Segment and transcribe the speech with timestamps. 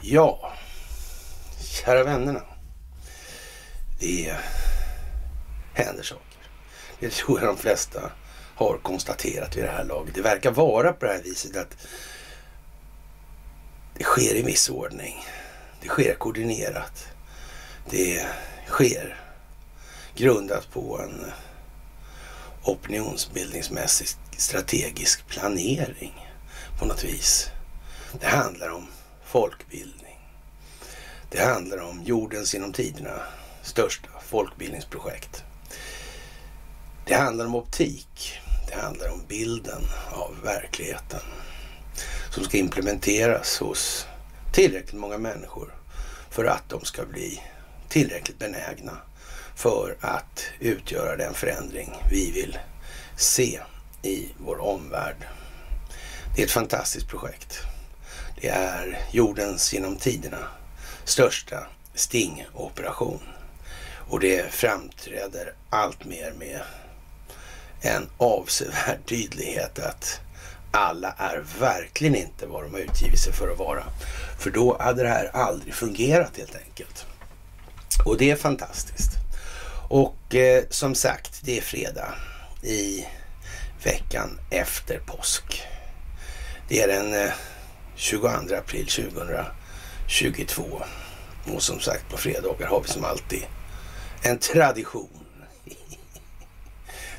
[0.00, 0.52] Ja,
[1.58, 2.42] kära vännerna.
[3.98, 4.36] Det
[5.74, 6.38] händer saker.
[7.00, 8.10] Det tror jag de flesta
[8.54, 10.14] har konstaterat vid det här laget.
[10.14, 11.76] Det verkar vara på det här viset att
[13.94, 15.24] det sker i viss ordning.
[15.80, 17.08] Det sker koordinerat.
[17.90, 18.26] Det
[18.66, 19.20] sker
[20.14, 21.32] grundat på en
[22.68, 26.26] opinionsbildningsmässig strategisk planering
[26.78, 27.50] på något vis.
[28.20, 28.86] Det handlar om
[29.24, 30.18] folkbildning.
[31.30, 33.22] Det handlar om jordens genom tiderna
[33.62, 35.44] största folkbildningsprojekt.
[37.04, 38.40] Det handlar om optik.
[38.68, 41.20] Det handlar om bilden av verkligheten
[42.30, 44.06] som ska implementeras hos
[44.52, 45.74] tillräckligt många människor
[46.30, 47.42] för att de ska bli
[47.88, 48.98] tillräckligt benägna
[49.56, 52.58] för att utgöra den förändring vi vill
[53.16, 53.60] se
[54.02, 55.16] i vår omvärld.
[56.36, 57.58] Det är ett fantastiskt projekt.
[58.40, 60.48] Det är jordens genom tiderna
[61.04, 63.20] största stingoperation.
[64.08, 66.60] Och det framträder allt mer med
[67.80, 70.20] en avsevärd tydlighet att
[70.70, 73.84] alla är verkligen inte vad de har utgivit sig för att vara.
[74.38, 77.06] För då hade det här aldrig fungerat helt enkelt.
[78.04, 79.25] Och det är fantastiskt.
[79.88, 82.14] Och eh, som sagt, det är fredag
[82.62, 83.06] i
[83.84, 85.62] veckan efter påsk.
[86.68, 87.32] Det är den eh,
[87.94, 88.28] 22
[88.58, 90.82] april 2022.
[91.54, 93.46] Och som sagt, på fredagar har vi som alltid
[94.22, 95.26] en tradition.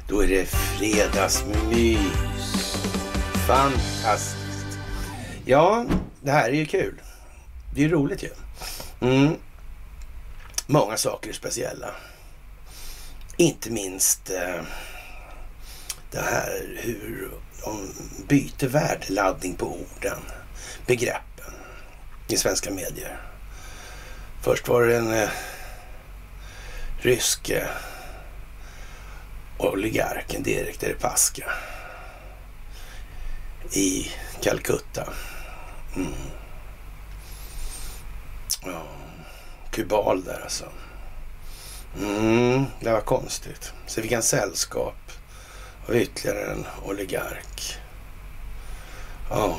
[0.08, 1.98] Då är det fredagsmys.
[3.48, 4.80] Fantastiskt.
[5.46, 5.86] Ja,
[6.22, 7.02] det här är ju kul.
[7.74, 8.30] Det är ju roligt ju.
[9.02, 9.36] Mm.
[10.68, 11.90] Många saker är speciella.
[13.38, 14.62] Inte minst eh,
[16.12, 17.32] det här hur
[17.64, 17.94] de
[18.28, 20.20] byter värdeladdning på orden,
[20.86, 21.54] begreppen
[22.28, 23.22] i svenska medier.
[24.42, 25.30] Först var det den eh,
[27.00, 27.68] ryske
[29.58, 31.52] oligarken Derek Deripaska
[33.72, 34.12] i
[34.42, 35.14] Calcutta.
[35.96, 36.14] Mm.
[38.66, 38.84] Ja,
[39.72, 40.66] kubal där alltså.
[42.00, 43.74] Mm, det var konstigt.
[43.88, 45.12] Så fick han sällskap
[45.88, 47.78] av ytterligare en oligark.
[49.30, 49.58] Ja.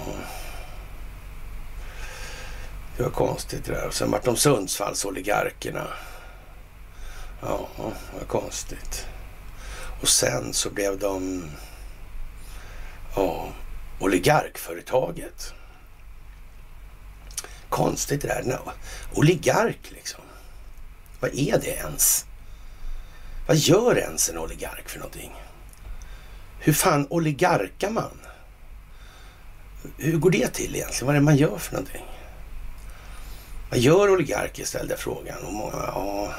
[2.97, 3.87] Det var konstigt det där.
[3.87, 5.87] Och sen vart de Sundsvallsoligarkerna.
[7.41, 9.07] Ja, det var konstigt.
[10.01, 11.45] Och sen så blev de
[13.17, 13.49] ja,
[14.01, 15.55] oligarkföretaget.
[17.69, 18.43] Konstigt det där.
[18.43, 18.73] No.
[19.15, 20.21] Oligark liksom.
[21.21, 22.27] Vad är det ens?
[23.49, 25.33] Vad gör ens en oligark för någonting?
[26.59, 28.21] Hur fan oligarkar man?
[29.97, 31.07] Hur går det till egentligen?
[31.07, 32.05] Vad är det man gör för någonting?
[33.71, 34.65] Vad gör oligarker?
[34.65, 35.39] ställde jag frågan.
[35.47, 36.35] Och många, ja,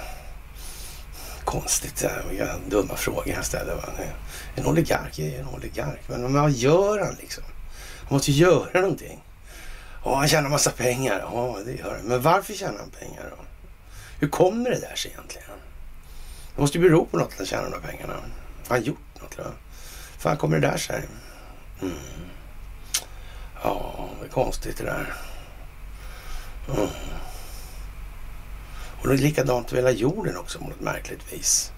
[1.43, 2.05] konstigt.
[2.29, 3.75] Vilka dumma frågor jag ställer.
[3.75, 3.89] Va?
[4.55, 5.99] En oligark är en oligark.
[6.07, 7.43] Men vad gör han liksom?
[7.97, 9.23] Han måste ju göra någonting.
[10.05, 11.19] Ja, han tjänar massa pengar.
[11.19, 12.05] Ja, det gör han.
[12.05, 13.43] Men varför tjänar han pengar då?
[14.19, 15.58] Hur kommer det där sig egentligen?
[16.59, 18.13] Det måste ju bero på något att han tjänar de pengarna.
[18.67, 19.37] Har han gjort något?
[19.37, 19.43] Då?
[20.17, 21.07] fan kommer det där sig?
[21.81, 21.93] Mm.
[23.63, 25.13] Ja, det är konstigt det där.
[26.67, 26.89] Mm.
[29.01, 31.71] Och det är likadant över hela jorden också på något märkligt vis.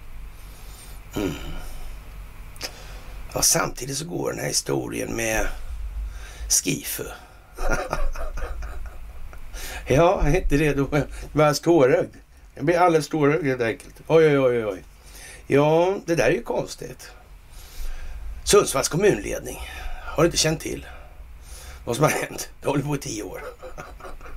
[1.16, 1.34] Mm.
[3.34, 5.46] Ja, samtidigt så går den här historien med
[6.48, 7.06] Skifu.
[9.86, 10.88] ja, är inte det då
[11.62, 12.16] tårögd.
[12.54, 13.94] Jag blir alldeles tårögd helt enkelt.
[14.06, 14.84] Oj, oj, oj, oj.
[15.46, 17.10] Ja, det där är ju konstigt.
[18.44, 19.58] Sundsvalls kommunledning
[20.04, 20.86] har inte känt till
[21.84, 22.50] vad som har hänt.
[22.60, 23.42] Det håller på i tio år.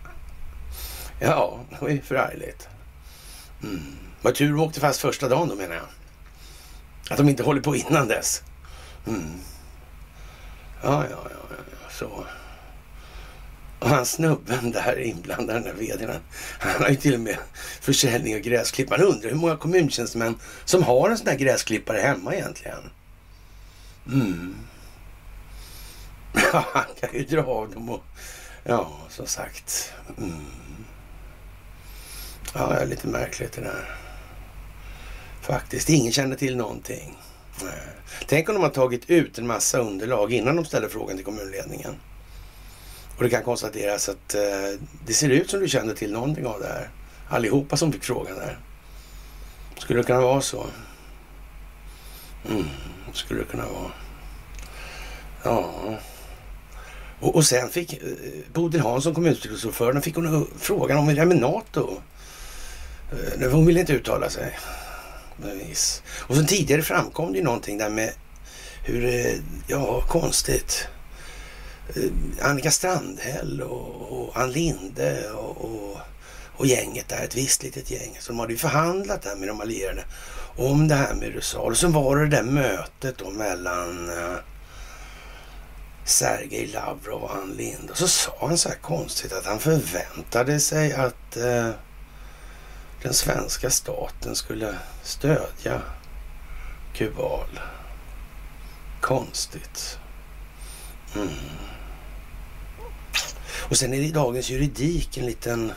[1.20, 2.68] ja, det var ju förargligt.
[3.64, 3.82] Mm.
[4.22, 5.86] Vad tur de åkte fast första dagen då menar jag.
[7.10, 8.44] Att de inte håller på innan dess.
[9.08, 9.40] Mm.
[10.84, 12.26] Ja, ja, ja, ja, så.
[13.80, 16.20] Och han snubben där inblandad, den där vdn,
[16.60, 17.38] han har ju till och med
[17.82, 19.00] försäljning av gräsklippare.
[19.00, 20.36] Man undrar hur många kommuntjänstemän
[20.66, 22.90] som har en sån där gräsklippare hemma egentligen.
[24.08, 24.56] Mm.
[26.34, 28.04] Ja, han kan ju dra av dem och...
[28.64, 29.94] Ja, som sagt.
[30.18, 30.46] Mm.
[32.54, 33.98] Ja, det är lite märkligt det där.
[35.42, 35.90] Faktiskt.
[35.90, 37.18] Ingen känner till någonting.
[38.28, 41.96] Tänk om de har tagit ut en massa underlag innan de ställer frågan till kommunledningen.
[43.18, 46.60] Och det kan konstateras att eh, det ser ut som du känner till någonting av
[46.60, 46.90] det här.
[47.30, 48.60] Allihopa som fick frågan där.
[49.78, 50.66] Skulle det kunna vara så?
[52.50, 52.66] Mm,
[53.14, 53.92] skulle det kunna vara.
[55.44, 55.74] Ja.
[57.20, 58.00] Och, och sen fick eh,
[58.54, 62.02] Bodil Hansson, kommunstyrelseordförande, fick hon frågan om det med NATO.
[63.12, 64.60] Eh, hon ville inte uttala sig.
[66.18, 68.14] Och sen tidigare framkom det ju någonting där med
[68.84, 69.36] hur, eh,
[69.68, 70.88] ja konstigt.
[71.90, 72.12] Eh,
[72.42, 75.98] Annika Strandhäll och, och Ann Linde och, och,
[76.56, 78.18] och, gänget där, ett visst litet gäng.
[78.20, 80.04] Så de hade ju förhandlat där med de allierade
[80.58, 81.60] om det här med USA.
[81.60, 84.36] Och så var det det där mötet då mellan uh,
[86.06, 87.92] Sergej Lavrov och Ann Linde.
[87.92, 91.70] Och så sa han så här konstigt att han förväntade sig att uh,
[93.04, 95.82] den svenska staten skulle stödja
[96.94, 97.60] Kubal.
[99.02, 100.00] Konstigt.
[101.16, 101.30] Mm.
[103.70, 105.72] Och sen är det i dagens juridik en liten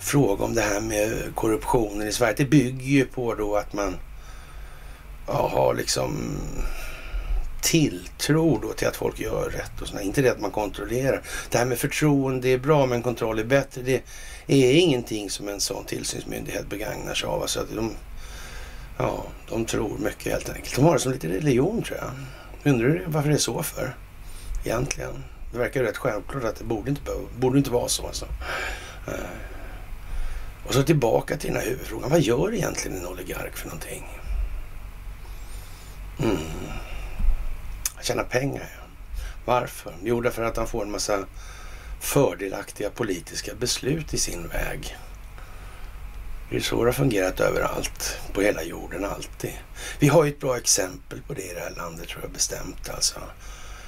[0.00, 2.34] fråga om det här med korruptionen i Sverige.
[2.36, 3.96] Det bygger ju på då att man
[5.26, 6.38] ja, har liksom
[7.62, 10.02] tilltro då till att folk gör rätt och sådär.
[10.02, 11.22] Inte det att man kontrollerar.
[11.50, 13.82] Det här med förtroende är bra men kontroll är bättre.
[13.82, 14.02] Det
[14.46, 17.42] är ingenting som en sån tillsynsmyndighet begagnar sig av.
[17.42, 17.92] Alltså att de,
[18.98, 20.76] ja, de tror mycket helt enkelt.
[20.76, 22.10] De har det som lite religion tror jag.
[22.72, 23.96] Undrar varför det är så för
[24.64, 25.24] egentligen.
[25.52, 28.06] Det verkar rätt självklart att det borde inte, borde inte vara så.
[28.06, 28.26] Alltså.
[29.06, 29.14] Eh,
[30.66, 32.10] och så tillbaka till den här huvudfrågan.
[32.10, 34.20] Vad gör egentligen en oligark för någonting?
[36.22, 36.36] Mm.
[38.02, 38.84] Tjäna pengar, ja.
[39.44, 39.94] Varför?
[40.02, 41.24] Jo, därför att han får en massa
[42.00, 44.96] fördelaktiga politiska beslut i sin väg.
[46.50, 49.52] Det är så det har fungerat överallt, på hela jorden, alltid.
[49.98, 52.88] Vi har ju ett bra exempel på det i det här landet, tror jag bestämt.
[52.88, 53.20] Alltså.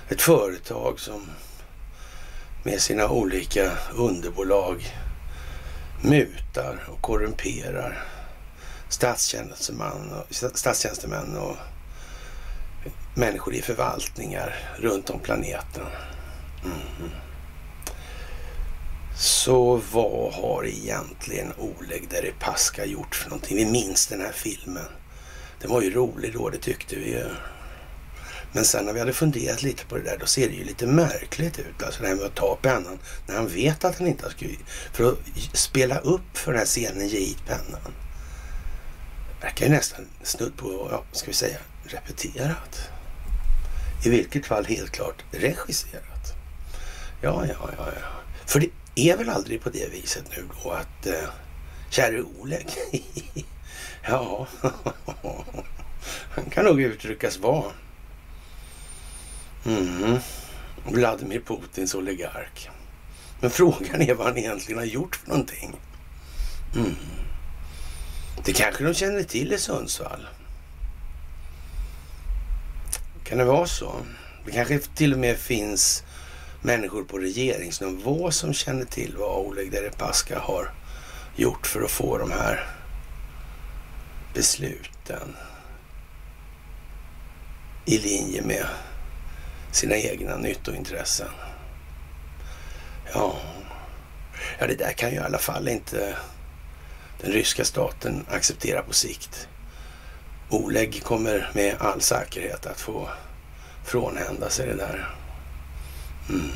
[0.09, 1.31] Ett företag som
[2.63, 4.87] med sina olika underbolag
[6.03, 8.05] mutar och korrumperar
[8.89, 11.57] statstjänstemän och, statstjänstemän och
[13.15, 15.87] människor i förvaltningar runt om planeten.
[16.65, 17.11] Mm.
[19.19, 23.57] Så vad har egentligen Oleg Deripaska gjort för någonting?
[23.57, 24.87] Vi minns den här filmen.
[25.61, 27.27] Den var ju rolig då, det tyckte vi ju.
[28.53, 30.87] Men sen när vi hade funderat lite på det där, då ser det ju lite
[30.87, 31.83] märkligt ut.
[31.83, 34.61] Alltså det här med att ta pennan när han vet att han inte har skrivit.
[34.93, 35.19] För att
[35.53, 37.93] spela upp för den här scenen, ge hit pennan.
[39.41, 42.89] Det verkar ju nästan snudd på, ja, ska vi säga, repeterat.
[44.05, 46.35] I vilket fall helt klart regisserat.
[47.21, 48.09] Ja, ja, ja, ja.
[48.47, 51.29] För det är väl aldrig på det viset nu då att eh,
[51.91, 52.69] käre Oleg,
[54.09, 54.47] ja,
[56.31, 57.73] han kan nog uttryckas vara
[59.67, 60.19] mm,
[60.85, 62.71] Vladimir Putins oligark.
[63.41, 65.77] Men frågan är vad han egentligen har gjort för någonting.
[66.75, 66.95] Mm.
[68.45, 70.27] Det kanske de känner till i Sundsvall.
[73.25, 73.95] Kan det vara så?
[74.47, 76.03] Det kanske till och med finns
[76.63, 80.71] människor på regeringsnivå som känner till vad Oleg Deripaska har
[81.37, 82.67] gjort för att få de här
[84.35, 85.37] besluten
[87.85, 88.67] i linje med
[89.73, 91.29] sina egna nyttointressen.
[93.15, 93.37] Ja,
[94.59, 96.17] ja det där kan ju i alla fall inte
[97.21, 99.49] den ryska staten acceptera på sikt.
[100.49, 103.09] Oleg kommer med all säkerhet att få
[103.85, 105.15] frånhända sig det där.
[106.29, 106.51] Mm.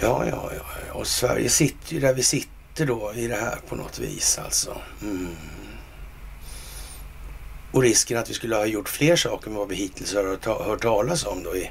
[0.00, 3.76] Ja, ja, ja, och Sverige sitter ju där vi sitter då i det här på
[3.76, 4.76] något vis alltså.
[5.02, 5.36] Mm.
[7.72, 10.82] Och risken att vi skulle ha gjort fler saker än vad vi hittills har hört
[10.82, 11.70] talas om då i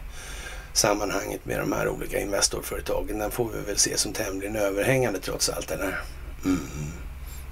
[0.73, 5.49] sammanhanget med de här olika Investorföretagen, den får vi väl se som tämligen överhängande trots
[5.49, 5.71] allt.
[5.71, 6.01] Eller?
[6.45, 6.59] Mm.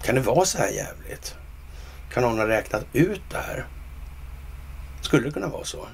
[0.03, 1.35] Kan det vara så här jävligt?
[2.13, 3.67] Kan någon ha räknat ut det här?
[5.01, 5.87] Skulle det kunna vara så?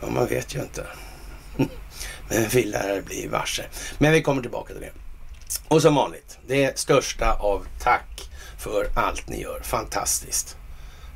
[0.00, 0.86] Ja, man vet ju inte.
[2.28, 3.64] Men vi lär bli varse.
[3.98, 4.92] Men vi kommer tillbaka till det.
[5.68, 9.60] Och som vanligt, det största av tack för allt ni gör.
[9.60, 10.56] Fantastiskt.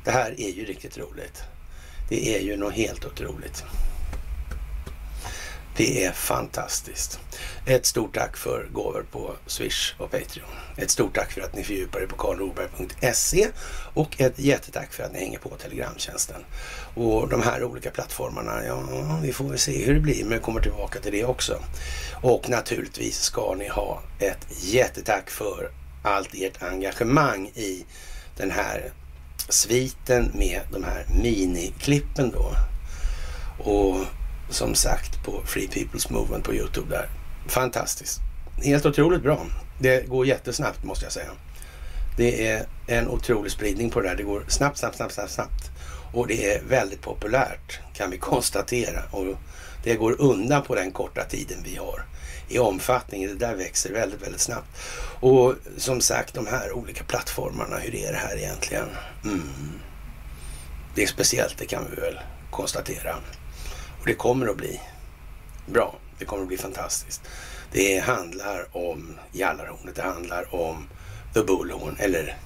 [0.03, 1.43] Det här är ju riktigt roligt.
[2.09, 3.63] Det är ju något helt otroligt.
[5.77, 7.19] Det är fantastiskt.
[7.65, 10.49] Ett stort tack för gåvor på Swish och Patreon.
[10.77, 13.47] Ett stort tack för att ni fördjupar er på karlroberg.se
[13.93, 16.41] och ett jättetack för att ni hänger på Telegramtjänsten.
[16.95, 18.83] Och de här olika plattformarna, ja,
[19.21, 21.59] vi får väl se hur det blir, men jag kommer tillbaka till det också.
[22.21, 25.71] Och naturligtvis ska ni ha ett jättetack för
[26.03, 27.85] allt ert engagemang i
[28.37, 28.91] den här
[29.51, 32.55] sviten med de här miniklippen då.
[33.71, 33.97] Och
[34.49, 37.09] som sagt på Free People's Movement på Youtube där.
[37.47, 38.19] Fantastiskt.
[38.63, 39.45] Helt otroligt bra.
[39.79, 41.31] Det går jättesnabbt måste jag säga.
[42.17, 44.15] Det är en otrolig spridning på det där.
[44.15, 45.71] Det går snabbt, snabbt, snabbt, snabbt, snabbt.
[46.13, 49.03] Och det är väldigt populärt kan vi konstatera.
[49.11, 49.25] Och
[49.83, 52.05] det går undan på den korta tiden vi har
[52.51, 53.27] i omfattning.
[53.27, 54.67] Det där växer väldigt, väldigt snabbt.
[55.19, 58.87] Och som sagt, de här olika plattformarna, hur är det här egentligen?
[59.23, 59.79] Mm.
[60.95, 62.19] Det är speciellt, det kan vi väl
[62.51, 63.15] konstatera.
[63.99, 64.81] Och det kommer att bli
[65.65, 65.95] bra.
[66.19, 67.21] Det kommer att bli fantastiskt.
[67.71, 70.87] Det handlar om Jallarhornet, det handlar om
[71.33, 72.37] The Bullhorn eller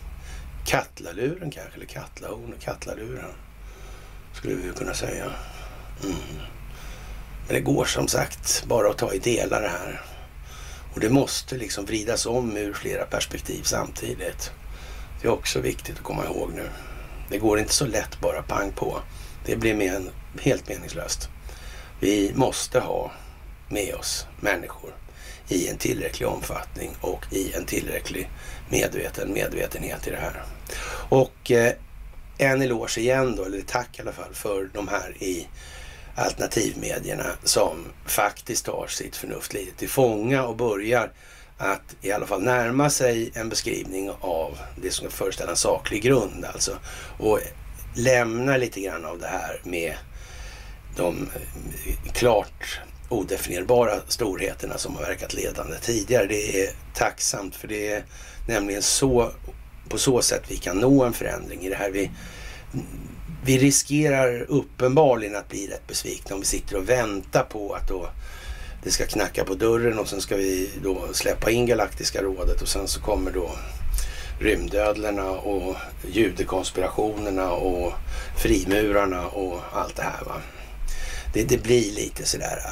[0.66, 3.32] Katlaluren kanske, eller Katlahorn och Katlaluren
[4.34, 5.26] skulle vi kunna säga.
[6.04, 6.16] Mm.
[7.48, 10.02] Men det går som sagt bara att ta i delar det här.
[10.94, 14.52] Och det måste liksom vridas om ur flera perspektiv samtidigt.
[15.22, 16.70] Det är också viktigt att komma ihåg nu.
[17.30, 19.00] Det går inte så lätt bara pang på.
[19.46, 20.10] Det blir men,
[20.42, 21.30] helt meningslöst.
[22.00, 23.12] Vi måste ha
[23.70, 24.96] med oss människor
[25.48, 28.30] i en tillräcklig omfattning och i en tillräcklig
[28.70, 30.44] medveten medvetenhet i det här.
[31.10, 31.74] Och eh,
[32.38, 35.48] en eloge igen då, eller tack i alla fall, för de här i
[36.16, 41.12] alternativmedierna som faktiskt tar sitt förnuft lite till fånga och börjar
[41.58, 46.04] att i alla fall närma sig en beskrivning av det som ska föreställa en saklig
[46.04, 46.78] grund alltså.
[47.20, 47.40] Och
[47.96, 49.94] lämna lite grann av det här med
[50.96, 51.30] de
[51.86, 52.80] eh, klart
[53.10, 56.26] odefinierbara storheterna som har verkat ledande tidigare.
[56.26, 58.06] Det är tacksamt för det är
[58.48, 59.32] nämligen så
[59.90, 61.92] på så sätt vi kan nå en förändring i det här.
[61.92, 62.12] Vi,
[63.46, 68.10] vi riskerar uppenbarligen att bli rätt besvikna om vi sitter och väntar på att då
[68.84, 72.68] det ska knacka på dörren och sen ska vi då släppa in Galaktiska rådet och
[72.68, 73.52] sen så kommer då
[74.40, 75.76] rymdödlorna och
[76.12, 77.94] judekonspirationerna och
[78.38, 80.26] frimurarna och allt det här.
[80.26, 80.42] Va?
[81.34, 82.72] Det, det blir lite sådär äh,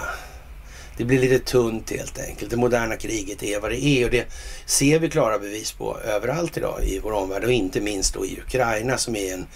[0.97, 2.51] det blir lite tunt helt enkelt.
[2.51, 4.25] Det moderna kriget är vad det är och det
[4.65, 8.39] ser vi klara bevis på överallt idag i vår omvärld och inte minst då i
[8.47, 9.47] Ukraina som är en,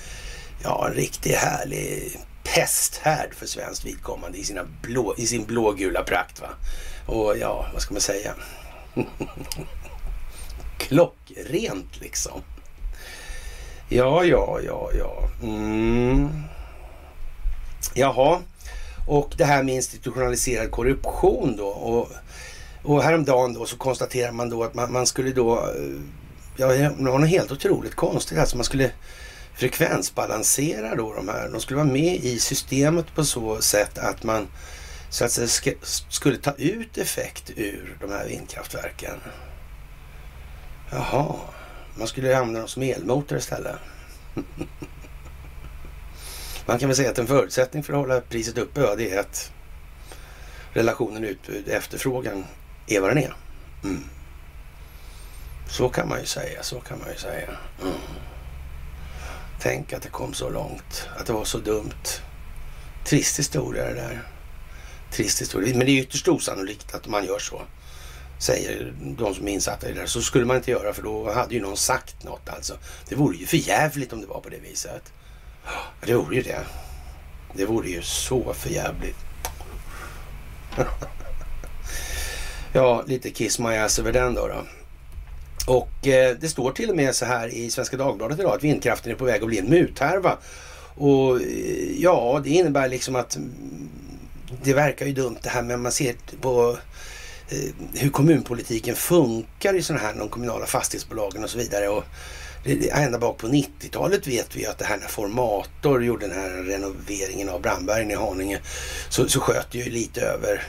[0.63, 6.41] ja, en riktigt härlig pesthärd för svenskt vidkommande i, sina blå, i sin blågula prakt.
[6.41, 6.49] Va?
[7.05, 8.33] Och ja, vad ska man säga?
[10.77, 12.41] Klockrent liksom.
[13.89, 15.29] Ja, ja, ja, ja.
[15.43, 16.29] Mm.
[17.93, 18.39] Jaha,
[19.07, 21.67] och det här med institutionaliserad korruption då.
[21.67, 22.11] Och,
[22.83, 26.01] och häromdagen då så konstaterar man då att man, man skulle då, eh,
[26.57, 28.37] ja det var något helt otroligt konstigt.
[28.37, 28.91] Alltså man skulle
[29.57, 31.49] frekvensbalansera då de här.
[31.49, 34.47] De skulle vara med i systemet på så sätt att man
[35.09, 35.67] så att säga sk
[36.09, 39.15] skulle ta ut effekt ur de här vindkraftverken.
[40.91, 41.35] Jaha,
[41.95, 43.75] man skulle använda dem som elmotor istället.
[46.65, 49.19] Man kan väl säga att en förutsättning för att hålla priset uppe, ja, det är
[49.19, 49.51] att
[50.73, 52.45] relationen utbud efterfrågan
[52.87, 53.35] är vad den är.
[53.83, 54.03] Mm.
[55.69, 57.49] Så kan man ju säga, så kan man ju säga.
[57.81, 57.93] Mm.
[59.61, 62.21] Tänk att det kom så långt, att det var så dumt.
[63.05, 64.23] Trist historia det där.
[65.11, 65.77] Trist historia.
[65.77, 67.61] Men det är ytterst osannolikt att man gör så.
[68.39, 70.07] Säger de som är insatta i det där.
[70.07, 72.77] Så skulle man inte göra för då hade ju någon sagt något alltså.
[73.09, 75.13] Det vore ju för jävligt om det var på det viset.
[76.05, 76.65] Det vore ju det.
[77.53, 79.17] Det vore ju så för jävligt.
[82.73, 84.47] ja, lite kiss my ass över den då.
[84.47, 84.63] då.
[85.67, 89.12] Och eh, det står till och med så här i Svenska Dagbladet idag att vindkraften
[89.12, 90.38] är på väg att bli en muthärva.
[90.95, 93.89] Och eh, ja, det innebär liksom att mm,
[94.63, 96.77] det verkar ju dumt det här men man ser på
[97.50, 101.89] eh, hur kommunpolitiken funkar i sådana här, de kommunala fastighetsbolagen och så vidare.
[101.89, 102.03] Och
[102.91, 107.50] ända bak på 90-talet vet vi att det här när Formator gjorde den här renoveringen
[107.50, 108.59] av Brandbergen i Haninge
[109.09, 110.63] så, så sköt det ju lite över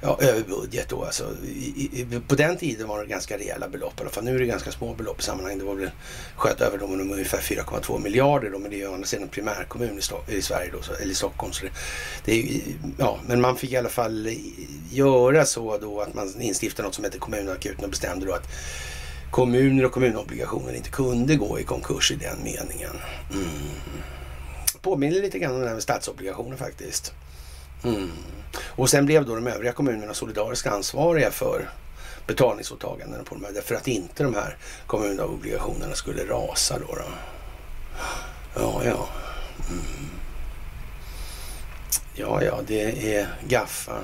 [0.00, 1.04] ja, över budget då.
[1.04, 4.24] Alltså, i, i, på den tiden var det ganska rejäla belopp i alla fall.
[4.24, 5.58] Nu är det ganska små belopp i sammanhanget.
[5.58, 5.90] Det var väl
[6.36, 10.00] sköt över dem ungefär 4,2 miljarder då, men det är ju andra sidan en primärkommun
[10.28, 11.52] i, i Sverige då, så, eller i Stockholm.
[11.52, 11.72] Så det,
[12.24, 12.60] det är,
[12.98, 14.36] ja, men man fick i alla fall
[14.90, 18.48] göra så då att man instiftade något som heter kommunakuten och bestämde då att
[19.30, 22.96] kommuner och kommunobligationer inte kunde gå i konkurs i den meningen.
[23.32, 23.48] Mm.
[24.82, 27.12] Påminner lite grann om det här med statsobligationer faktiskt.
[27.84, 28.10] Mm.
[28.60, 31.68] Och sen blev då de övriga kommunerna solidariskt ansvariga för
[32.26, 34.56] betalningsåtagandena på de här, för att inte de här
[34.86, 36.94] kommunobligationerna skulle rasa då.
[36.94, 37.04] då.
[38.54, 39.08] Ja, ja.
[39.70, 40.10] Mm.
[42.14, 43.98] Ja, ja, det är gaffa,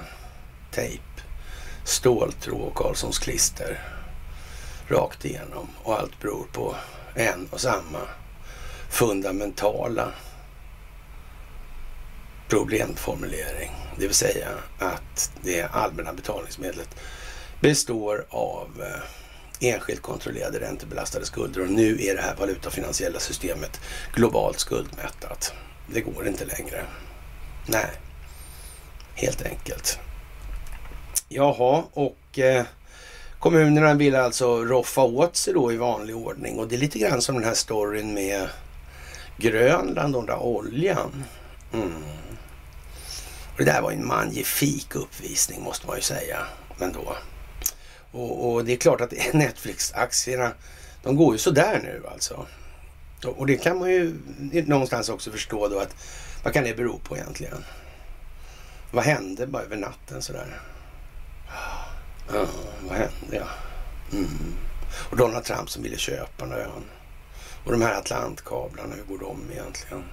[0.71, 1.03] tejp,
[1.85, 3.81] ståltråd och Karlssons klister
[4.89, 5.69] rakt igenom.
[5.83, 6.75] Och allt beror på
[7.15, 8.01] en och samma
[8.91, 10.13] fundamentala
[12.55, 13.71] problemformulering.
[13.99, 16.89] Det vill säga att det allmänna betalningsmedlet
[17.61, 23.81] består av eh, enskilt kontrollerade räntebelastade skulder och nu är det här valutafinansiella systemet
[24.15, 25.53] globalt skuldmättat.
[25.87, 26.85] Det går inte längre.
[27.67, 27.91] Nej,
[29.15, 29.99] helt enkelt.
[31.29, 32.65] Jaha, och eh,
[33.39, 37.23] kommunerna vill alltså roffa åt sig då i vanlig ordning och det är lite grann
[37.23, 38.49] som den här storyn med
[39.37, 41.25] Grönland och den där oljan.
[41.73, 41.93] Mm.
[43.55, 46.47] Och det där var en magnifik uppvisning måste man ju säga.
[46.79, 47.17] Men då.
[48.11, 50.53] Och, och det är klart att Netflix-aktierna,
[51.03, 52.47] de går ju sådär nu alltså.
[53.25, 54.17] Och, och det kan man ju
[54.67, 55.97] någonstans också förstå då att
[56.45, 57.65] vad kan det bero på egentligen?
[58.91, 60.61] Vad hände bara över natten sådär?
[62.33, 62.47] Ja,
[62.89, 63.49] vad hände ja?
[64.13, 64.55] Mm.
[65.11, 66.85] Och Donald Trump som ville köpa den ön.
[67.65, 70.05] Och de här Atlantkablarna, hur går de egentligen?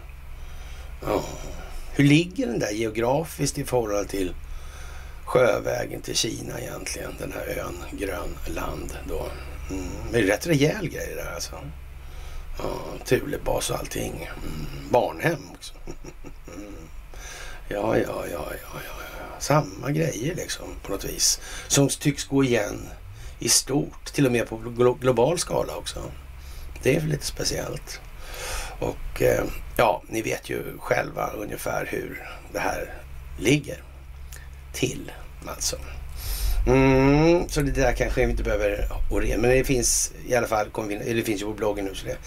[1.06, 1.24] Ja.
[1.94, 4.34] Hur ligger den där geografiskt i förhållande till
[5.26, 7.12] sjövägen till Kina egentligen?
[7.20, 9.26] Den här ön Grönland då.
[9.70, 9.86] Mm.
[10.12, 11.56] Det är rätt rejäl grej där alltså.
[12.58, 12.74] Ja,
[13.06, 14.30] Tulebas och allting.
[14.44, 14.90] Mm.
[14.90, 15.74] Barnhem också.
[16.48, 16.74] Mm.
[17.68, 19.40] Ja, ja, ja, ja, ja, ja.
[19.40, 21.40] Samma grejer liksom på något vis.
[21.68, 22.90] Som tycks gå igen
[23.40, 24.06] i stort.
[24.14, 24.58] Till och med på
[25.02, 26.12] global skala också.
[26.84, 28.02] Det är lite speciellt.
[28.82, 29.44] Och eh,
[29.78, 32.94] ja, ni vet ju själva ungefär hur det här
[33.40, 33.78] ligger
[34.74, 35.12] till
[35.48, 35.76] alltså.
[36.68, 40.68] Mm, så det där kanske vi inte behöver orera, men det finns i alla fall,
[40.78, 41.96] eller det finns ju på bloggen nu.
[41.96, 42.18] Så det.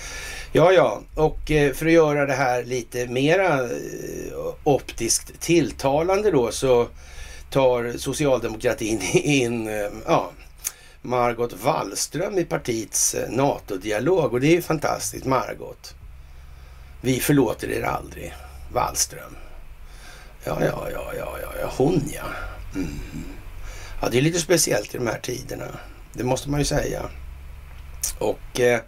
[0.52, 3.68] Ja, ja, och eh, för att göra det här lite mera eh,
[4.64, 6.88] optiskt tilltalande då så
[7.50, 9.70] tar socialdemokratin in
[10.06, 10.30] ja,
[11.02, 15.26] Margot Wallström i partiets NATO-dialog och det är ju fantastiskt.
[15.26, 15.94] Margot.
[17.04, 18.34] Vi förlåter er aldrig,
[18.72, 19.36] Wallström.
[20.44, 22.24] Ja, ja, ja, ja, ja, ja hon ja.
[22.74, 22.88] Mm.
[24.02, 25.64] Ja, det är lite speciellt i de här tiderna.
[26.12, 27.02] Det måste man ju säga.
[28.18, 28.80] Och eh,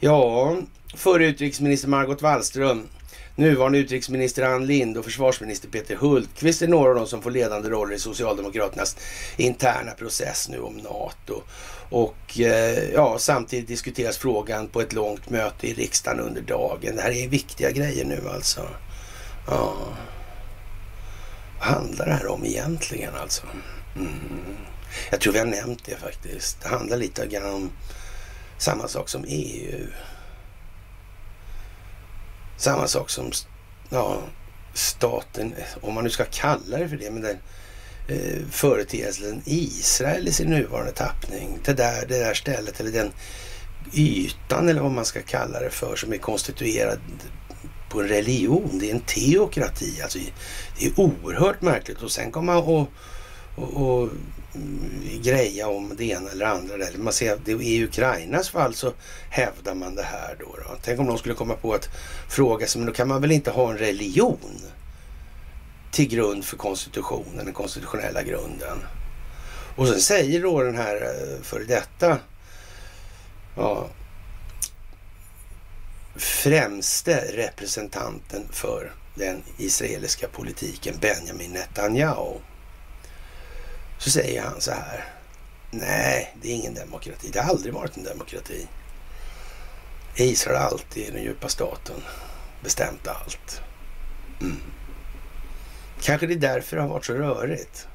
[0.00, 0.56] ja,
[0.94, 2.88] förre utrikesminister Margot Wallström,
[3.34, 7.68] nuvarande utrikesminister Ann Lind och försvarsminister Peter Hultqvist är några av de som får ledande
[7.68, 8.96] roller i Socialdemokraternas
[9.36, 11.42] interna process nu om NATO.
[11.90, 16.96] Och eh, ja, samtidigt diskuteras frågan på ett långt möte i riksdagen under dagen.
[16.96, 18.68] Det här är viktiga grejer nu alltså.
[19.46, 19.74] Ja.
[21.58, 23.46] Vad handlar det här om egentligen alltså?
[23.96, 24.56] Mm.
[25.10, 26.60] Jag tror vi har nämnt det faktiskt.
[26.62, 27.70] Det handlar lite grann om
[28.58, 29.86] samma sak som EU.
[32.56, 33.32] Samma sak som
[33.88, 34.18] ja,
[34.74, 37.38] staten, om man nu ska kalla det för det, men den
[38.10, 41.58] eh, företeelsen Israel i sin nuvarande tappning.
[41.64, 43.12] Det där, det där stället eller den
[43.92, 46.98] ytan eller vad man ska kalla det för som är konstituerad
[47.90, 48.78] på en religion.
[48.80, 50.00] Det är en teokrati.
[50.02, 50.18] Alltså,
[50.78, 52.88] det är oerhört märkligt och sen komma och,
[53.56, 54.08] och, och
[55.22, 56.76] greja om det ena eller andra.
[56.76, 56.90] Där.
[56.98, 58.92] Man ser att i Ukrainas fall så
[59.30, 60.76] hävdar man det här då, då.
[60.82, 61.88] Tänk om de skulle komma på att
[62.28, 64.60] fråga sig, men då kan man väl inte ha en religion?
[65.90, 68.78] Till grund för konstitutionen, den konstitutionella grunden.
[69.76, 72.18] Och sen säger då den här eh, före detta
[73.56, 73.88] ja,
[76.16, 82.38] främste representanten för den israeliska politiken, Benjamin Netanyahu.
[83.98, 85.04] Så säger han så här.
[85.70, 87.30] Nej, det är ingen demokrati.
[87.32, 88.66] Det har aldrig varit en demokrati.
[90.16, 92.02] Israel är alltid den djupa staten
[92.62, 93.60] bestämt allt.
[94.40, 94.56] Mm.
[96.00, 97.88] Kanske det är därför det har varit så rörigt.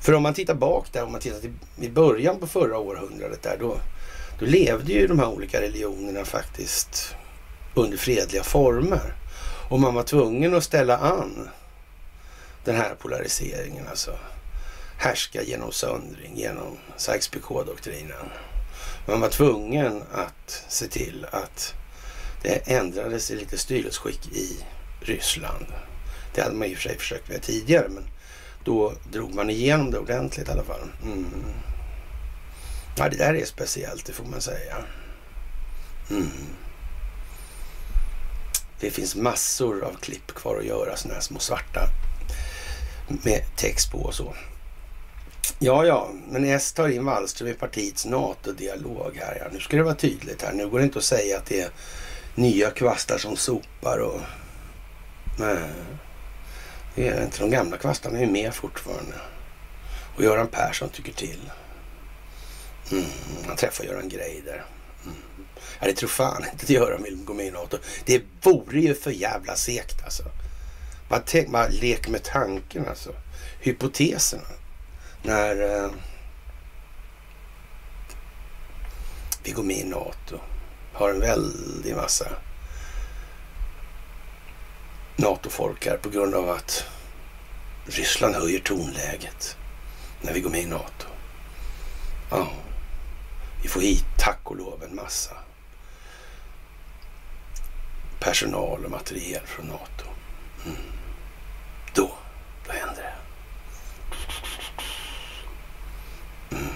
[0.00, 3.42] För om man tittar bak där, om man tittar till, i början på förra århundradet
[3.42, 3.78] där, då,
[4.38, 7.16] då levde ju de här olika religionerna faktiskt
[7.74, 9.14] under fredliga former.
[9.70, 11.48] Och man var tvungen att ställa an
[12.64, 14.18] den här polariseringen, alltså
[14.98, 18.30] härska genom söndring, genom Sykes-Picot-doktrinen.
[19.08, 21.74] Man var tvungen att se till att
[22.42, 24.64] det ändrades i lite styrelseskick i
[25.00, 25.66] Ryssland.
[26.36, 28.04] Det hade man i och för sig försökt med tidigare men
[28.64, 30.90] då drog man igenom det ordentligt i alla fall.
[31.04, 31.44] Mm.
[32.98, 34.76] Ja, det där är speciellt, det får man säga.
[36.10, 36.30] Mm.
[38.80, 41.88] Det finns massor av klipp kvar att göra, sådana här små svarta
[43.08, 44.34] med text på och så.
[45.58, 49.38] Ja, ja, men S tar in Wallström i partiets NATO-dialog här.
[49.40, 49.46] Ja.
[49.52, 50.52] Nu ska det vara tydligt här.
[50.52, 51.70] Nu går det inte att säga att det är
[52.34, 54.20] nya kvastar som sopar och...
[55.38, 55.58] Nej.
[56.96, 57.40] Det är inte.
[57.40, 59.14] De gamla kvastarna är med fortfarande.
[60.16, 61.50] Och Göran Persson tycker till.
[62.92, 63.04] Mm,
[63.46, 64.64] han träffar Göran Greider.
[65.04, 65.16] Mm.
[65.80, 67.78] Ja, det tror fan inte att Göran vill gå med i NATO.
[68.04, 70.22] Det vore ju för jävla segt alltså.
[71.08, 73.14] Bara, tänk, bara lek med tanken alltså.
[73.60, 74.42] Hypoteserna.
[75.22, 75.84] När...
[75.84, 75.90] Eh,
[79.42, 80.40] vi går med i NATO.
[80.92, 82.28] Har en väldig massa
[85.16, 86.84] NATO-folk här på grund av att
[87.86, 89.56] Ryssland höjer tonläget
[90.20, 91.06] när vi går med i NATO.
[92.30, 92.48] Ja,
[93.62, 95.36] vi får hit, tack och lov, en massa
[98.20, 100.06] personal och materiel från NATO.
[100.64, 100.76] Mm.
[101.94, 102.10] Då,
[102.66, 103.14] då händer det.
[106.56, 106.74] Mm.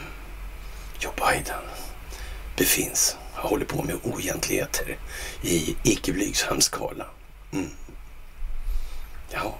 [1.00, 1.64] Joe Biden
[2.56, 4.98] befinns, har hållit på med oegentligheter
[5.42, 7.06] i icke blygsam skala.
[7.52, 7.70] Mm.
[9.32, 9.54] Ja,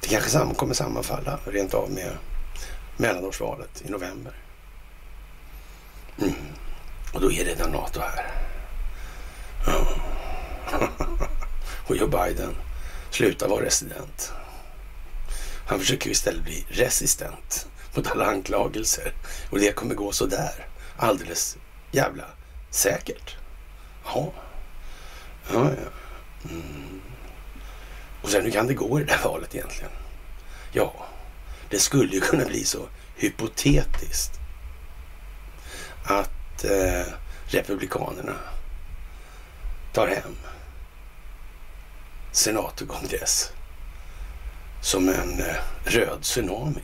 [0.00, 2.16] det kanske kommer sammanfalla rent av med
[2.96, 4.32] mellanårsvalet i november.
[6.18, 6.34] Mm.
[7.12, 8.26] Och då är redan NATO här.
[9.66, 9.86] Ja.
[11.86, 12.54] Och Joe Biden
[13.10, 14.32] slutar vara resident.
[15.66, 19.12] Han försöker istället bli resistent mot alla anklagelser.
[19.50, 20.66] Och det kommer gå så där.
[20.96, 21.56] Alldeles
[21.90, 22.24] jävla
[22.70, 23.36] säkert.
[24.04, 24.32] Ja,
[25.52, 26.50] ja, ja.
[26.50, 27.00] Mm.
[28.28, 29.90] Och sen hur kan det gå i det där valet egentligen?
[30.72, 31.06] Ja,
[31.70, 34.32] det skulle ju kunna bli så hypotetiskt
[36.04, 37.12] att eh,
[37.46, 38.36] Republikanerna
[39.92, 40.36] tar hem
[42.32, 43.52] senat och kongress
[44.80, 46.82] som en eh, röd tsunami.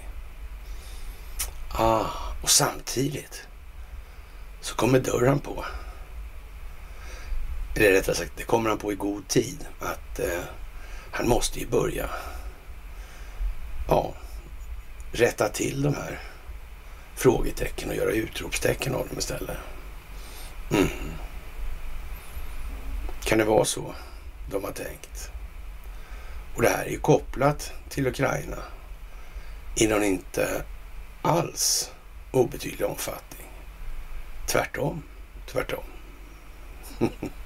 [1.68, 2.06] Ah,
[2.42, 3.46] och samtidigt
[4.60, 5.64] så kommer dörren på.
[7.76, 9.66] Eller rättare sagt, det kommer han på i god tid.
[9.80, 10.44] Att eh,
[11.14, 12.10] han måste ju börja
[13.88, 14.14] ja,
[15.12, 16.20] rätta till de här
[17.14, 19.56] frågetecken och göra utropstecken av dem istället.
[20.70, 20.88] Mm.
[23.24, 23.94] Kan det vara så
[24.50, 25.30] de har tänkt?
[26.54, 28.58] Och det här är ju kopplat till Ukraina
[29.76, 30.64] i någon inte
[31.22, 31.92] alls
[32.30, 33.48] obetydlig omfattning.
[34.46, 35.02] Tvärtom,
[35.46, 35.84] tvärtom.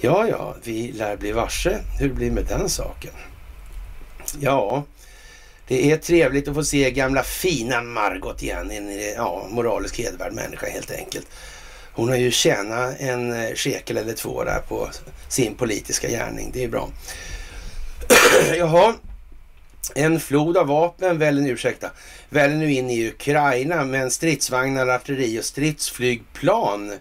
[0.00, 3.12] ja, ja, vi lär bli varse hur det blir med den saken.
[4.40, 4.84] Ja,
[5.68, 8.70] det är trevligt att få se gamla fina Margot igen.
[8.70, 11.26] En ja, moralisk hedervärd människa helt enkelt.
[11.92, 14.88] Hon har ju tjänat en eh, shekel eller två där på
[15.28, 16.50] sin politiska gärning.
[16.52, 16.90] Det är bra.
[18.56, 18.94] Jaha,
[19.94, 21.90] en flod av vapen väller nu, ursäkta,
[22.28, 26.92] väller nu in i Ukraina, men stridsvagnar, artilleri och stridsflygplan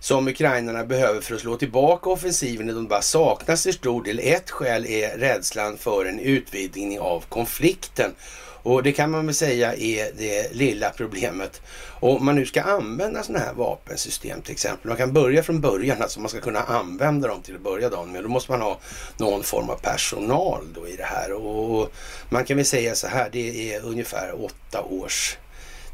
[0.00, 4.20] som ukrainarna behöver för att slå tillbaka offensiven i Donbass saknas till stor del.
[4.22, 8.14] Ett skäl är rädslan för en utvidgning av konflikten.
[8.62, 11.60] Och det kan man väl säga är det lilla problemet.
[12.00, 14.88] Och om man nu ska använda sådana här vapensystem till exempel.
[14.88, 18.12] Man kan börja från början, alltså man ska kunna använda dem till att börja dagen
[18.12, 18.22] med.
[18.22, 18.78] Då måste man ha
[19.16, 21.32] någon form av personal då i det här.
[21.32, 21.92] Och
[22.28, 25.36] man kan väl säga så här, det är ungefär åtta års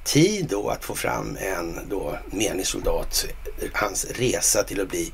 [0.07, 3.27] tid då att få fram en då menig soldat,
[3.73, 5.13] hans resa till att bli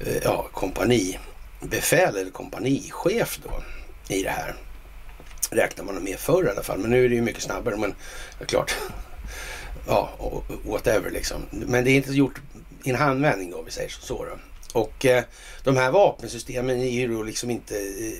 [0.00, 3.62] eh, ja, kompanibefäl eller kompanichef då
[4.14, 4.54] i det här.
[5.50, 7.76] Räknar man med förr i alla fall, men nu är det ju mycket snabbare.
[7.76, 7.94] Men
[8.38, 8.76] det är klart,
[9.86, 10.10] ja,
[10.64, 11.42] whatever liksom.
[11.50, 12.40] Men det är inte gjort
[12.84, 14.24] i en handvändning då, om vi säger så.
[14.24, 14.38] Då.
[14.80, 15.24] Och eh,
[15.64, 18.18] de här vapensystemen är ju då liksom inte, eh,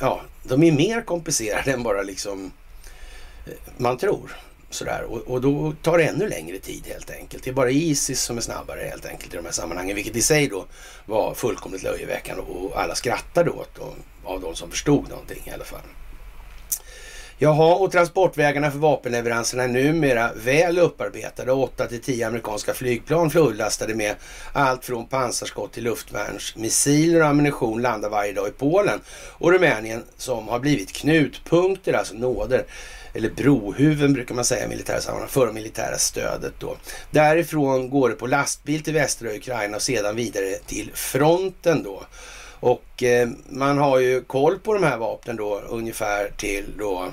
[0.00, 2.52] ja, de är mer komplicerade än bara liksom
[3.46, 4.36] eh, man tror.
[4.70, 5.02] Sådär.
[5.08, 7.44] Och, och då tar det ännu längre tid helt enkelt.
[7.44, 9.96] Det är bara Isis som är snabbare helt enkelt i de här sammanhangen.
[9.96, 10.64] Vilket i sig då
[11.06, 15.64] var fullkomligt löjeväckande och alla skrattade åt då, av de som förstod någonting i alla
[15.64, 15.80] fall.
[17.38, 21.52] Jaha, och transportvägarna för vapenleveranserna är numera väl upparbetade.
[21.52, 24.14] 8 till 10 amerikanska flygplan fullastade med
[24.52, 29.00] allt från pansarskott till luftvärnsmissiler och ammunition landar varje dag i Polen
[29.32, 32.64] och Rumänien som har blivit knutpunkter, alltså nåder
[33.16, 36.76] eller brohuven brukar man säga i militära sammanhang, för det militära stödet då.
[37.10, 42.02] Därifrån går det på lastbil till västra Ukraina och sedan vidare till fronten då.
[42.60, 47.12] Och eh, man har ju koll på de här vapnen då ungefär till då,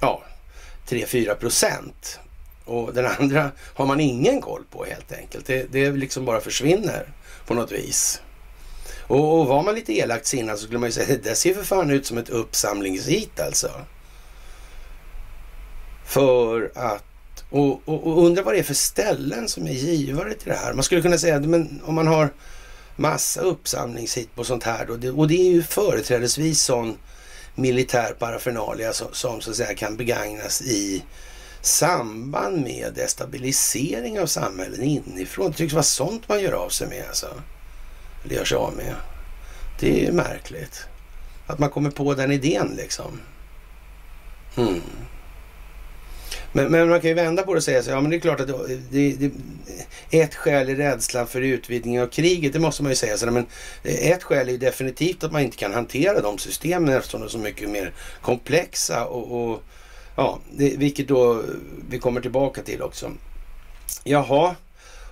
[0.00, 0.22] ja,
[0.88, 2.18] 3-4 procent.
[2.64, 5.46] Och den andra har man ingen koll på helt enkelt.
[5.46, 7.08] Det, det liksom bara försvinner
[7.46, 8.20] på något vis.
[9.06, 11.62] Och, och var man lite elakt sinnad så skulle man ju säga det ser för
[11.62, 13.70] fan ut som ett uppsamlingshit alltså.
[16.04, 17.04] För att
[17.50, 20.72] och, och, och undra vad det är för ställen som är givare till det här.
[20.72, 21.44] Man skulle kunna säga att
[21.84, 22.30] om man har
[22.96, 26.96] massa uppsamlingshit på sånt här då, och det är ju företrädesvis sån
[27.54, 31.02] militär parafernalia som, som så att säga kan begagnas i
[31.60, 35.50] samband med destabilisering av samhällen inifrån.
[35.50, 37.28] Det tycks vara sånt man gör av sig med alltså.
[38.24, 38.94] Eller gör sig av med.
[39.80, 40.84] Det är ju märkligt.
[41.46, 43.20] Att man kommer på den idén liksom.
[44.56, 44.82] Mm.
[46.56, 48.20] Men, men, man kan ju vända på det och säga så ja men det är
[48.20, 48.48] klart att
[48.90, 49.30] det, det,
[50.10, 53.16] ett skäl är rädslan för utvidgning av kriget, det måste man ju säga.
[53.16, 53.46] Så, men
[53.82, 57.38] ett skäl är definitivt att man inte kan hantera de systemen eftersom de är så
[57.38, 59.62] mycket mer komplexa och, och
[60.16, 61.42] ja, det, vilket då
[61.88, 63.10] vi kommer tillbaka till också.
[64.04, 64.56] Jaha,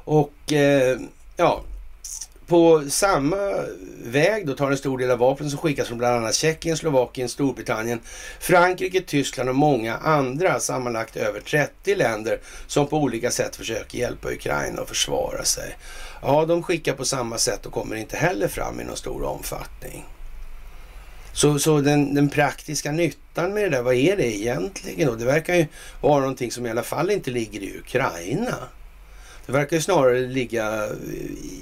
[0.05, 0.98] och eh,
[1.37, 1.62] ja,
[2.53, 3.37] på samma
[4.05, 7.29] väg då tar en stor del av vapnen som skickas från bland annat Tjeckien, Slovakien,
[7.29, 8.01] Storbritannien,
[8.41, 14.31] Frankrike, Tyskland och många andra, sammanlagt över 30 länder som på olika sätt försöker hjälpa
[14.31, 15.77] Ukraina att försvara sig.
[16.23, 20.05] Ja, de skickar på samma sätt och kommer inte heller fram i någon stor omfattning.
[21.33, 25.09] Så, så den, den, praktiska nyttan med det där, vad är det egentligen?
[25.09, 25.67] Och det verkar ju
[26.01, 28.55] vara någonting som i alla fall inte ligger i Ukraina.
[29.46, 30.88] Det verkar ju snarare ligga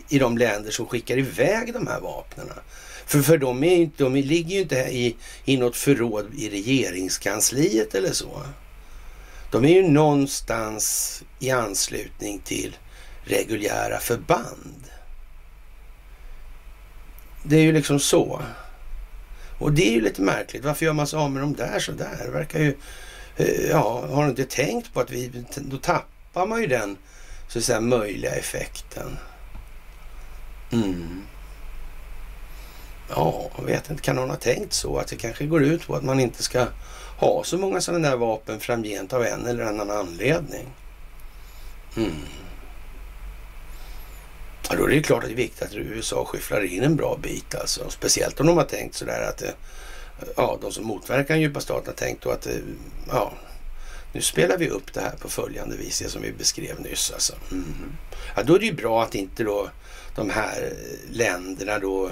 [0.08, 2.46] i de länder som skickar iväg de här vapnen.
[3.06, 7.94] För, för de, är inte, de ligger ju inte i, i något förråd i regeringskansliet
[7.94, 8.42] eller så.
[9.50, 12.76] De är ju någonstans i anslutning till
[13.24, 14.84] reguljära förband.
[17.42, 18.42] Det är ju liksom så.
[19.58, 20.64] Och det är ju lite märkligt.
[20.64, 22.22] Varför gör man sig av med dem där sådär?
[22.24, 22.76] Det verkar ju...
[23.36, 25.44] Eh, ja, har du inte tänkt på att vi...
[25.56, 26.96] Då tappar man ju den
[27.50, 29.16] så att säga möjliga effekten.
[30.72, 31.22] Mm.
[33.08, 34.02] Ja, jag vet inte.
[34.02, 34.98] Kan någon ha tänkt så?
[34.98, 36.66] Att det kanske går ut på att man inte ska
[37.16, 40.66] ha så många sådana där vapen framgent av en eller annan anledning.
[41.96, 42.12] Mm.
[44.68, 47.18] Ja, då är det klart att det är viktigt att USA skyfflar in en bra
[47.22, 47.90] bit alltså.
[47.90, 49.54] Speciellt om de har tänkt sådär att det,
[50.36, 52.60] ja, de som motverkar den djupa staten har tänkt då att det,
[53.08, 53.32] ja,
[54.12, 57.10] nu spelar vi upp det här på följande vis, det som vi beskrev nyss.
[57.14, 57.34] Alltså.
[57.50, 57.92] Mm.
[58.36, 59.70] Ja, då är det ju bra att inte då
[60.16, 60.70] de här eh,
[61.10, 62.10] länderna då,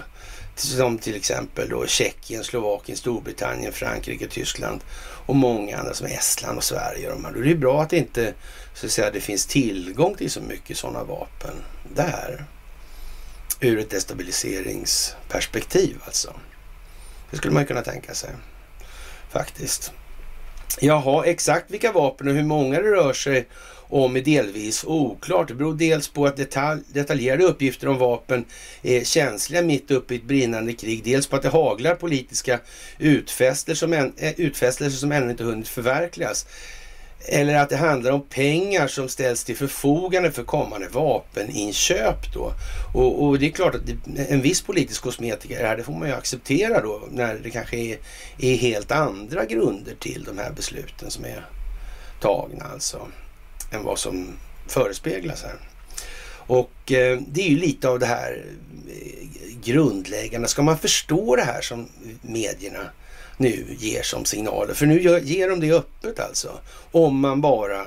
[0.54, 4.80] som till exempel då Tjeckien, Slovakien, Storbritannien, Frankrike, Tyskland
[5.26, 7.10] och många andra som Estland och Sverige.
[7.10, 8.34] De här, då är det ju bra att det inte
[8.74, 11.54] så att säga, det finns tillgång till så mycket sådana vapen
[11.94, 12.44] där.
[13.60, 16.34] Ur ett destabiliseringsperspektiv alltså.
[17.30, 18.30] Det skulle man kunna tänka sig
[19.30, 19.92] faktiskt.
[20.80, 23.46] Jaha, exakt vilka vapen och hur många det rör sig
[23.88, 25.48] om är delvis oklart.
[25.48, 28.44] Det beror dels på att detalj, detaljerade uppgifter om vapen
[28.82, 31.04] är känsliga mitt uppe i ett brinnande krig.
[31.04, 32.60] Dels på att det haglar politiska
[32.98, 36.46] utfästelser som, än, eh, utfästelser som ännu inte hunnit förverkligas.
[37.26, 42.52] Eller att det handlar om pengar som ställs till förfogande för kommande vapeninköp då.
[42.94, 46.08] Och, och det är klart att det, en viss politisk kosmetika här, det får man
[46.08, 47.98] ju acceptera då när det kanske är,
[48.38, 51.46] är, helt andra grunder till de här besluten som är
[52.20, 53.08] tagna alltså.
[53.72, 55.56] Än vad som förespeglas här.
[56.30, 58.44] Och eh, det är ju lite av det här
[58.88, 60.48] eh, grundläggande.
[60.48, 61.88] Ska man förstå det här som
[62.22, 62.90] medierna
[63.38, 64.74] nu ger som signaler.
[64.74, 66.60] För nu ger de det öppet alltså.
[66.92, 67.86] Om man bara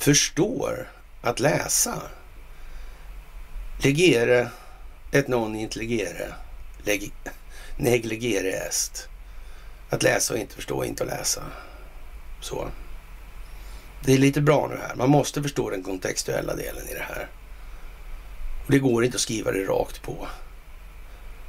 [0.00, 0.88] förstår
[1.22, 2.02] att läsa.
[3.82, 4.50] Legere
[5.12, 6.34] et non intelligere.
[6.84, 7.12] Leg
[7.76, 9.08] negligere est.
[9.90, 11.42] Att läsa och inte förstå, inte att läsa.
[12.40, 12.68] Så.
[14.04, 14.94] Det är lite bra nu här.
[14.94, 17.28] Man måste förstå den kontextuella delen i det här.
[18.66, 20.28] Och det går inte att skriva det rakt på.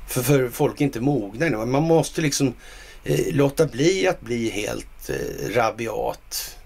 [0.07, 2.53] För, för folk är inte mogna Man måste liksom
[3.03, 6.57] Eh, låta bli att bli helt eh, rabiat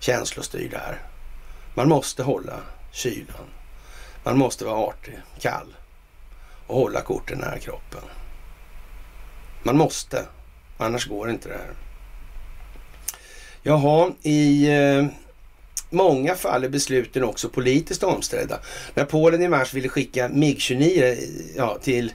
[0.00, 0.98] känslostyrd här.
[1.74, 2.60] Man måste hålla
[2.92, 3.46] kylan.
[4.24, 5.74] Man måste vara artig, kall
[6.66, 8.00] och hålla korten nära kroppen.
[9.62, 10.26] Man måste,
[10.78, 11.74] annars går inte det här.
[13.62, 15.06] Jaha, i eh,
[15.90, 18.60] många fall är besluten också politiskt omstridda.
[18.94, 21.18] När Polen i mars ville skicka MIG-29 eh,
[21.56, 22.12] ja, till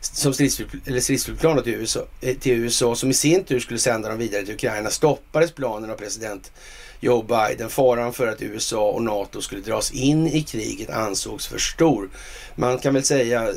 [0.00, 4.44] som stridsflygplan till USA, eh, till USA som i sin tur skulle sända dem vidare
[4.44, 6.52] till Ukraina stoppades planen av president
[7.00, 7.70] Joe Biden.
[7.70, 12.08] Faran för att USA och NATO skulle dras in i kriget ansågs för stor.
[12.54, 13.56] Man kan väl säga, att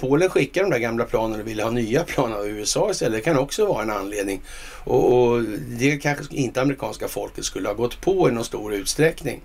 [0.00, 3.18] Polen skickar de där gamla planen och ville ha nya plan av USA istället.
[3.18, 4.40] Det kan också vara en anledning.
[4.84, 9.40] Och, och det kanske inte amerikanska folket skulle ha gått på i någon stor utsträckning.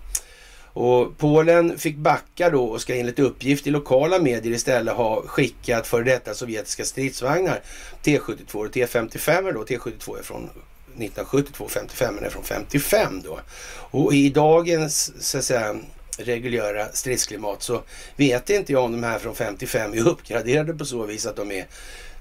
[0.76, 5.88] Och Polen fick backa då och ska enligt uppgift i lokala medier istället ha skickat
[5.88, 7.62] för detta sovjetiska stridsvagnar
[8.04, 9.64] T72 och T55 då.
[9.64, 13.40] T72 är från 1972, 55 är från 55 då.
[13.76, 15.76] Och i dagens så att säga
[16.18, 17.82] reguljära stridsklimat så
[18.16, 21.52] vet inte jag om de här från 55 är uppgraderade på så vis att de
[21.52, 21.68] är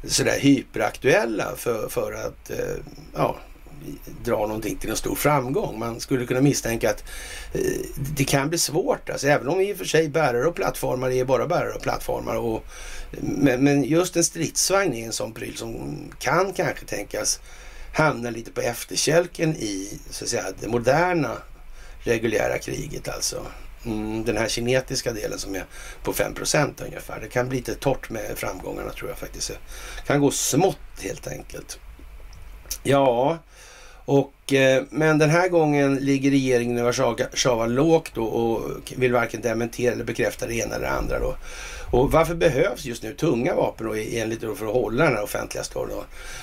[0.04, 2.76] sådär hyperaktuella för, för att eh,
[3.14, 3.36] ja,
[4.24, 5.78] dra någonting till en stor framgång.
[5.78, 7.04] Man skulle kunna misstänka att
[7.52, 7.60] eh,
[8.16, 9.10] det kan bli svårt.
[9.10, 12.36] Alltså, även om i och för sig bärare och plattformar är bara bärare och plattformar.
[12.36, 12.64] Och,
[13.20, 17.40] men, men just en stridsvagn är en sån pryl som kan kanske tänkas
[17.94, 21.36] hamna lite på efterkälken i så att säga, det moderna
[22.04, 23.46] reguljära kriget alltså.
[23.86, 25.64] Mm, den här kinetiska delen som är
[26.02, 27.20] på 5% ungefär.
[27.20, 29.48] Det kan bli lite torrt med framgångarna tror jag faktiskt.
[29.48, 31.78] Det kan gå smått helt enkelt.
[32.82, 33.38] Ja,
[34.04, 38.60] och, eh, men den här gången ligger regeringen i Warszawa lågt och
[38.96, 41.18] vill varken dementera eller bekräfta det ena eller det andra.
[41.18, 41.36] Då.
[41.90, 45.22] Och varför behövs just nu tunga vapen då, enligt då för att hålla den här
[45.22, 45.96] offentliga storyn?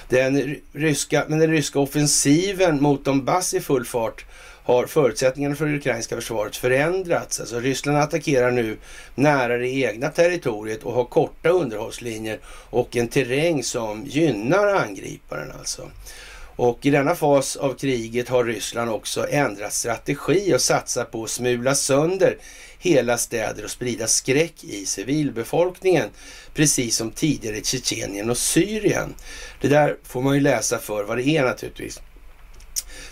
[0.09, 4.25] Den ryska, men den ryska offensiven mot Donbass i full fart
[4.63, 7.39] har förutsättningarna för det ukrainska försvaret förändrats.
[7.39, 8.77] Alltså Ryssland attackerar nu
[9.15, 15.89] nära det egna territoriet och har korta underhållslinjer och en terräng som gynnar angriparen alltså.
[16.61, 21.29] Och i denna fas av kriget har Ryssland också ändrat strategi och satsat på att
[21.29, 22.37] smula sönder
[22.79, 26.09] hela städer och sprida skräck i civilbefolkningen.
[26.53, 29.13] Precis som tidigare i Tjetjenien och Syrien.
[29.61, 31.99] Det där får man ju läsa för vad det är naturligtvis.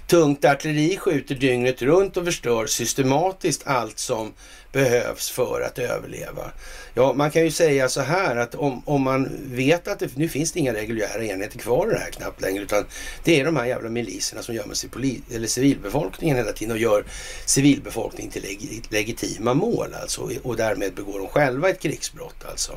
[0.10, 4.34] Tungt artilleri skjuter dygnet runt och förstör systematiskt allt som
[4.72, 6.52] behövs för att överleva.
[6.94, 10.30] Ja, man kan ju säga så här att om, om man vet att det, nu
[10.30, 12.86] finns det inga reguljära enheter kvar i det här knappt längre, utan
[13.24, 16.82] det är de här jävla miliserna som gömmer sig poli, eller civilbefolkningen hela tiden och
[16.82, 17.06] gör
[17.46, 22.74] civilbefolkningen till leg, legitima mål alltså och därmed begår de själva ett krigsbrott alltså.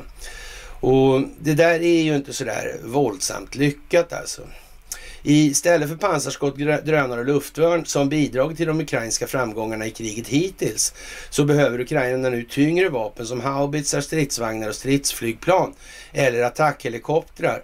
[0.79, 4.41] Och det där är ju inte så där våldsamt lyckat alltså.
[5.23, 10.93] Istället för pansarskott, drönare och luftvärn som bidragit till de ukrainska framgångarna i kriget hittills
[11.29, 15.73] så behöver Ukraina nu tyngre vapen som haubitsar, stridsvagnar och stridsflygplan
[16.11, 17.63] eller attackhelikoptrar.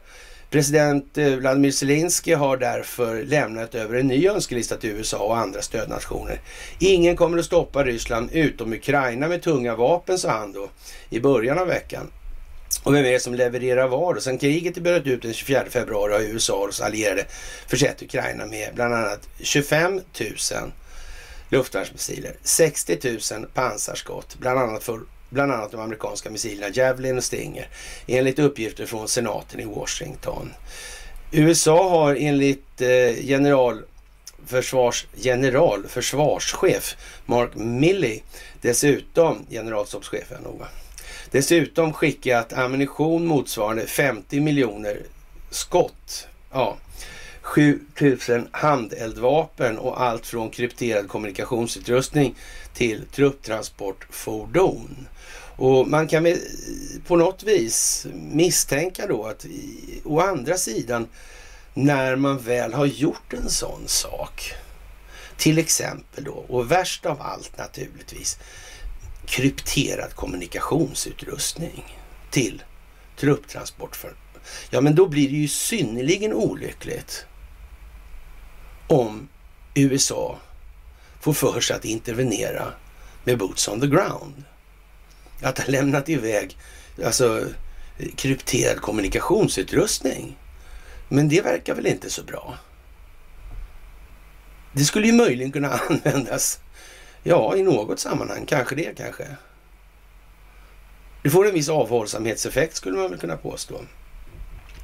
[0.50, 5.62] President eh, Vladimir Zelensky har därför lämnat över en ny önskelista till USA och andra
[5.62, 6.42] stödnationer.
[6.80, 10.70] Ingen kommer att stoppa Ryssland utom Ukraina med tunga vapen, sa han då
[11.10, 12.12] i början av veckan.
[12.84, 14.18] Och vem är det som levererar vad?
[14.18, 17.26] Och sen kriget bröt ut den 24 februari har USA och dess allierade
[17.68, 20.02] försett Ukraina med bland annat 25 000
[21.50, 22.98] luftvärnsmissiler, 60
[23.34, 27.68] 000 pansarskott, bland annat för bland annat de amerikanska missilerna Javelin och Stinger,
[28.08, 30.54] enligt uppgifter från senaten i Washington.
[31.32, 33.84] USA har enligt eh, general
[34.46, 38.22] försvars, general försvarschef Mark Milley
[38.62, 40.46] dessutom generalstabschefen
[41.32, 44.98] Dessutom skickat ammunition motsvarande 50 miljoner
[45.50, 46.28] skott.
[46.52, 46.78] Ja.
[47.42, 52.36] 7000 handeldvapen och allt från krypterad kommunikationsutrustning
[52.74, 55.08] till trupptransportfordon.
[55.56, 56.36] Och man kan eh,
[57.08, 59.46] på något vis misstänka då att
[60.04, 61.08] å andra sidan
[61.74, 64.54] när man väl har gjort en sån sak,
[65.38, 68.40] till exempel då, och värst av allt naturligtvis,
[69.30, 71.98] krypterad kommunikationsutrustning
[72.30, 72.64] till
[73.18, 73.96] trupptransport.
[73.96, 74.14] För,
[74.70, 77.26] ja, men då blir det ju synnerligen olyckligt
[78.88, 79.30] om
[79.74, 80.40] USA
[81.22, 82.74] får för sig att intervenera
[83.24, 84.44] med boots on the ground.
[85.42, 86.58] Att ha lämnat iväg
[87.06, 87.48] alltså,
[88.16, 90.38] krypterad kommunikationsutrustning.
[91.10, 92.58] Men det verkar väl inte så bra.
[94.74, 96.60] Det skulle ju möjligen kunna användas
[97.24, 98.46] Ja, i något sammanhang.
[98.46, 99.28] Kanske det kanske.
[101.24, 103.82] Det får en viss avhållsamhetseffekt skulle man väl kunna påstå.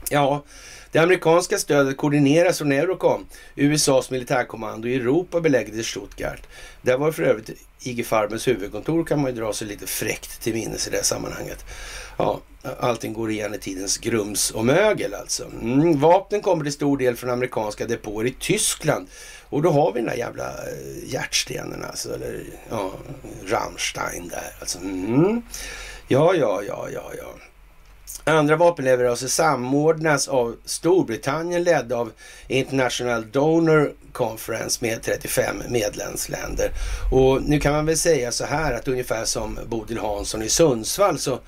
[0.09, 0.43] Ja,
[0.91, 6.41] det amerikanska stödet koordineras från Eurocom, USAs militärkommando i Europa belägget i Stuttgart.
[6.81, 10.53] Där var för övrigt IG Farbens huvudkontor kan man ju dra sig lite fräckt till
[10.53, 11.65] minnes i det sammanhanget.
[12.17, 12.41] Ja,
[12.79, 15.45] allting går igen i tidens grums och mögel alltså.
[15.61, 19.07] Mm, vapnen kommer till stor del från amerikanska depåer i Tyskland
[19.49, 22.91] och då har vi den där jävla eh, hjärtstenen alltså, eller ja,
[23.45, 24.55] Rammstein där.
[24.59, 25.41] Alltså, mm.
[26.07, 27.35] Ja, ja, ja, ja, ja.
[28.23, 32.11] Andra vapenleveranser alltså samordnas av Storbritannien ledd av
[32.47, 36.71] International Donor Conference med 35 medlemsländer.
[37.11, 41.19] Och nu kan man väl säga så här att ungefär som Bodil Hansson i Sundsvall
[41.19, 41.39] så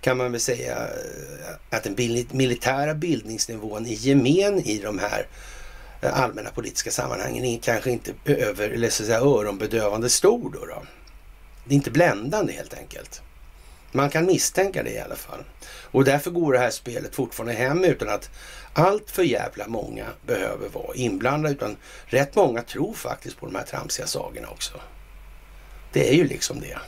[0.00, 5.26] kan man väl säga eh, att den militära bildningsnivån i gemen i de här
[6.12, 10.50] allmänna politiska sammanhangen är kanske inte över, eller så att säga, öronbedövande stor.
[10.52, 10.82] Då, då.
[11.64, 13.22] Det är inte bländande helt enkelt.
[13.92, 15.44] Man kan misstänka det i alla fall.
[15.66, 18.30] Och därför går det här spelet fortfarande hem utan att
[18.72, 21.54] allt för jävla många behöver vara inblandade.
[21.54, 21.76] Utan
[22.06, 24.80] rätt många tror faktiskt på de här tramsiga sagorna också.
[25.92, 26.78] Det är ju liksom det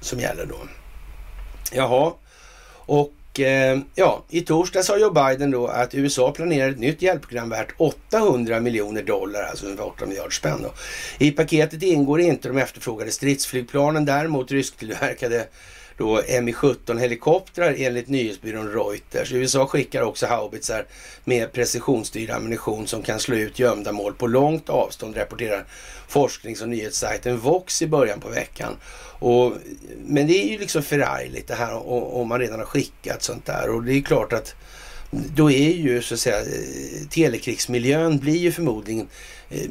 [0.00, 0.58] som gäller då.
[1.72, 2.12] Jaha,
[2.86, 7.02] och och eh, ja, i torsdag sa Joe Biden då att USA planerar ett nytt
[7.02, 10.62] hjälpprogram värt 800 miljoner dollar, alltså ungefär 8 miljarder spänn.
[10.62, 10.72] Då.
[11.18, 15.46] I paketet ingår inte de efterfrågade stridsflygplanen, däremot rysktillverkade
[16.00, 19.32] då Mi-17 helikoptrar enligt nyhetsbyrån Reuters.
[19.32, 20.86] USA skickar också haubitsar
[21.24, 25.64] med precisionsstyrd ammunition som kan slå ut gömda mål på långt avstånd, rapporterar
[26.08, 28.76] forsknings och nyhetssajten Vox i början på veckan.
[29.18, 29.52] Och,
[30.06, 33.70] men det är ju liksom förargligt det här om man redan har skickat sånt där
[33.70, 34.54] och det är klart att
[35.10, 39.08] då är ju så att säga eh, telekrigsmiljön blir ju förmodligen
[39.50, 39.70] eh,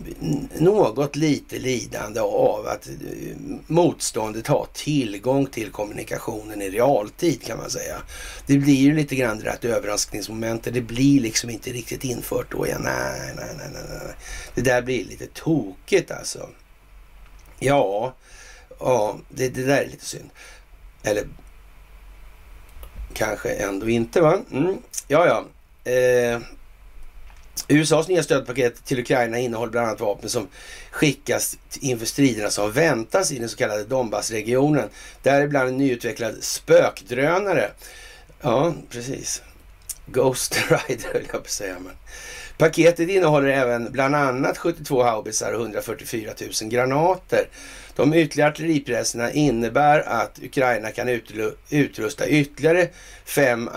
[0.60, 3.36] något lite lidande av att eh,
[3.68, 8.02] motståndet har tillgång till kommunikationen i realtid kan man säga.
[8.46, 10.74] Det blir ju lite grann det där överraskningsmomentet.
[10.74, 14.16] Det blir liksom inte riktigt infört då Ja, Nej, nej, nej, nej, nej.
[14.56, 16.50] Det där blir lite tokigt alltså.
[17.60, 18.16] Ja,
[18.80, 20.30] ja, det, det där är lite synd.
[21.04, 21.24] Eller
[23.14, 24.40] kanske ändå inte va?
[24.52, 24.78] Mm.
[25.08, 25.46] Ja, ja.
[25.92, 26.40] Eh,
[27.68, 30.48] USAs nya stödpaket till Ukraina innehåller bland annat vapen som
[30.92, 34.90] skickas inför striderna som väntas i den så kallade Donbassregionen.
[35.24, 37.72] Däribland en nyutvecklad spökdrönare.
[38.42, 39.42] Ja, precis.
[40.06, 41.76] Ghost Rider höll jag på att säga.
[41.80, 41.94] Men.
[42.58, 46.32] Paketet innehåller även bland annat 72 haubitsar och 144
[46.62, 47.48] 000 granater.
[47.96, 51.22] De ytterligare artilleripjäserna innebär att Ukraina kan
[51.70, 52.88] utrusta ytterligare
[53.26, 53.70] fem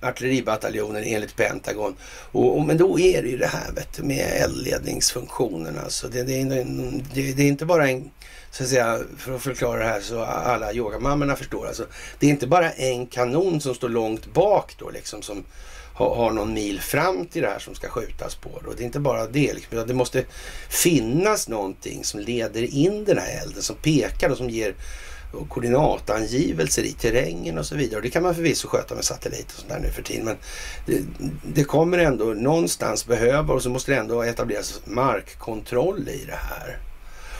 [0.00, 1.96] artilleribataljoner enligt Pentagon.
[2.32, 5.78] Och, och, men då är det ju det här vet, med eldledningsfunktionen.
[5.78, 6.08] Alltså.
[6.08, 6.44] Det, det,
[7.14, 8.10] det, det är inte bara en
[8.50, 11.66] så att säga, för att förklara det här så alla yogamammorna förstår.
[11.66, 11.86] Alltså,
[12.18, 15.44] det är inte bara en kanon som står långt bak då liksom som
[15.98, 18.60] har, någon mil fram till det här som ska skjutas på.
[18.64, 18.72] Då.
[18.72, 20.24] Det är inte bara det, liksom, det måste
[20.68, 24.74] finnas någonting som leder in den här elden, som pekar och som ger
[25.48, 27.96] koordinatangivelser i terrängen och så vidare.
[27.96, 30.24] Och det kan man förvisso sköta med satellit och sånt där nu för tiden.
[30.24, 30.36] Men
[30.86, 31.02] det,
[31.54, 36.78] det, kommer ändå någonstans behöva och så måste det ändå etableras markkontroll i det här.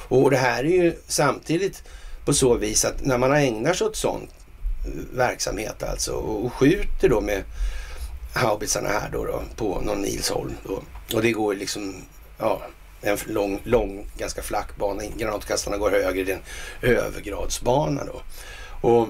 [0.09, 1.83] Och det här är ju samtidigt
[2.25, 4.29] på så vis att när man ägnar sig åt sån
[4.87, 7.43] eh, verksamhet alltså och skjuter då med
[8.33, 10.53] haubitsarna här då, då på någon mils håll.
[10.65, 10.83] Då.
[11.15, 11.95] Och det går liksom,
[12.39, 12.63] ja,
[13.01, 15.03] en lång, lång, ganska flack bana.
[15.17, 18.23] Granatkastarna går högre, det är en övergradsbana då.
[18.89, 19.09] Och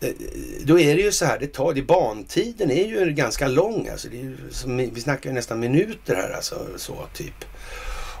[0.00, 0.12] eh,
[0.64, 3.88] då är det ju så här, det tar, det, bantiden är ju ganska lång.
[3.88, 7.44] Alltså det är ju, som, vi snackar ju nästan minuter här alltså, så typ.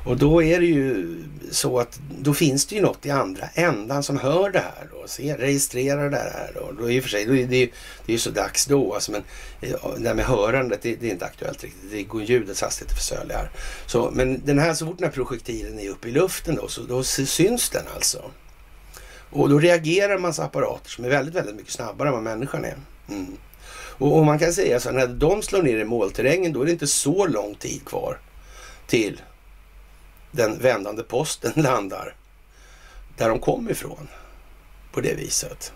[0.06, 1.16] Och då är det ju
[1.50, 5.10] så att då finns det ju något i andra ändan som hör det här och
[5.10, 6.50] ser, registrerar det här.
[6.54, 6.72] Då.
[6.82, 7.70] Då i och för sig, då är det,
[8.06, 8.94] det är ju så dags då.
[8.94, 9.22] Alltså, men
[9.60, 11.90] eh, det här med hörandet, det, det är inte aktuellt riktigt.
[11.90, 13.50] Det går ljudets hastighet för sölig här.
[13.86, 16.82] Så, men den här, så fort den här projektilen är uppe i luften då, så
[16.82, 18.22] då syns den alltså.
[19.30, 22.64] Och då reagerar en massa apparater som är väldigt, väldigt mycket snabbare än vad människan
[22.64, 22.76] är.
[23.08, 23.36] Mm.
[23.98, 26.72] Och, och, man kan säga så när de slår ner i målterrängen, då är det
[26.72, 28.18] inte så lång tid kvar
[28.86, 29.20] till
[30.36, 32.14] den vändande posten landar
[33.16, 34.08] där de kom ifrån.
[34.92, 35.72] På det viset.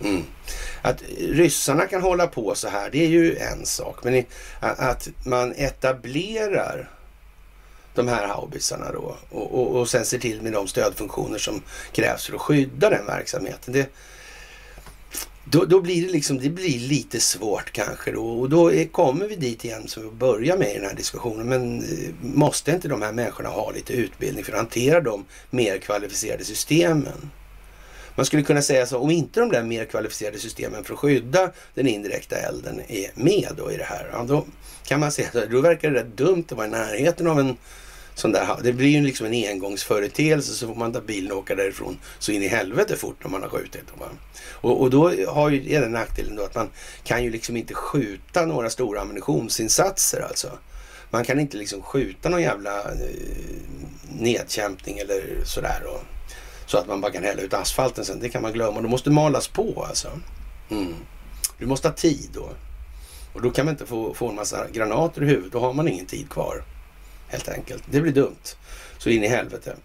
[0.00, 0.22] Mm.
[0.82, 4.04] Att ryssarna kan hålla på så här, det är ju en sak.
[4.04, 4.24] Men
[4.60, 6.90] att man etablerar
[7.94, 12.26] de här haubitsarna då och, och, och sen ser till med de stödfunktioner som krävs
[12.26, 13.72] för att skydda den verksamheten.
[13.74, 13.88] Det,
[15.44, 18.26] då, då, blir det liksom, det blir lite svårt kanske då.
[18.26, 21.48] Och då är, kommer vi dit igen som vi börjar med i den här diskussionen.
[21.48, 25.78] Men eh, måste inte de här människorna ha lite utbildning för att hantera de mer
[25.78, 27.30] kvalificerade systemen?
[28.16, 31.50] Man skulle kunna säga så, om inte de där mer kvalificerade systemen för att skydda
[31.74, 34.46] den indirekta elden är med då i det här, ja, då
[34.84, 37.56] kan man säga så, då verkar det rätt dumt att vara i närheten av en
[38.14, 41.54] sån där, det blir ju liksom en engångsföreteelse så får man ta bilen och åka
[41.54, 43.84] därifrån så in i helvete fort när man har skjutit.
[44.40, 46.70] Och, och då har ju, är den nackdelen då att man
[47.04, 50.50] kan ju liksom inte skjuta några stora ammunitionsinsatser alltså.
[51.10, 52.94] Man kan inte liksom skjuta någon jävla eh,
[54.18, 55.82] nedkämpning eller sådär.
[55.86, 56.02] Och,
[56.66, 58.20] så att man bara kan hälla ut asfalten sen.
[58.20, 58.80] Det kan man glömma.
[58.80, 60.08] Då måste malas på alltså.
[60.70, 60.94] Mm.
[61.58, 62.48] Du måste ha tid då.
[63.32, 65.52] Och då kan man inte få, få en massa granater i huvudet.
[65.52, 66.62] Då har man ingen tid kvar.
[67.28, 67.82] Helt enkelt.
[67.90, 68.56] Det blir dumt.
[68.98, 69.76] Så in i helvete.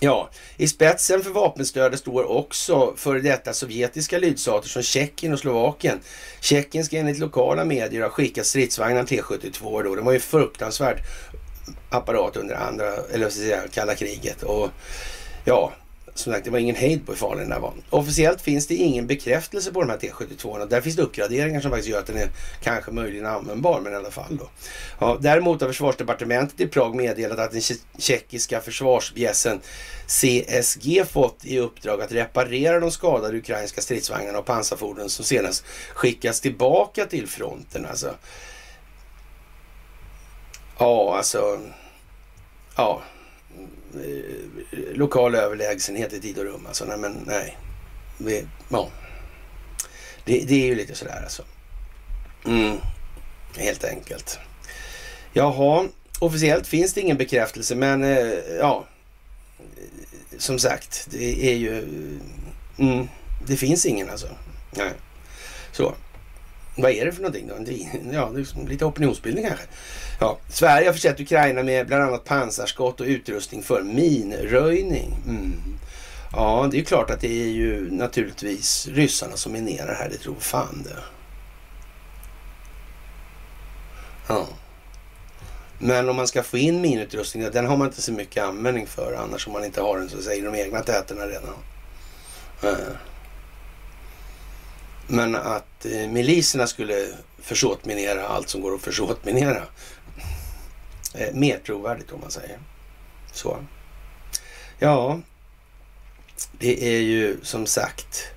[0.00, 6.00] Ja, i spetsen för vapenstödet står också före detta sovjetiska lydstater som Tjeckien och Slovakien.
[6.40, 9.94] Tjeckien ska enligt lokala medier ha skickat stridsvagnar T72 då.
[9.94, 10.98] Det var ju fruktansvärt
[11.90, 14.42] apparat under andra, eller vad ska jag säga, kalla kriget.
[14.42, 14.70] Och
[15.44, 15.72] ja,
[16.14, 17.72] som sagt, det var ingen hejd på hur farlig den där var.
[17.90, 20.66] Officiellt finns det ingen bekräftelse på de här T72.
[20.66, 22.28] Där finns det uppgraderingar som faktiskt gör att den är
[22.62, 24.48] kanske möjligen användbar, men i alla fall då.
[25.00, 27.62] Ja, däremot har försvarsdepartementet i Prag meddelat att den
[27.98, 29.60] tjeckiska försvarsbjässen
[30.06, 36.40] CSG fått i uppdrag att reparera de skadade ukrainska stridsvagnarna och pansarfordon som senast skickas
[36.40, 37.86] tillbaka till fronten.
[37.86, 38.14] Alltså.
[40.78, 41.60] Ja, alltså.
[42.76, 43.02] Ja,
[43.94, 46.66] Eh, lokal överlägsenhet i tid och rum.
[46.66, 47.58] Alltså, nej, men nej.
[48.18, 48.88] vi, ja.
[50.24, 51.42] Det, det, är ju lite sådär alltså.
[52.44, 52.76] Mm,
[53.56, 54.38] helt enkelt.
[55.32, 55.88] Jaha,
[56.18, 58.86] officiellt finns det ingen bekräftelse men eh, ja,
[60.38, 61.78] som sagt, det är ju...
[62.78, 63.08] Mm,
[63.46, 64.28] det finns ingen alltså.
[64.70, 64.92] Nej.
[65.72, 65.94] Så.
[66.76, 67.74] Vad är det för någonting då?
[68.12, 68.32] Ja,
[68.68, 69.66] lite opinionsbildning kanske.
[70.22, 75.14] Ja, Sverige har försett Ukraina med bland annat pansarskott och utrustning för minröjning.
[75.26, 75.62] Mm.
[76.32, 80.08] Ja, det är klart att det är ju naturligtvis ryssarna som minerar här.
[80.08, 81.02] Det tror fan det.
[84.26, 84.46] Ja.
[85.78, 89.14] Men om man ska få in minutrustning, den har man inte så mycket användning för
[89.14, 91.54] annars om man inte har den så säger de egna täterna redan.
[95.06, 97.06] Men att eh, miliserna skulle
[97.42, 99.62] försåtminera allt som går att försåtminera.
[101.14, 102.58] Eh, mer trovärdigt om man säger
[103.32, 103.56] så.
[104.78, 105.20] Ja,
[106.58, 108.32] det är ju som sagt.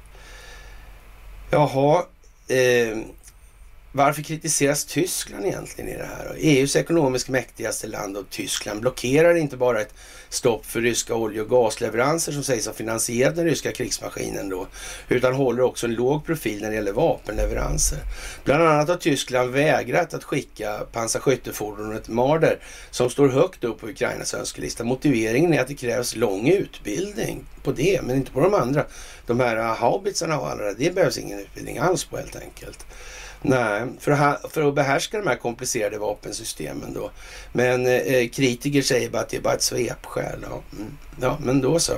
[1.49, 2.05] Jaha,
[2.47, 2.97] eh,
[3.95, 6.35] varför kritiseras Tyskland egentligen i det här?
[6.37, 9.93] EUs ekonomiskt mäktigaste land och Tyskland blockerar inte bara ett
[10.29, 14.67] stopp för ryska olje och gasleveranser som sägs ha finansierat den ryska krigsmaskinen då,
[15.09, 17.99] utan håller också en låg profil när det gäller vapenleveranser.
[18.43, 22.59] Bland annat har Tyskland vägrat att skicka pansarskyttefordonet Marder
[22.91, 24.83] som står högt upp på Ukrainas önskelista.
[24.83, 28.85] Motiveringen är att det krävs lång utbildning på det, men inte på de andra.
[29.27, 32.85] De här haubitsarna och alla det, det behövs ingen utbildning alls på helt enkelt.
[33.47, 37.11] Nej, för att, för att behärska de här komplicerade vapensystemen då.
[37.53, 40.39] Men eh, kritiker säger bara att det är bara ett svepskäl.
[40.49, 40.61] Ja.
[40.77, 40.97] Mm.
[41.21, 41.93] Ja, men då så.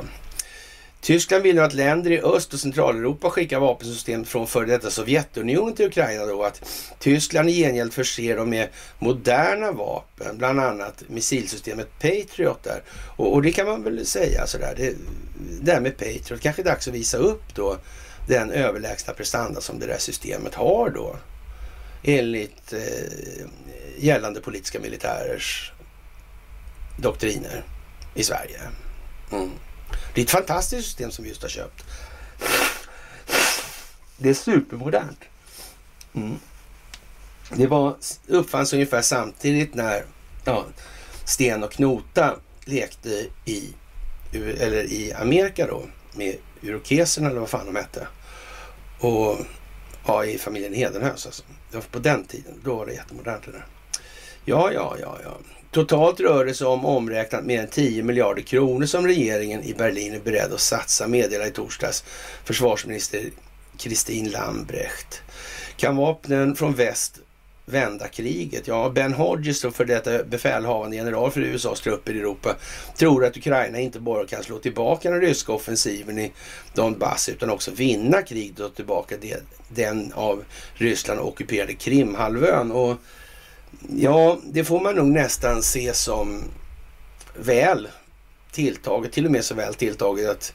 [1.01, 5.73] Tyskland vill nu att länder i Öst och Centraleuropa skickar vapensystem från före detta Sovjetunionen
[5.73, 6.43] till Ukraina då.
[6.43, 6.69] Att
[6.99, 8.67] Tyskland i gengäld förser dem med
[8.99, 12.81] moderna vapen, bland annat missilsystemet Patriot där.
[13.17, 14.73] Och, och det kan man väl säga sådär.
[14.77, 14.95] Det,
[15.61, 17.77] det här med Patriot, kanske är dags att visa upp då
[18.27, 21.15] den överlägsna prestanda som det där systemet har då
[22.03, 23.47] enligt eh,
[23.97, 25.71] gällande politiska militärers
[26.97, 27.63] doktriner
[28.15, 28.59] i Sverige.
[29.31, 29.51] Mm.
[30.13, 31.83] Det är ett fantastiskt system som vi just har köpt.
[34.17, 35.19] Det är supermodernt.
[36.13, 36.39] Mm.
[37.55, 37.95] Det var,
[38.27, 40.05] uppfanns ungefär samtidigt när
[40.45, 40.65] ja,
[41.25, 42.35] Sten och Knota
[42.65, 43.73] lekte i,
[44.33, 45.83] eller i Amerika då
[46.13, 48.07] med urokeserna eller vad fan de hette.
[48.99, 49.37] Och
[50.07, 51.43] ja, i familjen Hedenhös alltså.
[51.71, 52.53] Det var på den tiden.
[52.63, 53.65] Då var det jättemodernt det där.
[54.45, 55.37] Ja, ja, ja, ja.
[55.71, 60.13] Totalt rör det sig om omräknat mer än 10 miljarder kronor som regeringen i Berlin
[60.13, 62.03] är beredd att satsa, meddelar i torsdags
[62.43, 63.21] försvarsminister
[63.77, 65.21] Kristin Lambrecht.
[65.77, 67.19] Kan vapnen från väst
[67.69, 68.67] vända kriget?
[68.67, 72.55] Ja, Ben Hodges, för detta befälhavande general för USAs trupper i Europa,
[72.97, 76.31] tror att Ukraina inte bara kan slå tillbaka den ryska offensiven i
[76.73, 79.15] Donbass utan också vinna kriget och tillbaka
[79.69, 80.43] den av
[80.73, 82.71] Ryssland ockuperade Krimhalvön.
[82.71, 82.97] Och
[83.97, 86.43] ja, det får man nog nästan se som
[87.35, 87.87] väl
[88.51, 90.53] tilltaget, till och med så väl tilltaget att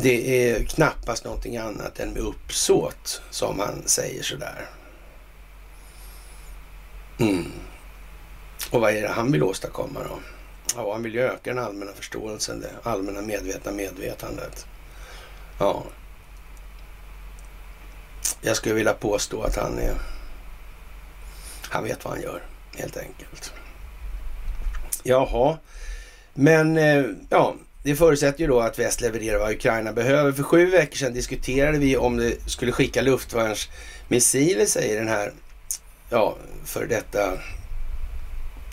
[0.00, 4.66] det är knappast någonting annat än med uppsåt som man säger sådär.
[7.20, 7.44] Mm.
[8.70, 10.18] Och vad är det han vill åstadkomma då?
[10.76, 14.66] Ja, han vill ju öka den allmänna förståelsen, det allmänna medvetna medvetandet.
[15.58, 15.84] Ja.
[18.40, 19.94] Jag skulle vilja påstå att han är...
[21.62, 22.42] Han vet vad han gör,
[22.76, 23.52] helt enkelt.
[25.02, 25.58] Jaha,
[26.34, 30.32] men eh, ja, det förutsätter ju då att väst levererar vad Ukraina behöver.
[30.32, 35.32] För sju veckor sedan diskuterade vi om det skulle skicka luftvärnsmissiler, säger den här
[36.10, 37.38] ja, för detta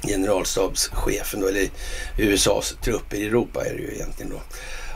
[0.08, 1.70] generalstabschefen då, eller
[2.18, 4.42] USAs trupper i Europa är det ju egentligen då.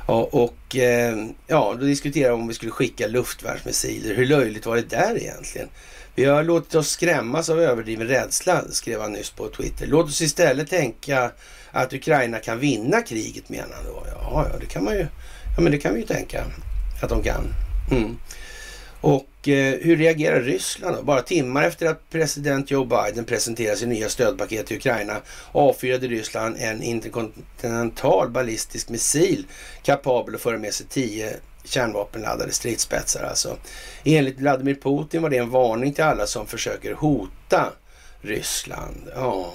[0.08, 1.16] Ja, och eh,
[1.48, 4.16] ja, då diskuterade vi om vi skulle skicka luftvärnsmissiler.
[4.16, 5.68] Hur löjligt var det där egentligen?
[6.16, 9.88] Vi har låtit oss skrämmas av överdriven rädsla, skrev han nyss på Twitter.
[9.88, 11.32] Låt oss istället tänka
[11.72, 14.04] att Ukraina kan vinna kriget menar han då.
[14.08, 15.08] Ja, ja, det kan man ju.
[15.56, 16.44] Ja, men det kan vi ju tänka
[17.02, 17.44] att de kan.
[17.92, 18.18] Mm.
[19.02, 21.04] Och Eh, hur reagerar Ryssland då?
[21.04, 25.22] Bara timmar efter att president Joe Biden presenterade sin nya stödpaket till Ukraina
[25.52, 29.46] avfyrade Ryssland en interkontinental ballistisk missil
[29.84, 31.34] kapabel att föra med sig tio
[31.64, 33.58] kärnvapenladdade stridsspetsar alltså.
[34.04, 37.74] Enligt Vladimir Putin var det en varning till alla som försöker hota
[38.22, 39.12] Ryssland.
[39.16, 39.54] Ja.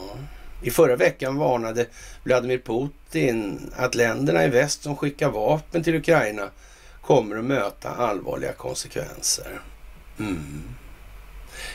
[0.62, 1.86] I förra veckan varnade
[2.24, 6.48] Vladimir Putin att länderna i väst som skickar vapen till Ukraina
[7.02, 9.60] kommer att möta allvarliga konsekvenser.
[10.18, 10.62] Mm.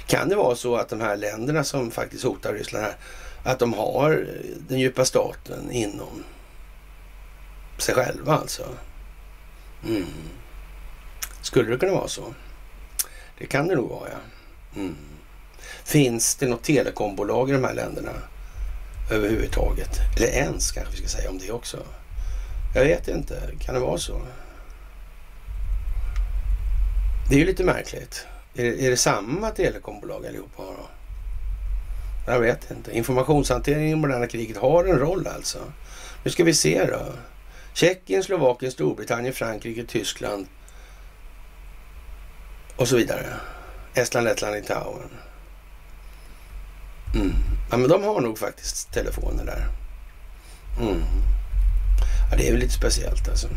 [0.07, 2.95] Kan det vara så att de här länderna som faktiskt hotar Ryssland här,
[3.43, 4.27] att de har
[4.67, 6.23] den djupa staten inom
[7.77, 8.63] sig själva alltså?
[9.87, 10.05] Mm.
[11.41, 12.33] Skulle det kunna vara så?
[13.37, 14.17] Det kan det nog vara, ja.
[14.75, 14.95] Mm.
[15.83, 18.11] Finns det något telekombolag i de här länderna
[19.11, 19.99] överhuvudtaget?
[20.17, 21.77] Eller ens kanske vi ska säga om det också.
[22.75, 23.51] Jag vet inte.
[23.59, 24.21] Kan det vara så?
[27.29, 28.25] Det är ju lite märkligt.
[28.55, 30.89] Är det, är det samma telekombolag allihopa har då?
[32.25, 32.97] Jag vet inte.
[32.97, 35.59] Informationshantering i moderna kriget har en roll alltså.
[36.23, 37.05] Nu ska vi se då.
[37.73, 40.47] Tjeckien, Slovakien, Storbritannien, Frankrike, Tyskland
[42.75, 43.25] och så vidare.
[43.93, 45.09] Estland, Lettland, Litauen.
[47.15, 47.33] Mm.
[47.71, 49.67] Ja, men de har nog faktiskt telefoner där.
[50.81, 51.01] Mm.
[52.31, 53.47] Ja, det är väl lite speciellt alltså.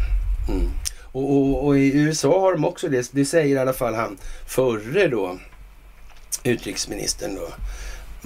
[0.48, 0.70] Mm.
[1.14, 3.10] Och, och, och, i USA har de också det.
[3.12, 5.38] Det säger i alla fall han förre då
[6.42, 7.48] utrikesministern då.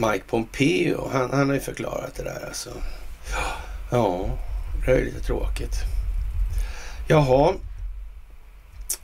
[0.09, 1.09] Mike Pompeo.
[1.13, 2.71] Han, han har ju förklarat det där alltså.
[3.91, 4.39] Ja,
[4.87, 5.75] det är lite tråkigt.
[7.09, 7.55] Jaha.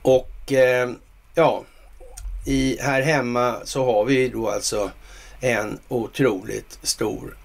[0.03, 0.91] Och eh,
[1.35, 1.64] ja,
[2.47, 4.91] i, här hemma så har vi då alltså
[5.41, 7.37] en otroligt stor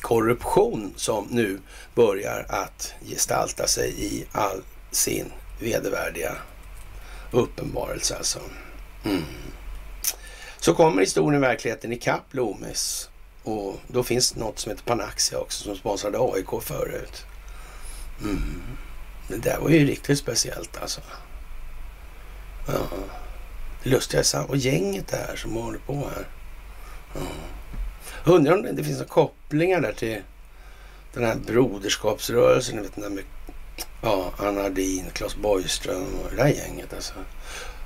[0.00, 1.60] korruption som nu
[1.94, 5.32] börjar att gestalta sig i all sin
[5.62, 6.36] vedervärdiga
[7.30, 8.40] uppenbarelse alltså.
[9.04, 9.22] Mm.
[10.60, 13.10] Så kommer historien och verkligheten ikapp Loomis
[13.42, 17.24] och då finns det något som heter Panaxia också som sponsrade AIK förut.
[18.20, 18.62] Mm.
[19.28, 21.00] Det där var ju riktigt speciellt alltså.
[22.66, 22.88] Ja.
[23.82, 26.26] Det lustiga är samma, och gänget där som håller på här.
[27.14, 27.20] Ja.
[28.24, 30.22] Undrar om det finns några kopplingar där till
[31.14, 32.76] den här broderskapsrörelsen.
[32.76, 33.24] Ni vet den där med
[34.02, 37.14] ja, Anna Ardin, Claes Borgström och det där gänget alltså.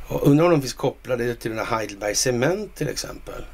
[0.09, 3.45] Och undrar om de finns kopplade till den här Heidelberg Cement till exempel.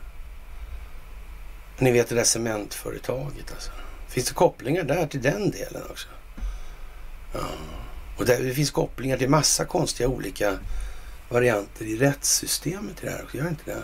[1.79, 3.71] Ni vet det där cementföretaget alltså.
[4.09, 6.09] Finns det kopplingar där till den delen också?
[7.35, 7.41] Ja.
[8.19, 10.59] Och där, det finns kopplingar till massa konstiga olika
[11.29, 13.37] varianter i rättssystemet i det här också.
[13.37, 13.83] Gör inte det?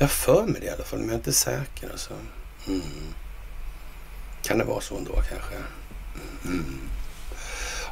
[0.00, 1.90] Jag för mig det i alla fall, men jag är inte säker.
[1.90, 2.14] Alltså.
[2.66, 2.82] Mm.
[4.42, 5.54] Kan det vara så ändå kanske?
[6.44, 6.80] Mm.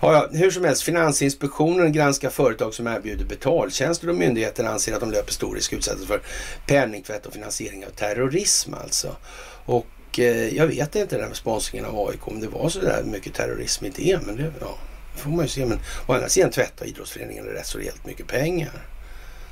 [0.02, 5.00] Ja, ja, hur som helst, Finansinspektionen granskar företag som erbjuder betaltjänster och myndigheten anser att
[5.00, 6.20] de löper stor risk utsättas för
[6.66, 9.16] penningtvätt och finansiering av terrorism alltså.
[9.64, 13.02] Och eh, jag vet inte den här sponsringen av AIK, om det var så där
[13.04, 14.78] mycket terrorism i det, men det, ja,
[15.16, 15.66] får man ju se.
[15.66, 18.86] Men å andra sidan tvättar idrottsföreningen rätt så rejält mycket pengar.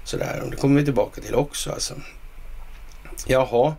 [0.05, 1.95] Sådär, och det kommer vi tillbaka till också alltså.
[3.27, 3.75] Jaha,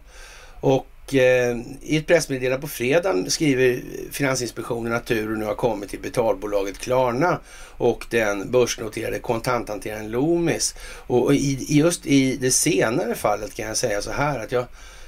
[0.59, 3.81] och Eh, i ett pressmeddelande på fredagen skriver
[4.11, 7.39] Finansinspektionen att turen nu har kommit till betalbolaget Klarna
[7.77, 10.75] och den börsnoterade kontanthanteraren Loomis.
[11.07, 14.65] Och i, just i det senare fallet kan jag säga så här att jag,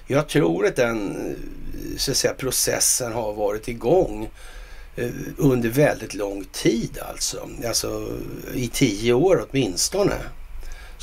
[0.08, 4.30] jag tror att den eh, så att säga, processen har varit igång
[4.96, 7.50] eh, under väldigt lång tid alltså.
[7.68, 8.20] Alltså
[8.54, 10.16] i tio år åtminstone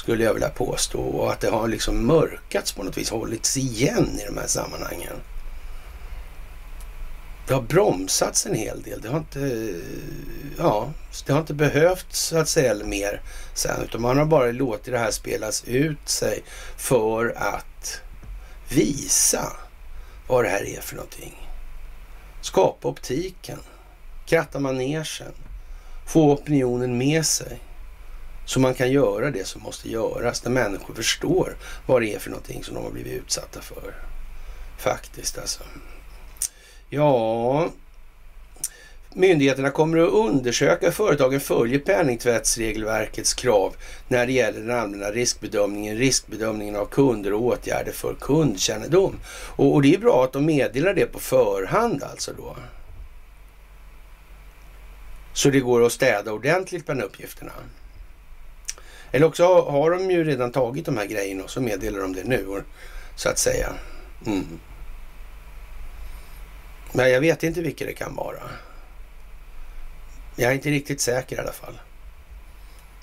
[0.07, 1.00] skulle jag vilja påstå.
[1.00, 5.12] Och att det har liksom mörkats på något vis, hållits igen i de här sammanhangen.
[7.46, 9.00] Det har bromsats en hel del.
[9.00, 9.74] Det har inte,
[10.59, 10.92] ja,
[11.26, 13.22] det har inte behövts så att säga mer
[13.54, 13.82] sen.
[13.84, 16.42] Utan man har bara låtit det här spelas ut sig
[16.76, 18.00] för att
[18.68, 19.52] visa
[20.28, 21.48] vad det här är för någonting.
[22.40, 23.59] Skapa optiken,
[24.26, 25.32] kratta manegen,
[26.07, 27.61] få opinionen med sig.
[28.47, 32.30] Så man kan göra det som måste göras när människor förstår vad det är för
[32.30, 33.94] någonting som de har blivit utsatta för.
[34.78, 35.62] Faktiskt alltså.
[36.90, 37.68] Ja,
[39.14, 43.76] myndigheterna kommer att undersöka hur företagen följer penningtvättsregelverkets krav
[44.09, 49.20] när det gäller den allmänna riskbedömningen, riskbedömningen av kunder och åtgärder för kundkännedom.
[49.57, 52.57] Och, och det är bra att de meddelar det på förhand alltså då.
[55.32, 57.53] Så det går att städa ordentligt bland uppgifterna.
[59.12, 62.24] Eller också har de ju redan tagit de här grejerna och så meddelar de det
[62.24, 62.62] nu,
[63.16, 63.72] så att säga.
[64.26, 64.61] Mm.
[66.92, 68.42] Men jag vet inte vilka det kan vara.
[70.36, 71.78] Jag är inte riktigt säker i alla fall.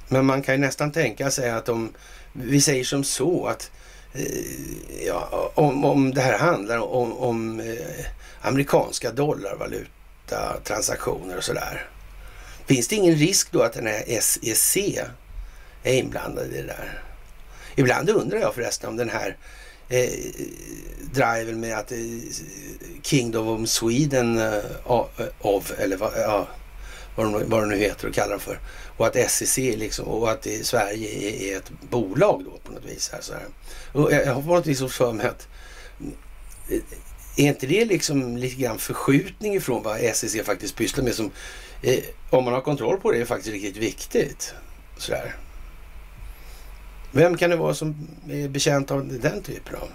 [0.07, 1.93] Men man kan ju nästan tänka sig att om
[2.33, 3.71] vi säger som så att
[4.13, 8.05] eh, ja, om, om det här handlar om, om eh,
[8.41, 11.89] amerikanska dollarvaluta transaktioner och sådär.
[12.65, 14.77] Finns det ingen risk då att den här SEC
[15.83, 17.03] är inblandad i det där.
[17.75, 19.37] Ibland undrar jag förresten om den här
[19.89, 20.09] eh,
[21.13, 21.97] driven med att eh,
[23.01, 26.47] Kingdom of Sweden eh, eh of, eller vad, ja,
[27.15, 28.59] vad, de, vad de nu heter och kallar dem för.
[28.97, 33.09] Och att SEC liksom, och att Sverige är, är, ett bolag då på något vis.
[33.13, 33.45] Här, så här.
[33.91, 35.47] Och jag, jag har på något vis för mig att
[36.69, 36.79] eh,
[37.35, 41.31] är inte det liksom lite grann förskjutning ifrån vad SEC faktiskt pysslar med som
[41.81, 44.53] eh, om man har kontroll på det är faktiskt riktigt viktigt
[44.97, 45.35] Sådär.
[47.15, 49.89] Vem kan det vara som är bekänt av den typen av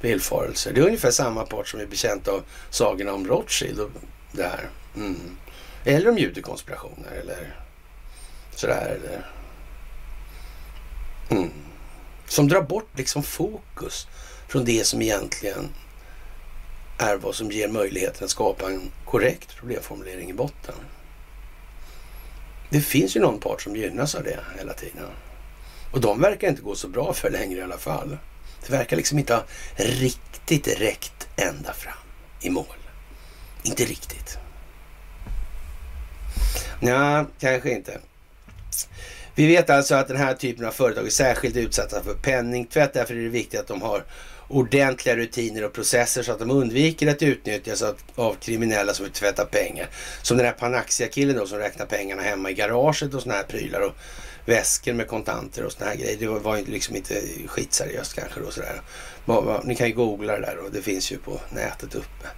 [0.00, 0.72] villfarelser?
[0.72, 3.90] Det är ungefär samma part som är bekänt av sagorna om Rothschild och
[4.32, 4.68] det här.
[4.96, 5.36] Mm.
[5.84, 7.56] Eller om judekonspirationer eller
[8.54, 8.98] sådär.
[8.98, 9.26] Eller.
[11.30, 11.50] Mm.
[12.26, 14.06] Som drar bort liksom fokus
[14.48, 15.68] från det som egentligen
[16.98, 20.74] är vad som ger möjligheten att skapa en korrekt problemformulering i botten.
[22.70, 25.06] Det finns ju någon part som gynnas av det hela tiden.
[25.96, 28.18] Och de verkar inte gå så bra för längre i alla fall.
[28.66, 29.44] Det verkar liksom inte ha
[29.76, 31.94] riktigt räckt ända fram
[32.40, 32.76] i mål.
[33.62, 34.38] Inte riktigt.
[36.80, 37.98] Ja, kanske inte.
[39.34, 42.92] Vi vet alltså att den här typen av företag är särskilt utsatta för penningtvätt.
[42.92, 44.04] Därför är det viktigt att de har
[44.48, 47.84] ordentliga rutiner och processer så att de undviker att utnyttjas
[48.14, 49.88] av, kriminella som vill tvätta pengar.
[50.22, 53.80] Som den här Panaxia-killen då som räknar pengarna hemma i garaget och sådana här prylar
[53.80, 53.96] och
[54.46, 56.16] väskor med kontanter och såna här grejer.
[56.18, 57.14] Det var ju liksom inte
[57.46, 58.80] skitseriöst kanske då sådär.
[59.64, 62.28] Ni kan ju googla det där och det finns ju på nätet uppe.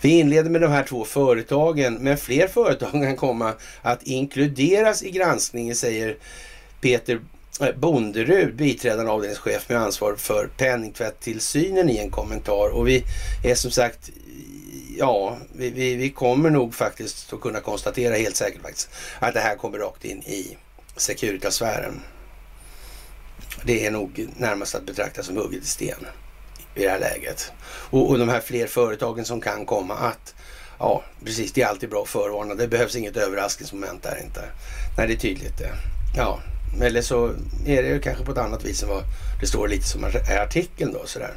[0.00, 5.10] Vi inleder med de här två företagen, men fler företag kan komma att inkluderas i
[5.10, 6.16] granskningen säger
[6.80, 7.20] Peter
[7.60, 12.68] eh, Bonderud, biträdande avdelningschef med ansvar för penningtvättillsynen i en kommentar.
[12.68, 13.04] Och vi
[13.44, 14.10] är som sagt,
[14.98, 19.40] ja, vi, vi, vi kommer nog faktiskt att kunna konstatera helt säkert faktiskt att det
[19.40, 20.56] här kommer rakt in i
[20.98, 22.00] Securitasfären.
[23.64, 26.06] Det är nog närmast att betrakta som hugget i sten
[26.74, 27.52] i det här läget.
[27.62, 30.34] Och, och de här fler företagen som kan komma att
[30.78, 31.52] Ja, precis.
[31.52, 32.54] Det är alltid bra att förvarna.
[32.54, 34.40] Det behövs inget överraskningsmoment där inte.
[34.98, 35.70] Nej, det är tydligt det.
[36.16, 36.40] Ja,
[36.82, 37.34] eller så
[37.66, 39.02] är det kanske på ett annat vis än vad
[39.40, 41.34] det står lite som är artikeln då sådär.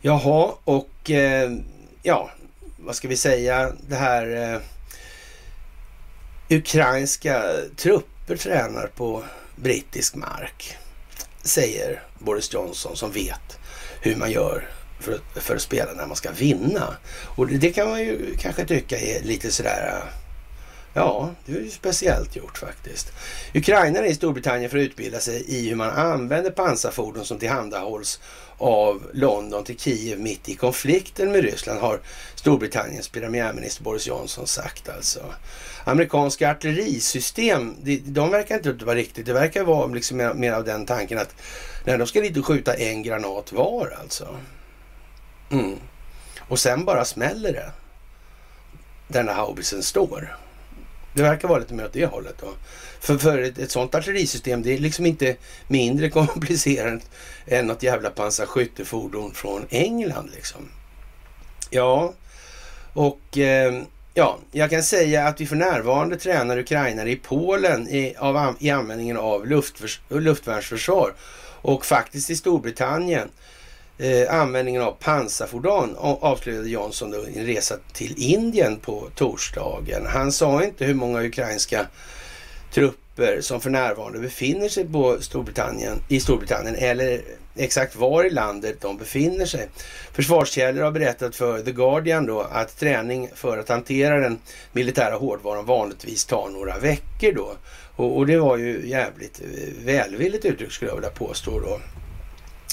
[0.00, 1.50] Jaha, och eh,
[2.02, 2.30] ja,
[2.78, 3.72] vad ska vi säga?
[3.88, 4.60] Det här eh,
[6.54, 7.44] ukrainska
[7.76, 9.22] trupper tränar på
[9.56, 10.76] brittisk mark,
[11.42, 13.58] säger Boris Johnson som vet
[14.00, 14.68] hur man gör
[15.00, 16.96] för, för att spela när man ska vinna.
[17.36, 20.02] Och det, det kan man ju kanske tycka är lite sådär
[20.96, 23.12] Ja, det är ju speciellt gjort faktiskt.
[23.54, 28.20] Ukrainare i Storbritannien för att utbilda sig i hur man använder pansarfordon som tillhandahålls
[28.58, 32.00] av London till Kiev mitt i konflikten med Ryssland har
[32.34, 35.20] Storbritanniens premiärminister Boris Johnson sagt alltså.
[35.84, 40.64] Amerikanska artillerisystem, de, de verkar inte vara riktigt, det verkar vara liksom mer, mer av
[40.64, 41.34] den tanken att
[41.84, 44.36] nej, de ska dit och skjuta en granat var alltså.
[45.50, 45.78] Mm.
[46.48, 47.70] Och sen bara smäller det.
[49.08, 50.36] Där den haubitsen står.
[51.14, 52.34] Det verkar vara lite mer åt det hållet.
[52.40, 52.54] Då.
[53.00, 55.36] För, för ett, ett sånt artillerisystem det är liksom inte
[55.68, 57.10] mindre komplicerat
[57.46, 60.30] än något jävla pansarskyttefordon från England.
[60.34, 60.68] Liksom.
[61.70, 62.14] Ja,
[62.92, 63.82] och eh,
[64.14, 68.70] ja, jag kan säga att vi för närvarande tränar ukrainare i Polen i, av, i
[68.70, 71.14] användningen av luftförs, luftvärnsförsvar
[71.62, 73.28] och faktiskt i Storbritannien
[73.98, 80.06] eh, användningen av pansarfordon avslöjade Johnson då i en resa till Indien på torsdagen.
[80.06, 81.86] Han sa inte hur många ukrainska
[82.72, 87.20] trupper som för närvarande befinner sig på Storbritannien, i Storbritannien eller
[87.56, 89.68] exakt var i landet de befinner sig.
[90.12, 94.38] Försvarskällor har berättat för The Guardian då att träning för att hantera den
[94.72, 97.56] militära hårdvaran vanligtvis tar några veckor då.
[97.96, 101.80] Och, och det var ju jävligt eh, välvilligt uttryck skulle jag vilja påstå då.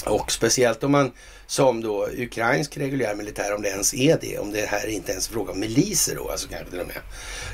[0.06, 1.12] Och speciellt om man
[1.46, 5.28] som då ukrainsk reguljär militär, om det ens är det, om det här inte ens
[5.28, 6.96] är fråga om miliser då, alltså kanske till och med.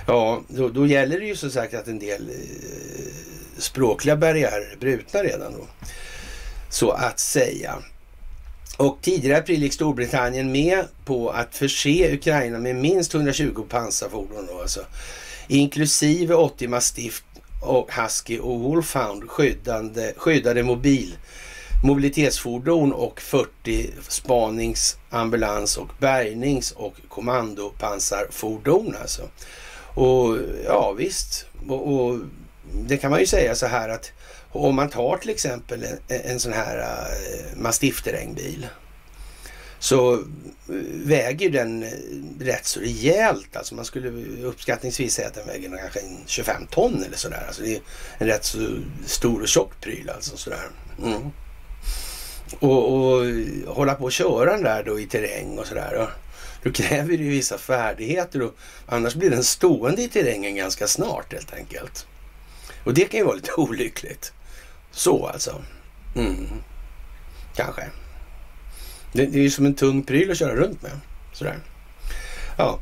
[0.07, 3.13] Ja, då, då gäller det ju som sagt att en del eh,
[3.59, 5.67] språkliga barriärer är brutna redan då.
[6.69, 7.79] Så att säga.
[8.77, 14.47] Och tidigare i april gick Storbritannien med på att förse Ukraina med minst 120 pansarfordon
[14.47, 14.81] då alltså.
[15.49, 17.23] Inklusive 80 Mastiff
[17.63, 21.17] och Husky och Wolfhound skyddande, skyddade mobil
[21.85, 29.23] mobilitetsfordon och 40 spanings-, ambulans och bärgnings och kommandopansarfordon alltså.
[29.95, 32.19] Och ja visst, och, och,
[32.87, 34.13] det kan man ju säga så här att
[34.53, 38.67] om man tar till exempel en, en sån här eh, uh, mastiffterrängbil
[39.79, 40.19] så eh,
[40.93, 41.89] väger den eh,
[42.41, 43.57] rätt så rejält.
[43.57, 44.09] Alltså man skulle
[44.43, 47.45] uppskattningsvis säga att den väger kanske 25 ton eller sådär.
[47.47, 47.81] Alltså det är
[48.19, 50.69] en rätt så stor och tjock pryl alltså sådär.
[51.03, 51.31] Mm
[52.61, 53.25] och, och
[53.67, 56.09] hålla på och köra den där då i terräng och sådär.
[56.63, 58.55] Då kräver det ju vissa färdigheter och
[58.87, 62.07] annars blir den stående i terrängen ganska snart helt enkelt.
[62.85, 64.33] Och det kan ju vara lite olyckligt.
[64.99, 65.63] Så alltså.
[66.17, 66.47] Mm.
[67.57, 67.83] Kanske.
[69.13, 70.93] Det, det är ju som en tung pryl att köra runt med.
[71.33, 71.59] Sådär.
[72.57, 72.79] Ja.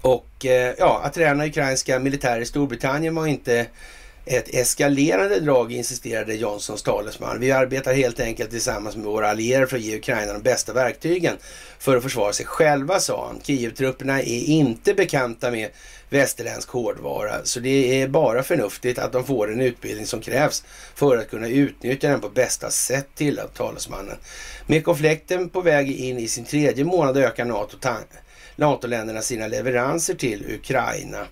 [0.00, 3.66] Och eh, ja, att träna ukrainska militärer i Storbritannien var inte
[4.26, 7.40] ett eskalerande drag, insisterade Johnsons talesman.
[7.40, 11.36] Vi arbetar helt enkelt tillsammans med våra allierade för att ge Ukraina de bästa verktygen
[11.78, 13.40] för att försvara sig själva, sa han.
[13.42, 15.70] Kiev-trupperna är inte bekanta med
[16.14, 21.16] västerländsk hårdvara, så det är bara förnuftigt att de får den utbildning som krävs för
[21.16, 24.16] att kunna utnyttja den på bästa sätt, tillade talesmannen.
[24.66, 27.76] Med konflikten på väg in i sin tredje månad ökar NATO
[28.56, 31.26] NATO-länderna sina leveranser till Ukraina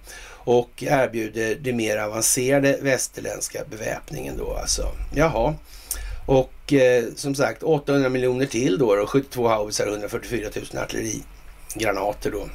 [0.45, 4.89] och erbjuder det mer avancerade västerländska beväpningen då alltså.
[5.15, 5.55] Jaha.
[6.27, 12.31] Och eh, som sagt 800 miljoner till då, då 72 haubitsar och 144 000 artillerigranater
[12.31, 12.49] då.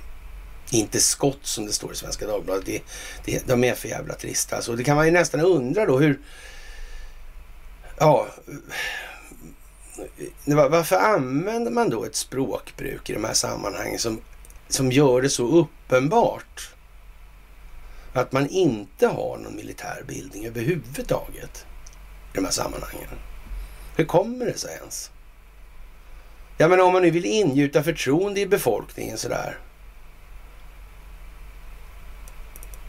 [0.72, 2.66] Inte skott som det står i Svenska Dagbladet.
[2.66, 2.82] Det,
[3.26, 4.56] det, de är för jävla trista.
[4.56, 6.20] Alltså, det kan man ju nästan undra då hur...
[7.98, 8.28] Ja...
[10.46, 14.22] Varför använder man då ett språkbruk i de här sammanhangen som,
[14.68, 16.74] som gör det så uppenbart
[18.14, 21.66] att man inte har någon militär bildning överhuvudtaget
[22.34, 23.10] i de här sammanhangen.
[23.96, 25.12] Hur kommer det sig ens?
[26.58, 29.58] Ja, men om man nu vill ingjuta förtroende i befolkningen sådär.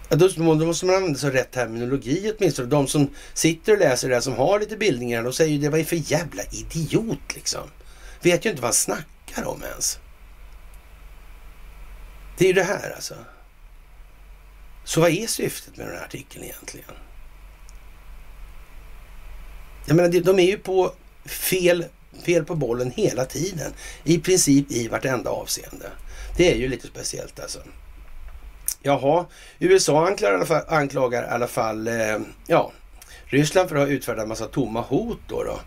[0.08, 2.68] Då, då, måste man använda sig av rätt terminologi åtminstone.
[2.68, 5.68] De som sitter och läser det här, som har lite bildningar, de säger ju det,
[5.68, 7.70] var ju för jävla idiot liksom?
[8.22, 9.98] Vet ju inte vad han snackar om ens.
[12.38, 13.14] Det är ju det här alltså.
[14.84, 16.94] Så vad är syftet med den här artikeln egentligen?
[19.86, 20.92] Jag menar, de är ju på
[21.26, 21.84] fel,
[22.22, 23.72] fel på bollen hela tiden.
[24.04, 25.90] I princip i vartenda avseende.
[26.36, 27.58] Det är ju lite speciellt alltså.
[28.82, 29.26] Jaha,
[29.58, 32.72] USA anklagar i alla fall, anklagar i alla fall eh, ja,
[33.24, 35.42] Ryssland för att ha utfärdat en massa tomma hot då.
[35.42, 35.60] då.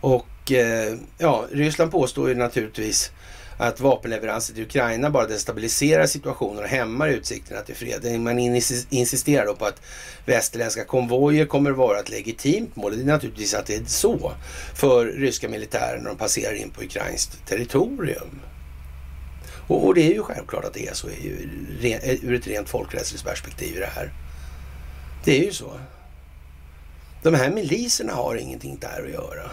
[0.00, 3.12] Och eh, ja, Ryssland påstår ju naturligtvis
[3.58, 8.20] att vapenleveranser till Ukraina bara destabiliserar situationen och hämmar utsikterna till fred.
[8.20, 8.38] Man
[8.90, 9.82] insisterar då på att
[10.26, 12.96] västerländska konvojer kommer vara ett legitimt mål.
[12.96, 14.32] Det är naturligtvis att det är så
[14.74, 18.40] för ryska militären när de passerar in på ukrainskt territorium.
[19.66, 23.76] Och, och, det är ju självklart att det är så ur ett rent folkrättsligt perspektiv
[23.76, 24.12] i det här.
[25.24, 25.72] Det är ju så.
[27.22, 29.50] De här miliserna har ingenting där att göra.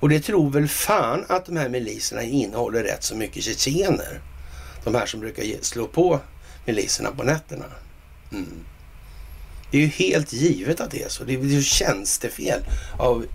[0.00, 4.20] Och det tror väl fan att de här miliserna innehåller rätt så mycket tjetjener.
[4.84, 6.20] De här som brukar slå på
[6.64, 7.64] miliserna på nätterna.
[8.32, 8.64] Mm.
[9.70, 11.24] Det är ju helt givet att det är så.
[11.24, 12.60] Det är ju tjänstefel
[12.98, 13.26] av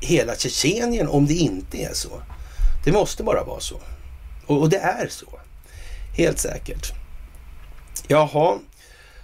[0.00, 2.22] hela Tjetjenien om det inte är så.
[2.84, 3.80] Det måste bara vara så.
[4.48, 5.26] Och, och det är så.
[6.16, 6.92] Helt säkert.
[8.08, 8.58] Jaha,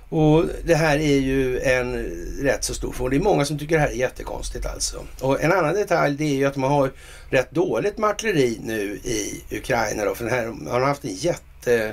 [0.09, 1.95] och det här är ju en
[2.43, 3.11] rätt så stor fråga.
[3.11, 5.05] Det är många som tycker det här är jättekonstigt alltså.
[5.21, 6.93] Och en annan detalj det är ju att man har
[7.31, 10.15] rätt dåligt med artilleri nu i Ukraina då.
[10.15, 11.93] För den här, man har haft en jätte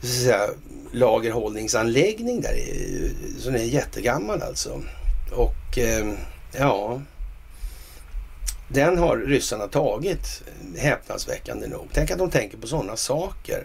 [0.00, 0.48] så att säga,
[0.92, 2.54] lagerhållningsanläggning där
[3.38, 4.82] som är jättegammal alltså.
[5.32, 6.12] Och eh,
[6.58, 7.00] ja,
[8.72, 11.88] den har ryssarna tagit eh, häpnadsväckande nog.
[11.92, 13.64] Tänk att de tänker på sådana saker.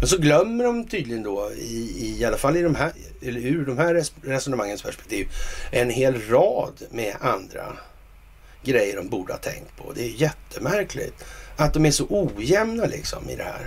[0.00, 3.66] Men så glömmer de tydligen då, i, i alla fall i de här, eller ur
[3.66, 5.28] de här resonemangens perspektiv,
[5.70, 7.76] en hel rad med andra
[8.64, 9.92] grejer de borde ha tänkt på.
[9.92, 11.24] Det är jättemärkligt
[11.56, 13.66] att de är så ojämna liksom i det här.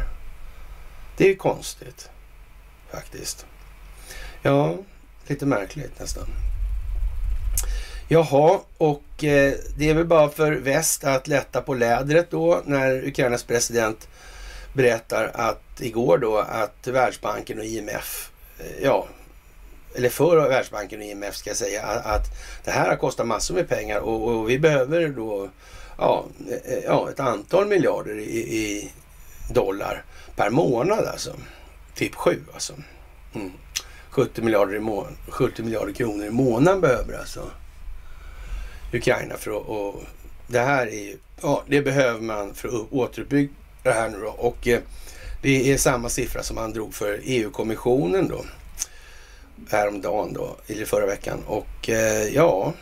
[1.18, 2.10] Det är ju konstigt
[2.92, 3.46] faktiskt.
[4.42, 4.78] Ja,
[5.28, 6.28] lite märkligt nästan.
[8.08, 13.08] Jaha, och eh, det är väl bara för väst att lätta på lädret då när
[13.08, 14.08] Ukrainas president
[14.74, 19.08] berättar att igår då att Världsbanken och IMF, eh, ja,
[19.96, 22.26] eller för Världsbanken och IMF ska jag säga, att
[22.64, 25.50] det här har kostat massor med pengar och, och vi behöver då
[25.98, 28.92] ja, eh, ja, ett antal miljarder i, i
[29.54, 30.04] dollar
[30.36, 31.32] per månad alltså.
[31.96, 32.74] Typ sju alltså.
[33.36, 33.52] Mm.
[34.10, 37.50] 70 miljarder, i må 70 miljarder kronor i månaden behöver alltså
[38.94, 39.68] Ukraina för att...
[39.68, 40.04] Och
[40.48, 44.28] det här är ja, det behöver man för att återuppbygga det här nu då.
[44.28, 44.80] Och eh,
[45.42, 48.46] det är samma siffra som han drog för EU-kommissionen då.
[49.70, 51.44] Häromdagen då, eller förra veckan.
[51.48, 52.74] Och eh, ja,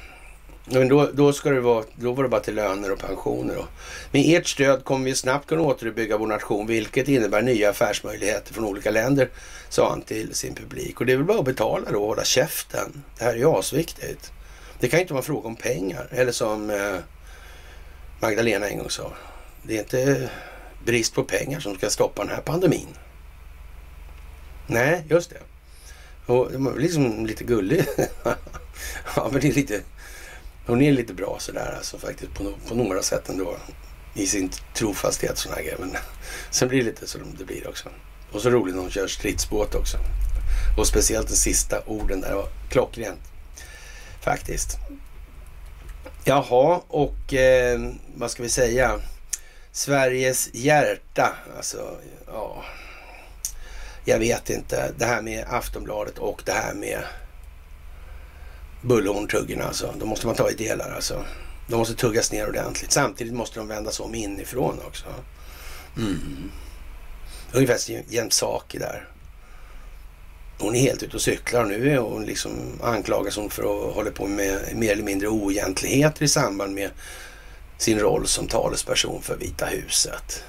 [0.65, 3.55] men då, då, ska det vara, då var det bara till löner och pensioner.
[3.55, 3.65] Då.
[4.11, 8.65] Med ert stöd kommer vi snabbt kunna återuppbygga vår nation, vilket innebär nya affärsmöjligheter från
[8.65, 9.29] olika länder,
[9.69, 10.99] sa han till sin publik.
[10.99, 13.03] Och det är väl bara att betala då och hålla käften.
[13.17, 14.31] Det här är ju asviktigt.
[14.83, 16.07] Det kan inte vara fråga om pengar.
[16.11, 16.95] Eller som eh,
[18.19, 19.13] Magdalena en gång sa.
[19.61, 20.29] Det är inte
[20.85, 22.87] brist på pengar som ska stoppa den här pandemin.
[24.67, 25.37] Nej, just det.
[26.25, 27.85] Och det var liksom lite gullig.
[29.15, 29.81] ja, men det är lite...
[30.65, 33.57] Hon är lite bra sådär alltså faktiskt på, på några sätt ändå.
[34.13, 35.77] I sin trofasthet sådana här grejer.
[35.79, 35.95] Men
[36.51, 37.89] sen blir det lite som det blir också.
[38.31, 39.97] Och så roligt när hon kör stridsbåt också.
[40.77, 43.32] Och speciellt de sista orden där var klockrent.
[44.23, 44.77] Faktiskt.
[46.23, 47.79] Jaha, och eh,
[48.15, 48.99] vad ska vi säga?
[49.71, 51.35] Sveriges hjärta.
[51.57, 51.97] Alltså,
[52.27, 52.63] ja.
[54.05, 54.91] Jag vet inte.
[54.97, 57.03] Det här med Aftonbladet och det här med
[58.81, 59.93] bullhorntuggen alltså.
[59.99, 61.25] De måste man ta i delar alltså.
[61.67, 62.91] De måste tuggas ner ordentligt.
[62.91, 65.05] Samtidigt måste de vändas om inifrån också.
[65.97, 66.51] Mm.
[67.51, 69.07] Ungefär som sak där.
[70.63, 73.93] Hon är helt ute och cyklar och nu är hon liksom anklagas hon för att
[73.95, 76.91] hålla på med mer eller mindre oegentligheter i samband med
[77.77, 80.43] sin roll som talesperson för Vita huset.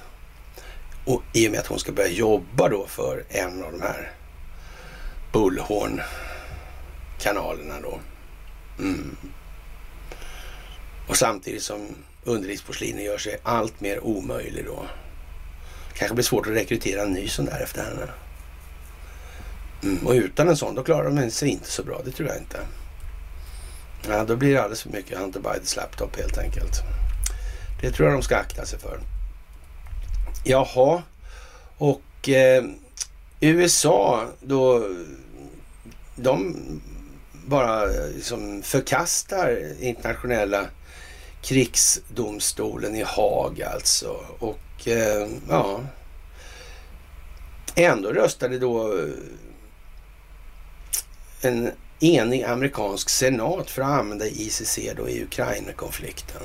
[1.04, 4.12] Och i och med att hon ska börja jobba då för en av de här
[5.32, 7.98] bullhorn-kanalerna då.
[8.78, 9.16] Mm.
[11.08, 11.88] Och samtidigt som
[12.24, 14.86] underlivsporslinet gör sig allt mer omöjlig då.
[15.94, 18.08] Kanske blir svårt att rekrytera en ny sån där efter henne.
[19.83, 20.07] Mm.
[20.07, 22.01] Och utan en sån, då klarar de sig inte så bra.
[22.05, 22.59] Det tror jag inte.
[24.09, 26.83] Ja, då blir det alldeles för mycket Hunter Bidens laptop helt enkelt.
[27.81, 29.01] Det tror jag de ska akta sig för.
[30.45, 31.03] Jaha,
[31.79, 32.64] och eh,
[33.41, 34.89] USA då,
[36.16, 36.57] de
[37.47, 40.66] bara liksom förkastar internationella
[41.43, 44.16] krigsdomstolen i Haag alltså.
[44.39, 45.81] Och eh, ja,
[47.75, 49.09] ändå röstade då eh,
[51.45, 51.70] en
[52.01, 56.42] enig amerikansk senat för att använda ICC då i Ukraina-konflikten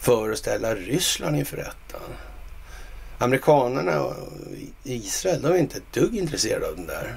[0.00, 1.98] för att ställa Ryssland inför rätta.
[3.18, 4.16] Amerikanerna och
[4.84, 7.16] Israel, de är inte ett dugg intresserade av den där.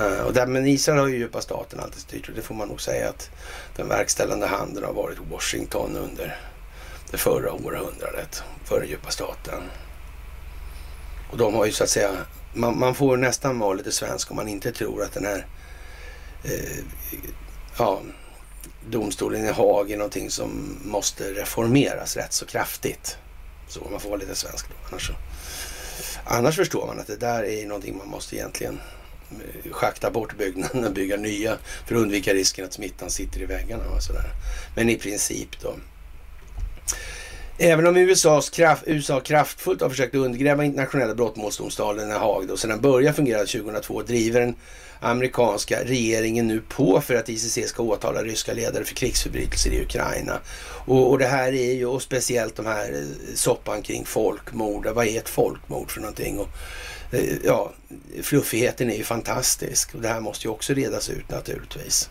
[0.00, 2.68] Eh, och där, men Israel har ju djupa staten alltid styrt och det får man
[2.68, 3.30] nog säga att
[3.76, 6.38] den verkställande handen har varit Washington under
[7.10, 9.62] det förra århundradet för den djupa staten.
[11.30, 12.10] Och de har ju så att säga,
[12.54, 15.46] man, man får nästan vara lite svensk om man inte tror att den här
[16.44, 16.84] eh,
[17.78, 18.02] ja,
[18.88, 23.18] domstolen i Haag är någonting som måste reformeras rätt så kraftigt.
[23.68, 24.74] Så man får vara lite svensk då.
[24.90, 25.10] Annars,
[26.24, 28.80] annars förstår man att det där är någonting man måste egentligen
[29.30, 33.46] eh, schakta bort byggnaderna och bygga nya för att undvika risken att smittan sitter i
[33.46, 34.30] väggarna och sådär.
[34.76, 35.74] Men i princip då.
[37.58, 42.70] Även om USAs kraft, USA kraftfullt har försökt undergräva internationella brottmålsdomstolen i Haag då, sedan
[42.70, 44.56] den började fungera 2002 driver den
[45.00, 50.38] amerikanska regeringen nu på för att ICC ska åtala ryska ledare för krigsförbrytelser i Ukraina.
[50.86, 54.86] Och, och det här är ju, och speciellt de här eh, soppan kring folkmord.
[54.86, 56.38] Vad är ett folkmord för någonting?
[56.38, 56.48] Och,
[57.12, 57.72] eh, ja,
[58.22, 62.10] fluffigheten är ju fantastisk och det här måste ju också redas ut naturligtvis.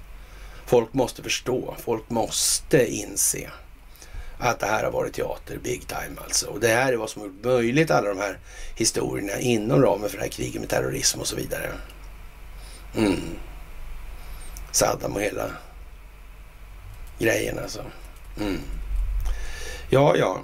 [0.66, 3.50] Folk måste förstå, folk måste inse
[4.40, 6.48] att det här har varit teater big time alltså.
[6.48, 8.40] Och det här är vad som har gjort möjligt alla de här
[8.76, 11.70] historierna inom ramen för det här kriget med terrorism och så vidare.
[12.96, 13.20] Mm.
[14.72, 15.50] Saddam och hela
[17.20, 17.82] grejen alltså.
[18.40, 18.60] Mm.
[19.90, 20.42] Ja, ja.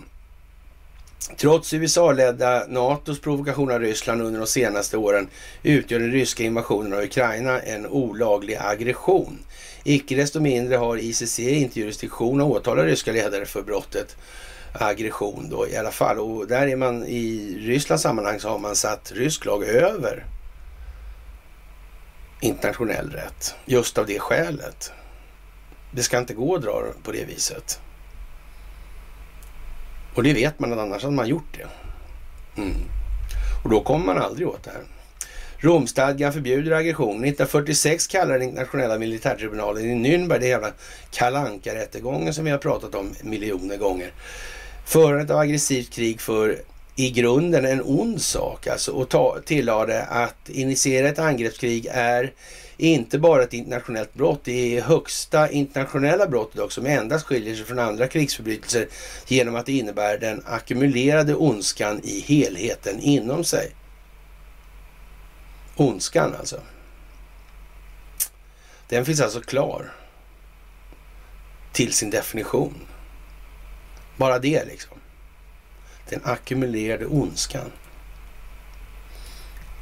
[1.38, 5.28] Trots USA-ledda NATOs provokation av Ryssland under de senaste åren
[5.64, 9.40] utgör den ryska invasionen av Ukraina en olaglig aggression.
[9.84, 14.18] Icke desto mindre har ICC inte jurisdiktion att åtala ryska ledare för brottet
[14.74, 16.20] aggression då i alla fall.
[16.20, 20.26] Och där är man i Rysslands sammanhang så har man satt rysk lag över
[22.42, 23.56] internationell rätt.
[23.66, 24.92] Just av det skälet.
[25.92, 27.80] Det ska inte gå att dra på det viset.
[30.16, 31.68] Och det vet man att annars hade man gjort det.
[32.62, 32.76] Mm.
[33.64, 34.84] Och då kommer man aldrig åt det här.
[35.62, 37.10] Romstadgan förbjuder aggression.
[37.10, 40.72] 1946 kallar den internationella militärtribunalen i Nürnberg, det jävla
[41.12, 44.12] kalanka rättegången som vi har pratat om miljoner gånger.
[44.86, 46.58] Förandet av aggressivt krig för
[46.96, 52.34] i grunden en ond sak alltså och ta, tillade att initiera ett angreppskrig är
[52.78, 57.66] inte bara ett internationellt brott, det är högsta internationella brottet också som endast skiljer sig
[57.66, 58.88] från andra krigsförbrytelser
[59.28, 63.72] genom att det innebär den ackumulerade ondskan i helheten inom sig.
[65.80, 66.62] Ondskan alltså.
[68.88, 69.92] Den finns alltså klar
[71.72, 72.74] till sin definition.
[74.18, 74.98] Bara det liksom.
[76.10, 77.72] Den ackumulerade ondskan.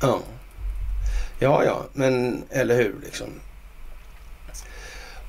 [0.01, 0.19] Ja.
[1.39, 3.27] Ja, ja, men eller hur liksom.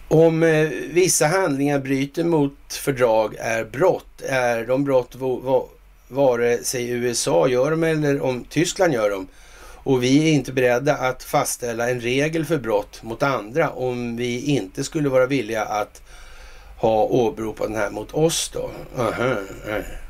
[0.09, 5.17] Om eh, vissa handlingar bryter mot fördrag är brott, är de brott
[6.09, 9.29] vare sig USA gör dem eller om Tyskland gör dem.
[9.89, 14.41] Och vi är inte beredda att fastställa en regel för brott mot andra om vi
[14.41, 16.03] inte skulle vara villiga att
[16.77, 18.71] ha åberopat den här mot oss då.
[18.99, 19.37] Aha,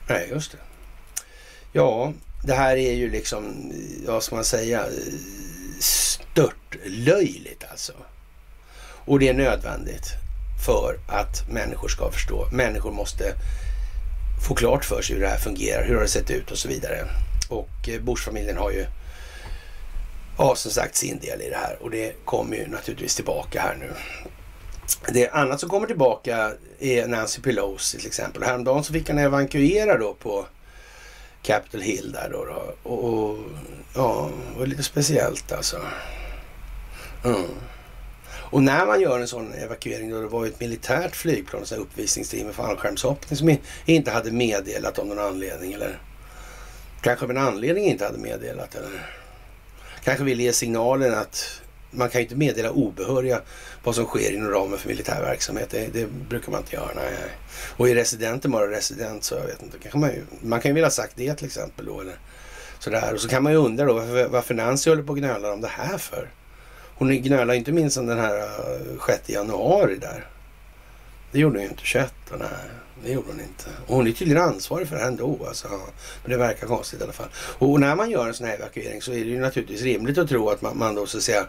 [0.08, 0.58] nej, just det.
[1.72, 2.12] Ja,
[2.44, 3.72] det här är ju liksom,
[4.06, 4.84] vad ska man säga,
[5.80, 7.92] stört löjligt alltså.
[9.04, 10.06] Och det är nödvändigt
[10.66, 12.48] för att människor ska förstå.
[12.52, 13.34] Människor måste
[14.48, 16.68] få klart för sig hur det här fungerar, hur det har sett ut och så
[16.68, 17.04] vidare.
[17.48, 18.86] Och eh, Bushfamiljen har ju
[20.38, 23.76] ja, som sagt sin del i det här och det kommer ju naturligtvis tillbaka här
[23.80, 23.92] nu.
[25.12, 28.42] Det annat som kommer tillbaka är Nancy Pelosi till exempel.
[28.42, 30.46] Häromdagen så fick han evakuera då på
[31.42, 32.44] Capitol Hill där då.
[32.44, 32.90] då.
[32.90, 33.38] Och, och,
[33.94, 35.76] ja, det var lite speciellt alltså.
[37.24, 37.46] Mm.
[38.50, 41.72] Och när man gör en sån evakuering då det var ju ett militärt flygplan, ett
[41.72, 45.98] uppvisningsteam med fallskärmshoppning som inte hade meddelat om någon anledning eller
[47.00, 49.18] kanske av en anledning inte hade meddelat eller
[50.04, 53.40] kanske vill ge signalen att man kan ju inte meddela obehöriga
[53.84, 55.70] vad som sker inom ramen för militär verksamhet.
[55.70, 56.90] Det, det brukar man inte göra.
[56.94, 57.14] Nej.
[57.76, 59.78] Och är residenten bara resident så jag vet inte.
[59.78, 62.00] Kanske man, ju, man kan ju vilja sagt det till exempel då.
[62.00, 62.18] Eller
[62.78, 63.14] sådär.
[63.14, 65.60] Och så kan man ju undra då varför, varför Nancy håller på och gnölar om
[65.60, 66.30] det här för.
[66.94, 70.26] Hon gnölar inte minst om den här eh, 6 januari där.
[71.32, 72.14] Det gjorde hon ju inte 21.
[72.30, 72.48] Nej,
[73.04, 73.64] det gjorde hon inte.
[73.86, 75.46] Och hon är tydligen ansvarig för det här ändå.
[75.48, 75.68] Alltså.
[76.22, 77.28] Men det verkar konstigt i alla fall.
[77.34, 80.28] Och när man gör en sån här evakuering så är det ju naturligtvis rimligt att
[80.28, 81.46] tro att man, man då så att säga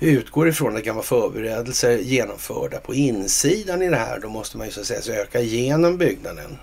[0.00, 4.20] utgår ifrån att det kan vara förberedelser genomförda på insidan i det här.
[4.20, 6.58] Då måste man ju så att säga söka igenom byggnaden.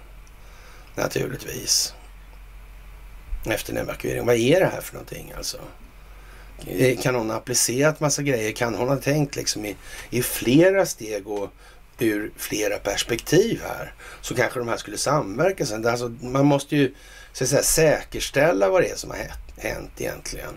[0.95, 1.93] Naturligtvis.
[3.45, 4.25] Efter en evakuering.
[4.25, 5.57] Vad är det här för någonting alltså?
[6.67, 8.51] Eh, kan hon ha applicerat massa grejer?
[8.51, 9.75] Kan hon ha tänkt liksom i,
[10.09, 11.49] i flera steg och
[12.05, 13.93] ur flera perspektiv här?
[14.21, 15.87] Så kanske de här skulle samverka sen.
[15.87, 16.93] Alltså, man måste ju
[17.33, 19.17] så att säga, säkerställa vad det är som har
[19.57, 20.53] hänt egentligen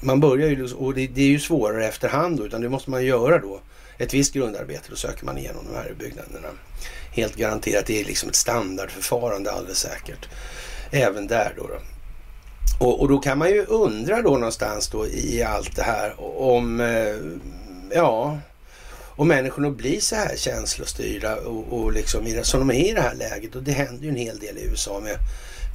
[0.00, 3.04] man börjar ju, och det, det, är ju svårare efterhand då, utan det måste man
[3.04, 3.60] göra då.
[3.98, 6.48] Ett visst grundarbete, då söker man igenom de här byggnaderna.
[7.12, 10.28] Helt garanterat, det är liksom ett standardförfarande alldeles säkert.
[10.90, 11.66] Även där då.
[11.66, 11.78] då.
[12.86, 16.80] Och, och, då kan man ju undra då någonstans då i allt det här om,
[16.80, 17.16] eh,
[17.94, 18.38] ja,
[19.20, 23.14] och människorna blir så här känslostyrda och, och liksom som de är i det här
[23.14, 23.56] läget.
[23.56, 25.16] Och det händer ju en hel del i USA med,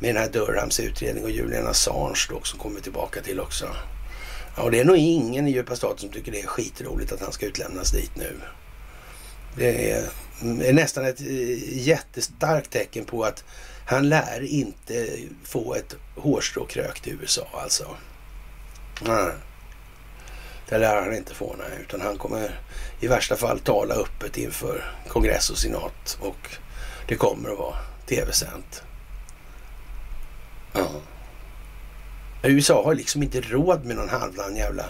[0.01, 3.65] med den här Durhams utredning och Julian Assange då, som kommer tillbaka till också.
[4.57, 7.31] Ja, det är nog ingen i djupa staten som tycker det är skitroligt att han
[7.31, 8.39] ska utlämnas dit nu.
[9.57, 10.03] Det är,
[10.41, 13.43] är nästan ett eh, jättestarkt tecken på att
[13.87, 15.09] han lär inte
[15.43, 17.85] få ett hårstrå krökt i USA alltså.
[19.05, 19.31] Mm.
[20.70, 21.80] Det lär han inte få, nej.
[21.82, 22.59] Utan han kommer
[22.99, 26.18] i värsta fall tala öppet inför kongress och senat.
[26.22, 26.49] Och
[27.07, 28.84] det kommer att vara tv-sänt.
[30.74, 30.88] Ja.
[32.43, 34.86] USA har liksom inte råd med någon halvdan jävla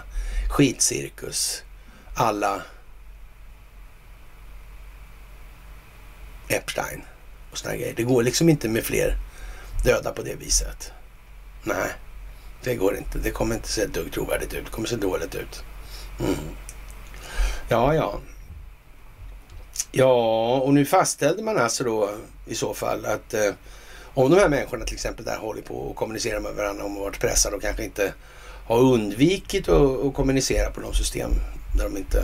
[0.50, 1.64] skitcirkus.
[2.16, 2.62] Alla
[6.48, 7.02] Epstein
[7.52, 7.94] och såna grejer.
[7.98, 9.18] Det går liksom inte med fler
[9.84, 10.92] döda på det viset.
[11.64, 11.92] Nej,
[12.66, 13.18] det går inte.
[13.18, 14.66] Det kommer inte se ett dugg trovärdigt ut.
[14.66, 15.63] Det kommer se dåligt ut.
[16.20, 16.36] Mm.
[17.70, 18.20] Ja, ja.
[19.91, 22.09] Ja, och nu fastställde man alltså då
[22.45, 23.53] i så fall att eh,
[24.13, 27.20] om de här människorna till exempel där håller på och kommunicerar med varandra om varit
[27.20, 28.13] pressade och kanske inte
[28.68, 31.32] har undvikit att, kommunicera på de system
[31.78, 32.24] där de inte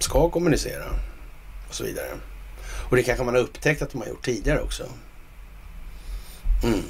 [0.00, 0.84] ska kommunicera
[1.68, 2.08] och så vidare.
[2.90, 4.84] Och det kanske man har upptäckt att de har gjort tidigare också.
[6.64, 6.82] Mm.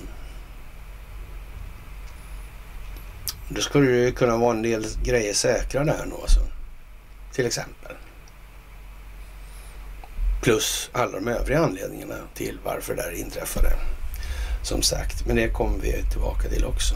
[3.55, 6.41] Då skulle det kunna vara en del grejer säkra där nu alltså.
[7.33, 7.93] Till exempel.
[10.43, 13.73] Plus alla de övriga anledningarna till varför det här inträffade.
[14.63, 16.95] Som sagt, men det kommer vi tillbaka till också.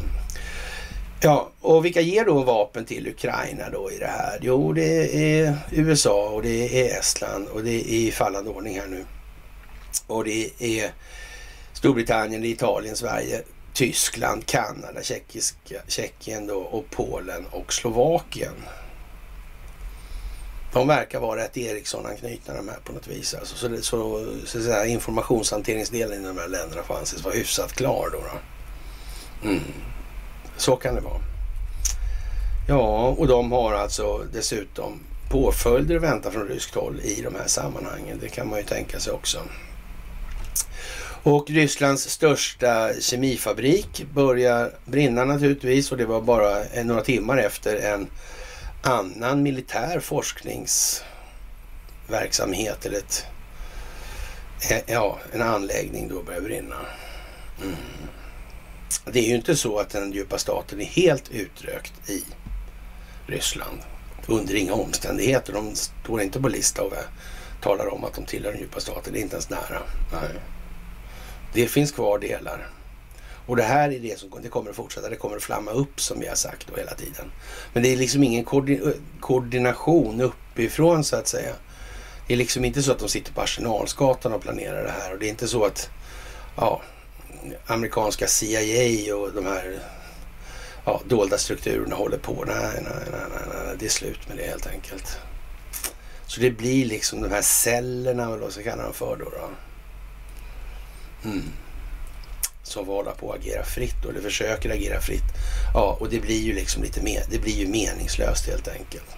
[1.21, 4.39] Ja, och vilka ger då vapen till Ukraina då i det här?
[4.43, 8.87] Jo, det är USA och det är Estland och det är i fallande ordning här
[8.87, 9.05] nu.
[10.07, 10.91] Och det är
[11.73, 13.43] Storbritannien, Italien, Sverige,
[13.77, 18.55] Tyskland, Kanada, Tjeckiska, Tjeckien då och Polen och Slovakien.
[20.73, 23.35] De verkar vara rätt Ericsson-anknutna de här på något vis.
[23.35, 27.73] Alltså, så, det, så, så, så informationshanteringsdelen i de här länderna får anses vara hyfsat
[27.73, 28.19] klar då.
[28.19, 29.49] då.
[29.49, 29.63] Mm.
[30.57, 31.21] Så kan det vara.
[32.69, 35.01] Ja, och de har alltså dessutom
[35.31, 38.19] påföljder att vänta från ryskt håll i de här sammanhangen.
[38.21, 39.39] Det kan man ju tänka sig också.
[41.27, 48.07] Och Rysslands största kemifabrik börjar brinna naturligtvis och det var bara några timmar efter en
[48.83, 53.27] annan militär forskningsverksamhet eller ett,
[54.71, 56.77] eh, ja, en anläggning då börjar brinna.
[57.63, 57.77] Mm.
[59.05, 62.25] Det är ju inte så att den djupa staten är helt utrökt i
[63.27, 63.79] Ryssland.
[64.27, 65.53] Under inga omständigheter.
[65.53, 66.93] De står inte på lista och
[67.63, 69.13] talar om att de tillhör den djupa staten.
[69.13, 69.83] Det är inte ens nära.
[70.13, 70.31] Nej.
[71.53, 72.69] Det finns kvar delar.
[73.47, 75.09] Och det här är det som det kommer att fortsätta.
[75.09, 77.33] Det kommer att flamma upp som vi har sagt då hela tiden.
[77.73, 78.45] Men det är liksom ingen
[79.21, 81.55] koordination uppifrån så att säga.
[82.27, 85.13] Det är liksom inte så att de sitter på Arsenalsgatan och planerar det här.
[85.13, 85.91] Och det är inte så att
[86.57, 86.83] ja,
[87.67, 89.79] amerikanska CIA och de här
[90.85, 92.45] ja, dolda strukturerna håller på.
[92.47, 95.19] Nej, nej, nej, nej, nej, det är slut med det helt enkelt.
[96.27, 99.25] Så det blir liksom de här cellerna, vad ska kalla dem för då.
[99.25, 99.49] då.
[101.25, 101.43] Mm.
[102.63, 105.35] Som håller på att agera fritt eller försöker agera fritt.
[105.75, 109.17] Ja, och det blir ju liksom lite mer, det blir ju meningslöst helt enkelt.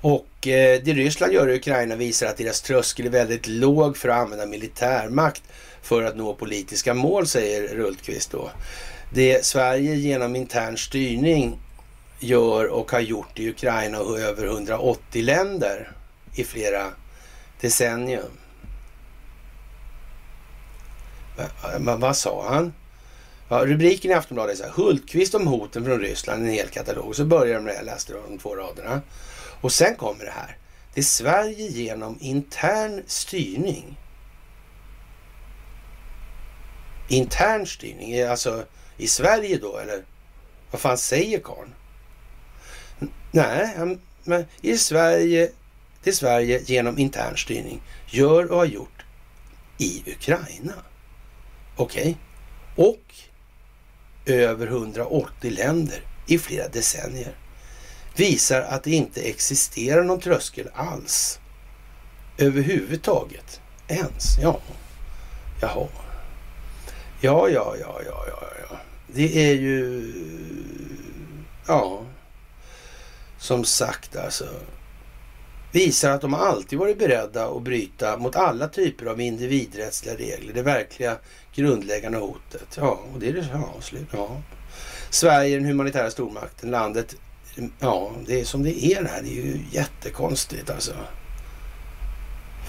[0.00, 4.08] Och eh, det Ryssland gör i Ukraina visar att deras tröskel är väldigt låg för
[4.08, 5.42] att använda militärmakt
[5.82, 8.50] för att nå politiska mål, säger Rultqvist då.
[9.14, 11.58] Det Sverige genom intern styrning
[12.20, 15.92] gör och har gjort i Ukraina och över 180 länder
[16.34, 16.84] i flera
[17.60, 18.38] decennium.
[21.38, 22.72] Eh, men vad sa han?
[23.48, 27.16] Ja, rubriken i Aftonbladet är så här, Hultqvist om hoten från Ryssland, en hel katalog.
[27.16, 29.02] Så börjar de med det, jag läste de två raderna.
[29.60, 30.56] Och sen kommer det här.
[30.94, 33.98] Det är Sverige genom intern styrning.
[37.08, 38.64] Intern styrning, alltså
[38.96, 40.04] i Sverige då eller?
[40.70, 41.74] Vad fan säger karln?
[43.30, 45.50] Nej, men i Sverige,
[46.02, 49.04] till Sverige genom intern styrning gör och har gjort
[49.78, 50.74] i Ukraina.
[51.76, 52.18] Okej?
[52.76, 52.86] Okay.
[52.90, 53.14] Och
[54.26, 57.36] över 180 länder i flera decennier
[58.16, 61.40] visar att det inte existerar någon tröskel alls.
[62.38, 63.60] Överhuvudtaget.
[63.88, 64.38] Ens.
[64.42, 64.60] Ja.
[65.60, 65.88] Jaha.
[67.20, 68.76] Ja, ja, ja, ja, ja, ja.
[69.06, 70.12] Det är ju...
[71.66, 72.02] Ja.
[73.38, 74.48] Som sagt alltså.
[75.72, 80.54] Visar att de alltid varit beredda att bryta mot alla typer av individrättsliga regler.
[80.54, 81.16] Det verkliga
[81.54, 82.76] grundläggande hotet.
[82.76, 83.46] Ja, och det är det.
[83.52, 84.08] Ja, slut.
[84.12, 84.42] Ja.
[85.10, 87.16] Sverige, är den humanitära stormakten, landet
[87.78, 89.22] Ja, det är som det är det här.
[89.22, 90.92] Det är ju jättekonstigt alltså.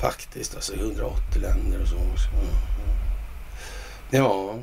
[0.02, 1.96] Faktiskt alltså 180 länder och så.
[1.96, 2.48] Mm.
[4.10, 4.56] Ja.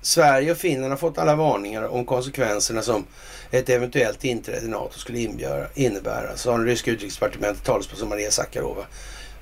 [0.00, 3.04] Sverige och Finland har fått alla varningar om konsekvenserna som
[3.52, 6.36] ett eventuellt inträde i NATO skulle inbjöra, innebära.
[6.36, 8.86] Sa den ryska utrikesdepartementet talesperson Maria Sakarova.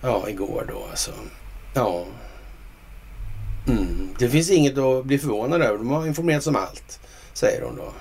[0.02, 1.10] Ja, igår då alltså.
[1.74, 2.04] Ja.
[3.68, 4.08] Mm.
[4.18, 5.78] Det finns inget att bli förvånad över.
[5.78, 7.00] De har informerats om allt,
[7.32, 7.92] säger hon då.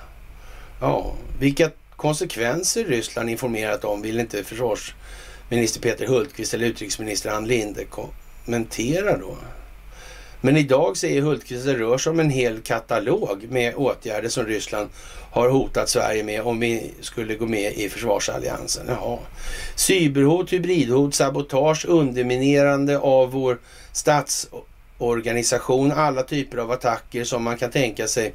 [0.80, 7.84] Ja, vilka konsekvenser Ryssland informerat om vill inte försvarsminister Peter Hultqvist eller utrikesminister Ann Linde
[7.84, 9.36] kommentera då.
[10.40, 14.46] Men idag säger Hultqvist att det rör sig om en hel katalog med åtgärder som
[14.46, 14.90] Ryssland
[15.30, 18.86] har hotat Sverige med om vi skulle gå med i försvarsalliansen.
[18.88, 19.18] Jaha.
[19.74, 23.58] Cyberhot, hybridhot, sabotage, underminerande av vår
[23.92, 28.34] statsorganisation, alla typer av attacker som man kan tänka sig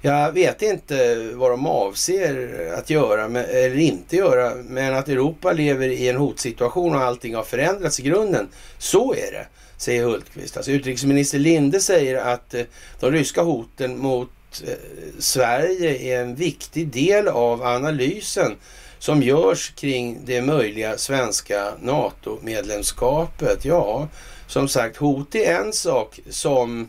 [0.00, 5.88] jag vet inte vad de avser att göra eller inte göra, men att Europa lever
[5.88, 8.48] i en hotsituation och allting har förändrats i grunden.
[8.78, 9.46] Så är det,
[9.76, 10.56] säger Hultqvist.
[10.56, 12.62] Alltså utrikesminister Linde säger att eh,
[13.00, 14.30] de ryska hoten mot
[14.66, 14.74] Eh,
[15.18, 18.56] Sverige är en viktig del av analysen
[18.98, 23.64] som görs kring det möjliga svenska NATO-medlemskapet.
[23.64, 24.08] Ja,
[24.46, 26.88] som sagt, hot är en sak som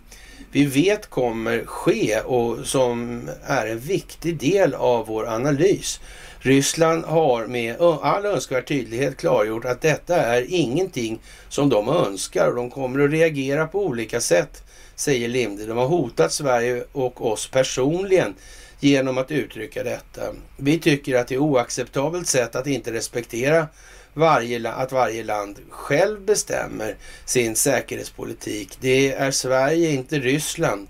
[0.51, 5.99] vi vet kommer ske och som är en viktig del av vår analys.
[6.39, 11.19] Ryssland har med all önskvärd tydlighet klargjort att detta är ingenting
[11.49, 14.63] som de önskar och de kommer att reagera på olika sätt,
[14.99, 15.65] säger Linde.
[15.65, 18.35] De har hotat Sverige och oss personligen
[18.79, 20.21] genom att uttrycka detta.
[20.57, 23.67] Vi tycker att det är oacceptabelt sätt att inte respektera
[24.13, 26.95] varje, att varje land själv bestämmer
[27.25, 28.77] sin säkerhetspolitik.
[28.79, 30.87] Det är Sverige, inte Ryssland.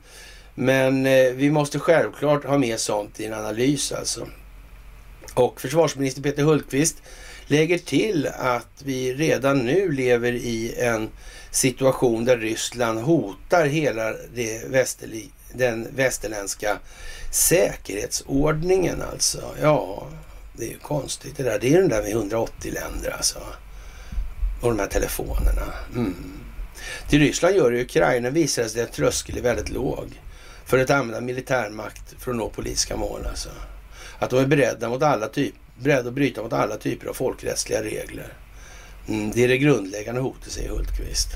[0.55, 4.27] Men eh, vi måste självklart ha med sånt i en analys alltså.
[5.33, 7.01] Och försvarsminister Peter Hultqvist
[7.47, 11.09] lägger till att vi redan nu lever i en
[11.51, 16.79] situation där Ryssland hotar hela det västerli, den västerländska
[17.31, 19.43] säkerhetsordningen alltså.
[19.61, 20.07] Ja,
[20.53, 21.59] det är ju konstigt det där.
[21.59, 23.39] Det är den där med 180 länder alltså.
[24.61, 25.73] Och de här telefonerna.
[25.95, 26.39] Mm.
[27.09, 30.19] Till Ryssland gör i Ukraina visar det sig att tröskeln är väldigt låg
[30.65, 33.25] för att använda militärmakt för att nå politiska mål.
[33.29, 33.49] Alltså.
[34.19, 37.83] Att de är beredda, mot alla typ, beredda att bryta mot alla typer av folkrättsliga
[37.83, 38.33] regler.
[39.09, 41.29] Mm, det är det grundläggande hotet, säger Hultqvist.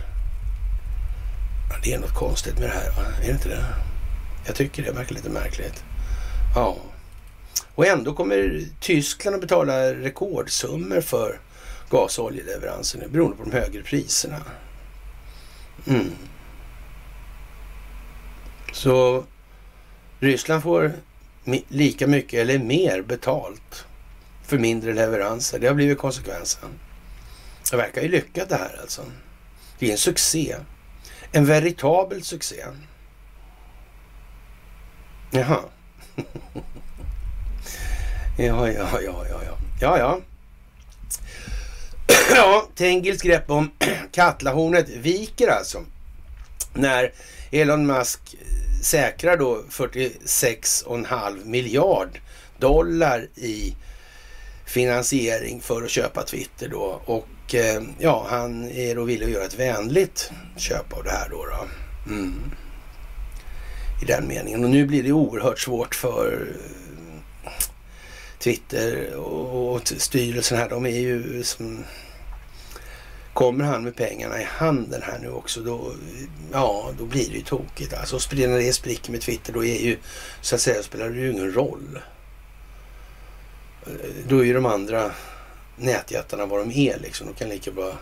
[1.69, 3.07] Ja, det är något konstigt med det här, va?
[3.21, 3.65] är det inte det?
[4.45, 5.83] Jag tycker det verkar lite märkligt.
[6.55, 6.77] Ja.
[7.75, 11.39] Och ändå kommer Tyskland att betala rekordsummor för
[11.89, 14.41] gas och oljeleveranser nu beroende på de högre priserna.
[15.87, 16.11] Mm.
[18.73, 19.23] Så
[20.19, 20.91] Ryssland får
[21.67, 23.85] lika mycket eller mer betalt
[24.43, 25.59] för mindre leveranser.
[25.59, 26.69] Det har blivit konsekvensen.
[27.71, 29.01] Det verkar ju lyckat det här alltså.
[29.79, 30.55] Det är en succé.
[31.31, 32.65] En veritabel succé.
[35.31, 35.59] Jaha.
[38.37, 39.57] ja, ja, ja, ja, ja.
[39.81, 40.19] Ja, ja.
[42.35, 43.71] ja, Tengils grepp om
[44.11, 45.83] Katlahornet viker alltså.
[46.73, 47.11] När
[47.51, 52.19] Elon Musk eh, säkrar då 46,5 miljard
[52.57, 53.75] dollar i
[54.65, 57.01] finansiering för att köpa Twitter då.
[57.05, 61.29] Och Eh, ja, han är då villig att göra ett vänligt köp av det här
[61.29, 61.45] då.
[61.45, 61.67] då.
[62.13, 62.33] Mm.
[64.01, 64.63] I den meningen.
[64.63, 66.47] Och nu blir det oerhört svårt för
[67.43, 67.51] eh,
[68.39, 70.69] Twitter och, och styrelsen här.
[70.69, 71.83] De är ju som...
[73.33, 75.91] Kommer han med pengarna i handen här nu också då,
[76.51, 77.93] ja, då blir det ju tokigt.
[77.93, 79.97] Alltså när det spricker med Twitter då är ju,
[80.41, 81.99] så att säga, spelar det ju ingen roll.
[83.85, 83.91] Eh,
[84.27, 85.11] då är ju de andra
[85.75, 87.27] nätjättarna vad de är liksom.
[87.27, 87.97] De kan lika bra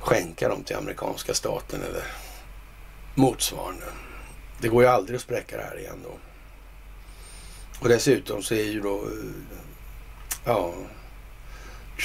[0.00, 2.04] skänka dem till amerikanska staten eller
[3.14, 3.86] motsvarande.
[4.60, 6.18] Det går ju aldrig att spräcka det här igen då.
[7.80, 9.56] Och dessutom så är ju då, eh,
[10.44, 10.74] ja,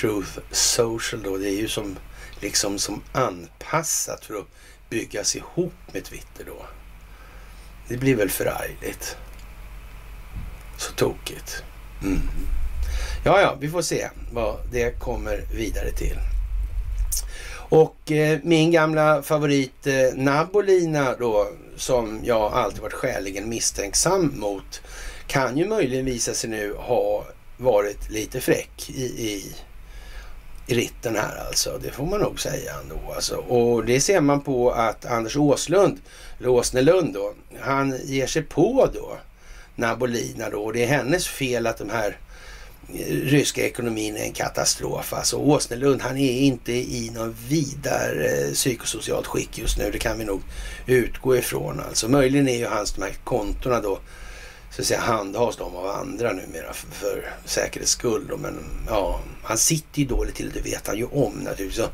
[0.02, 1.98] Truth Social då, det är ju som
[2.42, 4.48] liksom som anpassat för att
[4.90, 6.66] byggas ihop med Twitter då.
[7.88, 9.18] Det blir väl förargligt.
[10.78, 11.64] Så tokigt.
[12.04, 12.22] Mm.
[13.28, 16.18] Ja, ja, vi får se vad det kommer vidare till.
[17.70, 24.82] Och eh, min gamla favorit eh, Nabolina då, som jag alltid varit skäligen misstänksam mot,
[25.28, 27.26] kan ju möjligen visa sig nu ha
[27.58, 29.56] varit lite fräck i, i,
[30.68, 31.80] i ritten här alltså.
[31.84, 33.36] Det får man nog säga ändå alltså.
[33.36, 35.98] Och det ser man på att Anders Åslund,
[36.40, 39.18] eller Åsnelund då, han ger sig på då
[39.76, 40.60] Nabolina då.
[40.60, 42.18] Och det är hennes fel att de här
[43.24, 45.14] ryska ekonomin är en katastrof.
[45.14, 49.92] Alltså Åsnelund han är inte i någon vidare eh, psykosocialt skick just nu.
[49.92, 50.42] Det kan vi nog
[50.86, 51.80] utgå ifrån.
[51.80, 54.00] Alltså möjligen är ju hans de här kontona då
[54.76, 58.28] så att säga handhas de av andra numera för, för säkerhets skull.
[58.30, 58.38] Då.
[58.38, 61.86] Men ja, han sitter ju dåligt till, det vet han ju om naturligtvis.
[61.86, 61.90] Så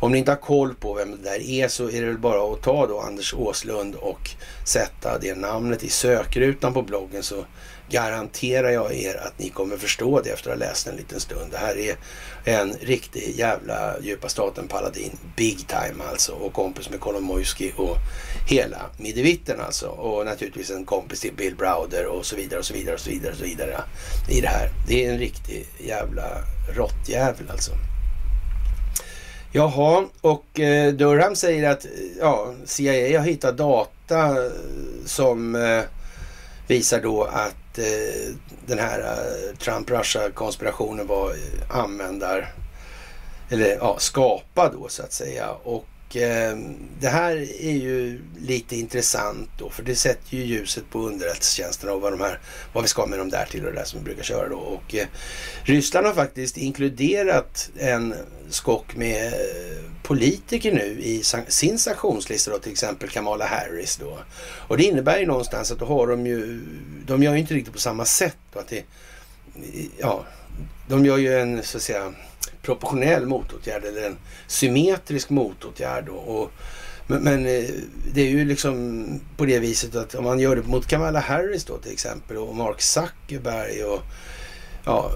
[0.00, 2.52] om ni inte har koll på vem det där är så är det väl bara
[2.52, 4.30] att ta då Anders Åslund och
[4.64, 7.44] sätta det namnet i sökrutan på bloggen så
[7.88, 11.50] garanterar jag er att ni kommer förstå det efter att ha läst en liten stund.
[11.50, 11.96] Det här är
[12.44, 17.96] en riktig jävla djupa staten paladin, big time alltså och kompis med Kolomoisky och
[18.48, 22.74] hela midevitten alltså och naturligtvis en kompis till Bill Browder och så vidare och så
[22.74, 23.80] vidare och så vidare och så vidare
[24.30, 24.70] i det här.
[24.88, 26.24] Det är en riktig jävla
[26.76, 27.72] råttjävel alltså.
[29.52, 31.86] Jaha, och eh, Durham säger att
[32.20, 34.36] ja, CIA har hittat data
[35.04, 35.80] som eh,
[36.66, 38.34] visar då att eh,
[38.66, 42.52] den här eh, Trump-Russia-konspirationen var eh, användar
[43.48, 45.50] eller ja, skapad då så att säga.
[45.50, 45.84] Och
[46.16, 46.58] eh,
[47.00, 52.00] det här är ju lite intressant då, för det sätter ju ljuset på underrättelsetjänsterna och
[52.00, 52.40] vad, de här,
[52.72, 54.56] vad vi ska med dem där till och det där som vi brukar köra då.
[54.56, 55.06] Och eh,
[55.62, 58.14] Ryssland har faktiskt inkluderat en
[58.50, 64.18] skock med eh, politiker nu i sin sanktionslista då, till exempel Kamala Harris då.
[64.68, 66.60] Och det innebär ju någonstans att då har de ju,
[67.06, 68.84] de gör ju inte riktigt på samma sätt då, att det,
[69.98, 70.24] ja,
[70.88, 72.12] de gör ju en så att säga
[72.66, 74.16] proportionell motåtgärd eller en
[74.46, 76.08] symmetrisk motåtgärd.
[76.08, 76.52] Och, och
[77.06, 77.70] men, men, eh,
[78.14, 79.06] det är ju liksom
[79.36, 82.56] på det viset att om man gör det mot Kamala Harris då till exempel och
[82.56, 84.02] Mark Zuckerberg och
[84.84, 85.12] ja,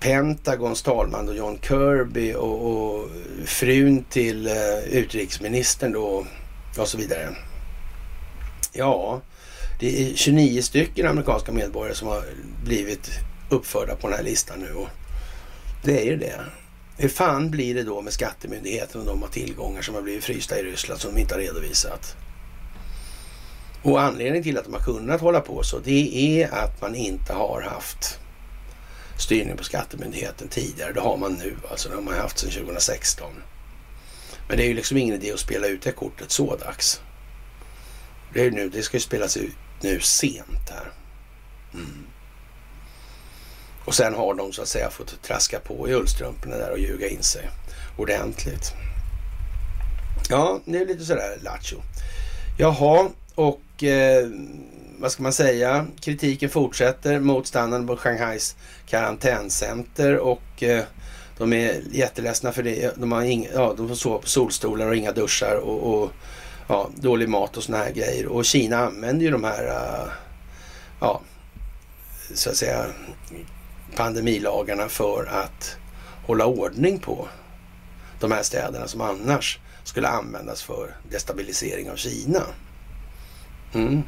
[0.00, 3.10] Pentagons talman och John Kirby och, och
[3.44, 6.26] frun till uh, utrikesministern då
[6.78, 7.36] och så vidare.
[8.72, 9.20] Ja,
[9.80, 12.22] det är 29 stycken amerikanska medborgare som har
[12.64, 13.10] blivit
[13.50, 14.72] uppförda på den här listan nu.
[14.72, 14.88] Och
[15.84, 16.40] det är ju det.
[16.96, 20.58] Hur fan blir det då med skattemyndigheten om de har tillgångar som har blivit frysta
[20.58, 22.16] i Ryssland som de inte har redovisat?
[23.82, 27.32] Och anledningen till att de har kunnat hålla på så det är att man inte
[27.32, 28.18] har haft
[29.18, 30.92] styrning på skattemyndigheten tidigare.
[30.92, 31.88] Det har man nu alltså.
[31.88, 33.32] Det har man haft sedan 2016.
[34.48, 37.00] Men det är ju liksom ingen idé att spela ut det kortet så dags.
[38.32, 40.92] Det, är nu, det ska ju spelas ut nu sent här.
[41.74, 42.06] Mm.
[43.84, 47.08] Och sen har de så att säga fått traska på i ullstrumporna där och ljuga
[47.08, 47.50] in sig
[47.96, 48.72] ordentligt.
[50.28, 51.76] Ja, det är lite sådär lattjo.
[52.58, 54.28] Jaha, och eh,
[54.98, 55.86] vad ska man säga?
[56.00, 58.56] Kritiken fortsätter mot standarden på Shanghais
[58.86, 60.84] karantäncenter och eh,
[61.38, 62.96] de är jätteledsna för det.
[62.96, 66.10] De har, inga, ja, de får sova på solstolar och inga duschar och, och
[66.68, 68.26] ja, dålig mat och såna här grejer.
[68.26, 70.12] Och Kina använder ju de här, uh,
[71.00, 71.20] ja,
[72.34, 72.86] så att säga
[73.94, 75.76] pandemilagarna för att
[76.26, 77.28] hålla ordning på
[78.20, 82.42] de här städerna som annars skulle användas för destabilisering av Kina.
[83.74, 84.02] Mm.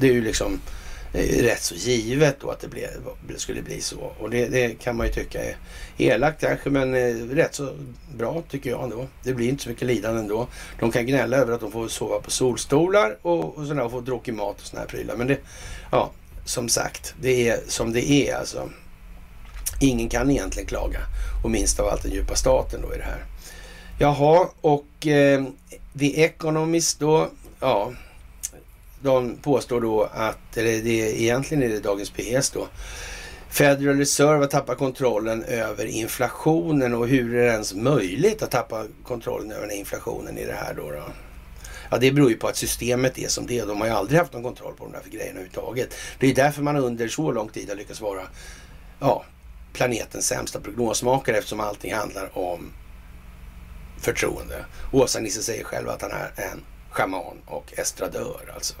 [0.00, 0.60] Det är ju liksom
[1.12, 2.88] eh, rätt så givet då att det blev,
[3.36, 4.12] skulle bli så.
[4.18, 5.56] Och det, det, kan man ju tycka är
[5.96, 7.72] elakt kanske, men eh, rätt så
[8.16, 9.06] bra tycker jag ändå.
[9.22, 10.48] Det blir inte så mycket lidande ändå.
[10.80, 14.00] De kan gnälla över att de får sova på solstolar och, och, sådär, och få
[14.00, 15.16] dråkig mat och såna här prylar.
[15.16, 15.38] Men det,
[15.90, 16.10] ja,
[16.44, 18.70] som sagt, det är som det är alltså.
[19.80, 21.00] Ingen kan egentligen klaga.
[21.44, 23.24] Och minst av allt den djupa staten då i det här.
[23.98, 25.44] Jaha, och eh,
[25.98, 27.28] The Economist då,
[27.60, 27.92] ja,
[29.02, 32.68] de påstår då att, eller det, egentligen är det Dagens PS då,
[33.50, 38.84] Federal Reserve har tappat kontrollen över inflationen och hur är det ens möjligt att tappa
[39.04, 40.90] kontrollen över inflationen i det här då?
[40.90, 41.02] då?
[41.90, 43.66] Ja, det beror ju på att systemet är som det är.
[43.66, 45.94] De har ju aldrig haft någon kontroll på de där grejerna överhuvudtaget.
[46.18, 48.22] Det är därför man under så lång tid har lyckats vara
[49.00, 49.24] ja,
[49.74, 52.72] planetens sämsta prognosmakare eftersom allting handlar om
[53.98, 54.64] förtroende.
[54.92, 58.74] Åsa Nisse säger själv att han är en schaman och estradör alltså.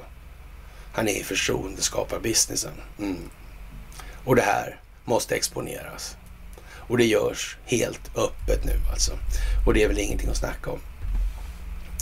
[0.92, 2.74] Han är i förtroendeskaparbusinessen.
[2.98, 3.30] Mm.
[4.24, 6.16] Och det här måste exponeras.
[6.88, 9.12] Och det görs helt öppet nu alltså.
[9.66, 10.80] Och det är väl ingenting att snacka om.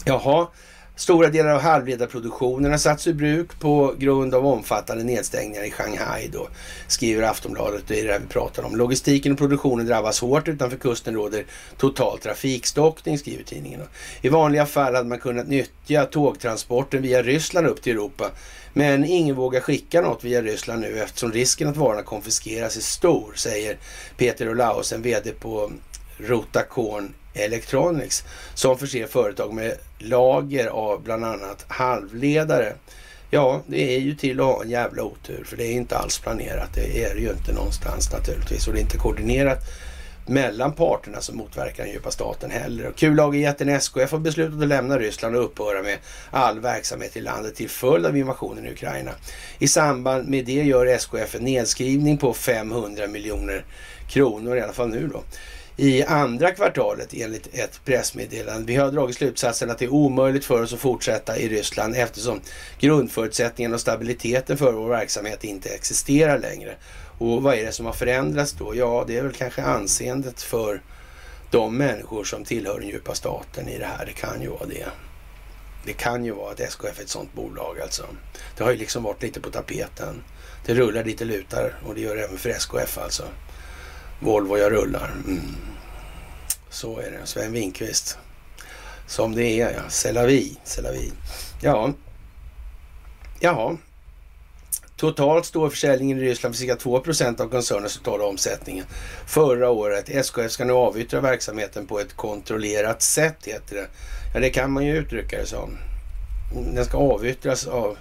[0.05, 0.49] Jaha,
[0.97, 6.29] Stora delar av halvledarproduktionen har satts ur bruk på grund av omfattande nedstängningar i Shanghai
[6.33, 6.49] då,
[6.87, 7.83] skriver Aftonbladet.
[7.87, 8.77] Det är det vi pratar om.
[8.77, 10.49] Logistiken och produktionen drabbas hårt.
[10.49, 11.45] Utanför kusten råder
[11.77, 13.81] total trafikstockning, skriver tidningen.
[14.23, 18.31] I vanliga fall hade man kunnat nyttja tågtransporten via Ryssland upp till Europa.
[18.73, 23.33] Men ingen vågar skicka något via Ryssland nu eftersom risken att varorna konfiskeras är stor,
[23.35, 23.77] säger
[24.17, 25.73] Peter Olausen, VD på
[26.19, 32.73] Rotacorn Electronics som förser företag med lager av bland annat halvledare.
[33.31, 36.19] Ja, det är ju till att ha en jävla otur för det är inte alls
[36.19, 36.75] planerat.
[36.75, 39.59] Det är ju inte någonstans naturligtvis och det är inte koordinerat
[40.27, 42.87] mellan parterna som motverkar den djupa staten heller.
[42.87, 45.99] Och kullagerjätten SKF har beslutat att lämna Ryssland och upphöra med
[46.31, 49.11] all verksamhet i landet till följd av invasionen i Ukraina.
[49.59, 53.65] I samband med det gör SKF en nedskrivning på 500 miljoner
[54.09, 55.23] kronor, i alla fall nu då
[55.83, 58.67] i andra kvartalet enligt ett pressmeddelande.
[58.67, 62.41] Vi har dragit slutsatsen att det är omöjligt för oss att fortsätta i Ryssland eftersom
[62.79, 66.75] grundförutsättningen och stabiliteten för vår verksamhet inte existerar längre.
[67.19, 68.75] Och vad är det som har förändrats då?
[68.77, 70.83] Ja, det är väl kanske anseendet för
[71.51, 74.07] de människor som tillhör den djupa staten i det här.
[74.07, 74.87] Det kan ju vara det.
[75.85, 78.07] Det kan ju vara att SKF är ett sånt bolag alltså.
[78.57, 80.23] Det har ju liksom varit lite på tapeten.
[80.67, 83.25] Det rullar lite lutar och det gör det även för SKF alltså.
[84.23, 85.11] Volvo jag rullar.
[85.27, 85.41] Mm.
[86.71, 87.27] Så är det.
[87.27, 88.19] Sven Winkvist.
[89.07, 89.89] Som det är ja.
[89.89, 90.57] Selavi.
[90.65, 91.13] Selavi.
[91.61, 91.93] Ja.
[93.41, 93.77] Jaha.
[94.97, 98.83] Totalt står försäljningen i Ryssland för cirka 2 procent av koncernens totala omsättning
[99.27, 100.09] förra året.
[100.09, 103.87] SKF ska nu avyttra verksamheten på ett kontrollerat sätt, heter det.
[104.35, 105.79] Ja, det kan man ju uttrycka det som.
[106.75, 107.97] Den ska avyttras av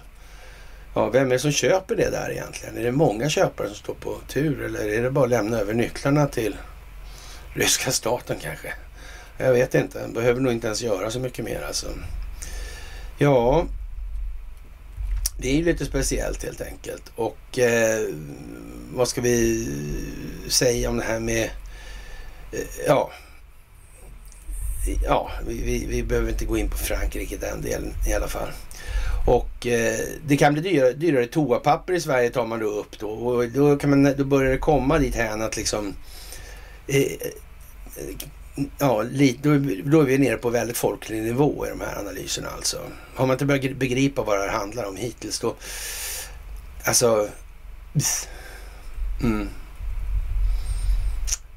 [0.94, 2.76] Ja, vem är det som köper det där egentligen?
[2.78, 5.74] Är det många köpare som står på tur eller är det bara att lämna över
[5.74, 6.56] nycklarna till
[7.54, 8.72] ryska staten kanske?
[9.38, 10.08] Jag vet inte.
[10.14, 11.86] Behöver nog inte ens göra så mycket mer alltså.
[13.18, 13.66] Ja,
[15.38, 17.12] det är ju lite speciellt helt enkelt.
[17.14, 18.00] Och eh,
[18.92, 19.68] vad ska vi
[20.48, 21.50] säga om det här med...
[22.52, 23.12] Eh, ja,
[25.04, 28.48] ja vi, vi, behöver inte gå in på Frankrike den delen i alla fall.
[29.26, 33.08] Och eh, det kan bli dyrare, dyrare toapapper i Sverige tar man då upp då.
[33.08, 35.94] Och då, kan man, då börjar det komma dit här att liksom...
[36.86, 37.12] Eh,
[38.78, 42.48] ja, ja, då, då är vi nere på väldigt folklig nivå i de här analyserna
[42.48, 42.78] alltså.
[43.14, 45.54] Har man inte börjat begripa vad det här handlar om hittills då...
[46.84, 47.28] Alltså...
[49.22, 49.48] Mm.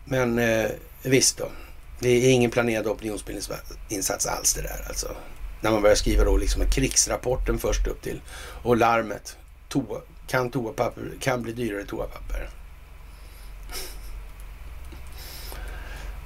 [0.06, 0.70] Men eh,
[1.04, 1.48] visst då.
[2.00, 5.16] Det är ingen planerad opinionsbildningsinsats alls det där alltså.
[5.62, 8.22] När man börjar skriva då liksom krigsrapporten först upp till
[8.64, 9.38] och larmet.
[9.70, 12.50] Toa, kan, toapapper, kan bli dyrare toapapper.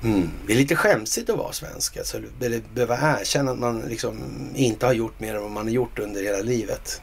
[0.04, 0.30] Mm.
[0.48, 1.98] Det är lite skämsigt att vara svensk.
[1.98, 4.18] Alltså, eller behöva erkänna att man liksom
[4.56, 7.02] inte har gjort mer än vad man har gjort under hela livet.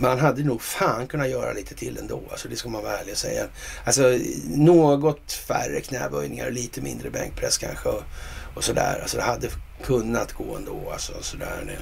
[0.00, 2.22] Man hade nog fan kunnat göra lite till ändå.
[2.30, 3.46] Alltså, det ska man vara ärlig och säga.
[3.84, 7.88] Alltså, något färre knäböjningar och lite mindre bänkpress kanske.
[7.88, 8.02] Och,
[8.54, 8.98] och sådär.
[9.02, 9.48] Alltså, det hade
[9.84, 10.90] kunnat gå ändå.
[10.92, 11.78] Alltså, sådär.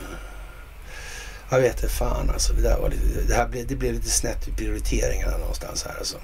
[1.51, 2.53] Jag vet inte fan alltså.
[2.53, 5.99] Det, där var lite, det, här blev, det blev lite snett i prioriteringarna någonstans här
[5.99, 6.19] alltså.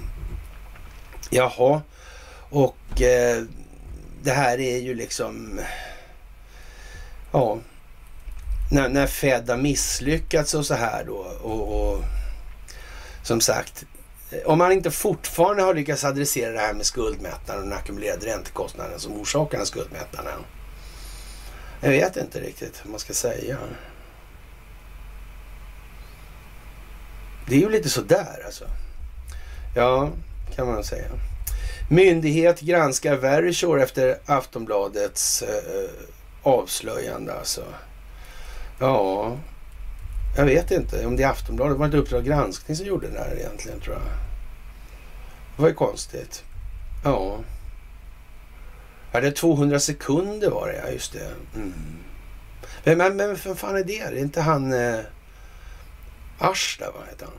[1.29, 1.81] Jaha.
[2.49, 3.43] Och eh,
[4.23, 5.59] det här är ju liksom...
[7.31, 7.59] Ja
[8.71, 11.17] när, när Fed har misslyckats och så här då.
[11.41, 12.03] Och, och
[13.23, 13.85] som sagt,
[14.45, 18.99] om man inte fortfarande har lyckats adressera det här med skuldmättnaden och den ackumulerade räntekostnaden
[18.99, 20.39] som orsakar den skuldmättnaden.
[21.81, 23.57] Jag vet inte riktigt vad man ska säga.
[27.47, 28.65] Det är ju lite sådär alltså.
[29.75, 30.09] Ja,
[30.55, 31.07] kan man säga.
[31.89, 35.89] Myndighet granskar Verisure efter Aftonbladets eh, eh
[36.43, 37.63] avslöjande alltså.
[38.79, 39.37] Ja,
[40.37, 41.75] jag vet inte om det är Aftonbladet.
[41.75, 43.35] Det var inte Uppdrag granskning som gjorde det här.
[43.39, 44.03] egentligen tror jag.
[45.55, 46.43] Det var ju konstigt.
[47.03, 47.39] Ja.
[49.11, 51.31] Ja, det är 200 sekunder var det ja, just det.
[51.55, 51.73] Mm.
[52.83, 54.09] Men, men, men vem fan är det?
[54.09, 54.99] Det är inte han eh,
[56.39, 57.35] Asch där, vad heter han?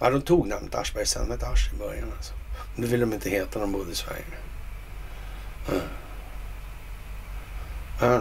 [0.00, 2.34] Ja, de tog namnet Aschberg sen med Asch i början alltså.
[2.74, 4.24] Men det ville de inte heta när de bodde i Sverige.
[5.68, 5.80] Mm.
[8.00, 8.20] Ja,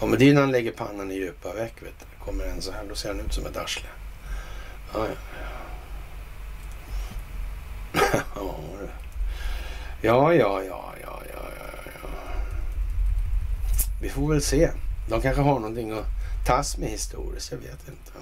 [0.00, 2.24] ja, men det är ju när han lägger pannan i djupa veck, vet du.
[2.24, 3.88] Kommer en så här, då ser han ut som ett arsle.
[4.94, 5.14] Ja, ja.
[10.02, 11.42] ja, ja, ja, ja, ja, ja,
[12.02, 12.08] ja.
[14.02, 14.70] Vi får väl se.
[15.08, 16.06] De kanske har någonting att
[16.46, 18.12] tas med historiskt, jag vet inte.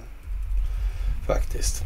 [1.27, 1.83] Faktiskt.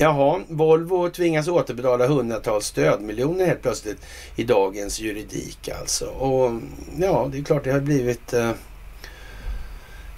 [0.00, 3.98] Jaha, Volvo tvingas återbetala hundratals stödmiljoner helt plötsligt
[4.36, 6.06] i dagens juridik alltså.
[6.06, 6.60] Och
[6.98, 8.50] ja, det är klart det har blivit eh,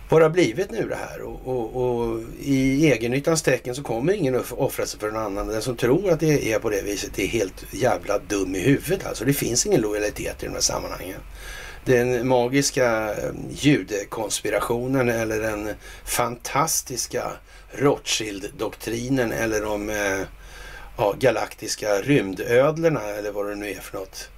[0.08, 1.22] vad det har blivit nu det här.
[1.22, 5.48] Och, och, och i egennyttans tecken så kommer ingen att offra sig för någon annan.
[5.48, 9.06] Den som tror att det är på det viset är helt jävla dum i huvudet
[9.06, 9.24] alltså.
[9.24, 11.20] Det finns ingen lojalitet i de här sammanhangen
[11.84, 15.68] den magiska eh, judekonspirationen eller den
[16.04, 17.32] fantastiska
[17.72, 20.26] Rothschild-doktrinen eller de eh,
[20.96, 24.28] ja, galaktiska rymdödlorna eller vad det nu är för något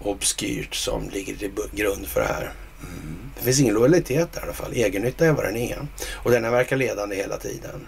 [0.00, 2.52] obskyrt som ligger till grund för det här.
[2.82, 3.30] Mm.
[3.38, 4.72] Det finns ingen lojalitet där i alla fall.
[4.72, 5.86] Egennytta är vad den är.
[6.12, 7.86] Och den verkar ledande hela tiden.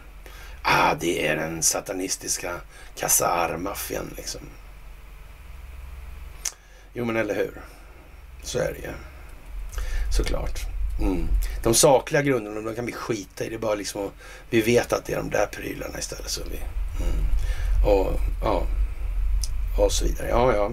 [0.63, 2.61] Ah, det är den satanistiska
[2.97, 4.41] Khazar-maffian liksom.
[6.93, 7.61] Jo, men eller hur.
[8.43, 8.93] Så är det ju.
[10.17, 10.70] Såklart.
[11.01, 11.29] Mm.
[11.63, 13.49] De sakliga grunderna de kan vi skita i.
[13.49, 14.11] Det är bara liksom
[14.51, 16.31] vi vet att det är de där prylarna istället.
[16.31, 17.25] Så vi, mm.
[17.87, 18.63] och, ja,
[19.79, 20.29] och så vidare.
[20.29, 20.73] Ja, ja.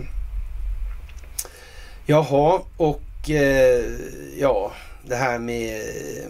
[2.06, 3.86] Jaha, och eh,
[4.38, 4.72] ja,
[5.04, 5.82] det här med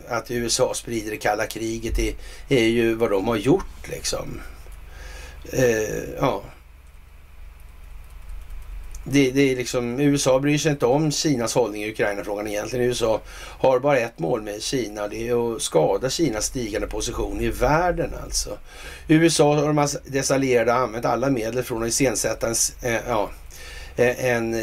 [0.10, 2.14] att USA sprider det kalla kriget är,
[2.49, 4.41] är ju vad de har gjort liksom.
[5.53, 6.44] Eh, ja,
[9.11, 12.85] det, det, är liksom, USA bryr sig inte om Kinas hållning i Ukraina-frågan egentligen.
[12.85, 13.21] USA
[13.59, 15.07] har bara ett mål med Kina.
[15.07, 18.57] Det är att skada Kinas stigande position i världen alltså.
[19.07, 23.29] USA och dess allierade har använt alla medel från att iscensätta en, eh, ja,
[23.98, 24.61] Eh, en eh,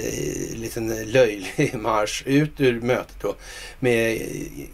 [0.54, 3.34] liten löjlig marsch ut ur mötet då
[3.78, 4.22] med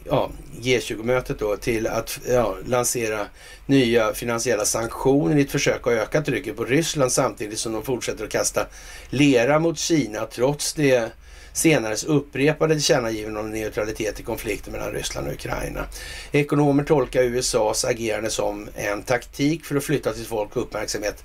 [0.04, 0.30] ja,
[0.60, 3.26] G20-mötet då till att ja, lansera
[3.66, 8.24] nya finansiella sanktioner i ett försök att öka trycket på Ryssland samtidigt som de fortsätter
[8.24, 8.66] att kasta
[9.10, 11.12] lera mot Kina trots det
[11.52, 15.86] senares upprepade tillkännagivanden om neutralitet i konflikten mellan Ryssland och Ukraina.
[16.32, 21.24] Ekonomer tolkar USAs agerande som en taktik för att flytta sitt folk uppmärksamhet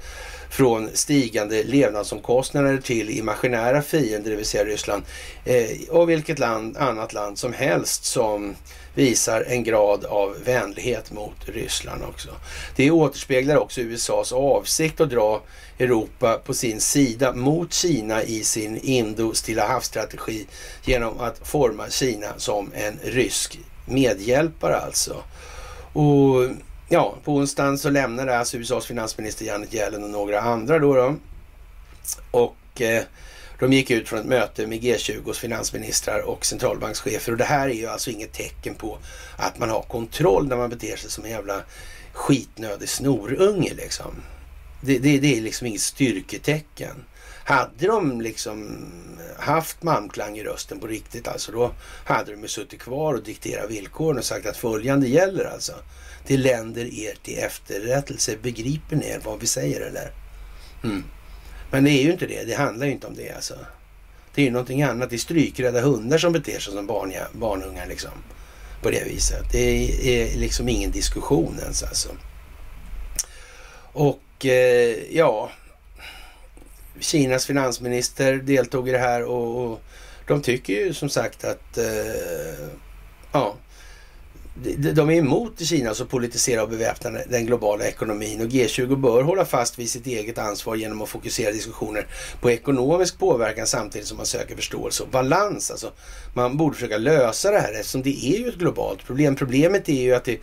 [0.56, 5.04] från stigande levnadsomkostnader till imaginära fiender, det vill säga Ryssland,
[5.46, 8.56] eh, och vilket land, annat land som helst som
[8.94, 12.30] visar en grad av vänlighet mot Ryssland också.
[12.76, 15.42] Det återspeglar också USAs avsikt att dra
[15.80, 20.46] Europa på sin sida mot Kina i sin Indo-Stilla havsstrategi
[20.86, 25.16] genom att forma Kina som en rysk medhjälpare alltså.
[25.94, 26.50] Och
[26.90, 30.96] ja, på onsdagen så lämnade alltså USAs finansminister Janet Yellen och några andra då.
[30.96, 31.16] då.
[32.32, 33.04] Och eh,
[33.60, 37.74] de gick ut från ett möte med G20s finansministrar och centralbankschefer och det här är
[37.74, 38.98] ju alltså inget tecken på
[39.38, 41.62] att man har kontroll när man beter sig som en jävla
[42.14, 44.16] skitnödig snorunge liksom.
[44.82, 46.96] Det, det, det är liksom inget styrketecken.
[47.44, 48.86] Hade de liksom
[49.38, 51.72] haft malmklang i rösten på riktigt alltså då
[52.06, 55.74] hade de ju suttit kvar och dikterat villkoren och sagt att följande gäller alltså.
[56.28, 58.38] Det länder er till efterrättelse.
[58.42, 60.12] Begriper ni vad vi säger eller?
[60.84, 61.04] Mm.
[61.72, 62.44] Men det är ju inte det.
[62.44, 63.56] Det handlar ju inte om det alltså.
[64.36, 65.10] Det är ju någonting annat.
[65.10, 68.12] Det är strykrädda hundar som beter sig som barn, barnungar liksom.
[68.82, 69.52] På det viset.
[69.52, 69.60] Det
[70.22, 72.10] är liksom ingen diskussion ens alltså.
[73.94, 75.50] Och eh, ja,
[77.00, 79.82] Kinas finansminister deltog i det här och, och
[80.28, 82.68] de tycker ju som sagt att eh,
[83.32, 83.56] ja,
[84.94, 89.46] de är emot Kina som politiserar och beväpnar den globala ekonomin och G20 bör hålla
[89.46, 92.08] fast vid sitt eget ansvar genom att fokusera diskussioner
[92.42, 95.72] på ekonomisk påverkan samtidigt som man söker förståelse och balans.
[95.72, 95.92] Alltså,
[96.34, 99.36] man borde försöka lösa det här eftersom det är ju ett globalt problem.
[99.36, 100.40] Problemet är ju att det,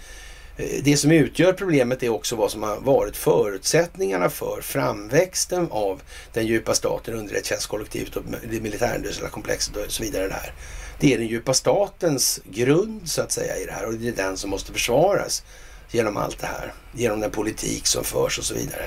[0.57, 6.03] Eh, det som utgör problemet är också vad som har varit förutsättningarna för framväxten av
[6.33, 10.29] den djupa staten, underrättelsetjänstkollektivet och det militärindustriella komplexet och så vidare.
[10.29, 10.53] Där.
[11.01, 14.13] Det är den djupa statens grund så att säga i det här och det är
[14.13, 15.43] den som måste försvaras
[15.91, 16.73] genom allt det här.
[16.95, 18.85] Genom den politik som förs och så vidare.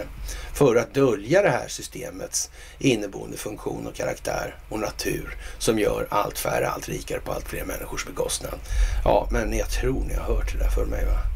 [0.54, 6.40] För att dölja det här systemets inneboende funktion och karaktär och natur som gör allt
[6.40, 8.60] färre, allt rikare på allt fler människors bekostnad.
[9.04, 11.35] Ja, men jag tror ni har hört det där för mig va?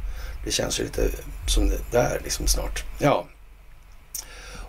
[0.50, 1.10] Det känns ju lite
[1.48, 2.84] som det där liksom snart.
[2.98, 3.28] Ja.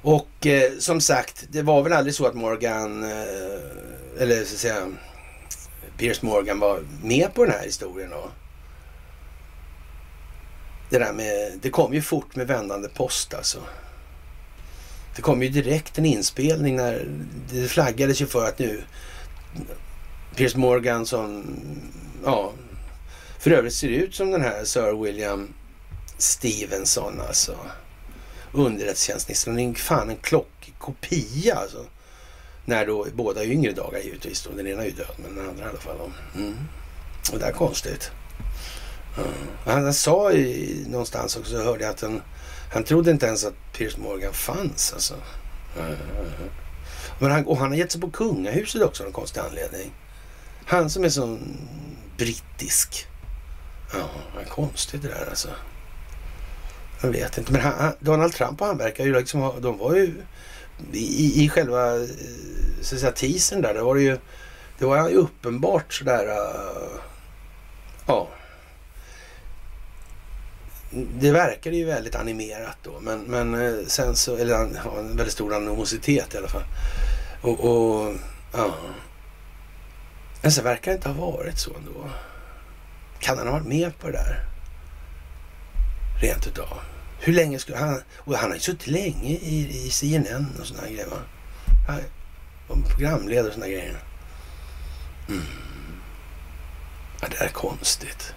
[0.02, 4.61] Och eh, som sagt, det var väl aldrig så att Morgan, eh, eller så att
[4.61, 4.89] säga,
[5.97, 8.11] Piers Morgan var med på den här historien.
[8.11, 8.31] då.
[10.90, 13.59] det, där med, det kom ju fort med vändande post alltså.
[15.16, 17.09] Det kom ju direkt en inspelning när
[17.52, 18.82] det flaggades ju för att nu
[20.36, 21.44] Piers Morgan som,
[22.24, 22.52] ja,
[23.39, 25.55] för övrigt ser ut som den här Sir William
[26.22, 27.56] Stevenson alltså.
[28.52, 29.56] Underrättelsetjänsten.
[29.56, 31.84] Det är fan en klockkopia alltså.
[32.64, 34.51] När då, båda yngre dagar givetvis då.
[34.56, 36.12] Den ena är ju död men den andra i alla fall.
[36.36, 36.56] Mm.
[37.32, 38.10] Och det är konstigt.
[39.18, 39.30] Mm.
[39.64, 42.22] Han, sa ju någonstans också, hörde jag att han,
[42.72, 45.14] han trodde inte ens att Piers Morgan fanns alltså.
[45.78, 45.97] Mm.
[47.18, 49.92] Men han, och han har gett sig på kungahuset också av någon konstig anledning.
[50.66, 51.38] Han som är så
[52.16, 53.06] brittisk.
[53.92, 55.48] Ja, vad konstigt det där alltså.
[57.02, 57.52] Jag vet inte.
[57.52, 60.14] Men han, Donald Trump och han verkar ju liksom ha, de var ju
[60.93, 62.09] i, i själva eh,
[62.81, 64.18] så att säga, teasern där, det var det ju,
[64.78, 67.01] det var ju uppenbart sådär, uh,
[68.06, 68.28] ja.
[70.93, 75.16] Det verkade ju väldigt animerat då, men, men eh, sen så, eller han har en
[75.16, 76.64] väldigt stor animositet i alla fall.
[77.43, 78.14] Och, och
[78.52, 78.74] ja.
[80.43, 82.10] Men sen verkar det inte ha varit så ändå.
[83.18, 84.44] Kan han ha varit med på det där?
[86.22, 86.78] Rent utav.
[87.22, 88.02] Hur länge skulle han...
[88.16, 91.06] Och han har ju suttit länge i, i CNN och sådana grejer.
[91.06, 91.16] Va?
[91.86, 94.02] Han programledare och sådana grejer.
[95.28, 95.42] Mm.
[97.20, 98.34] Ja, det är konstigt.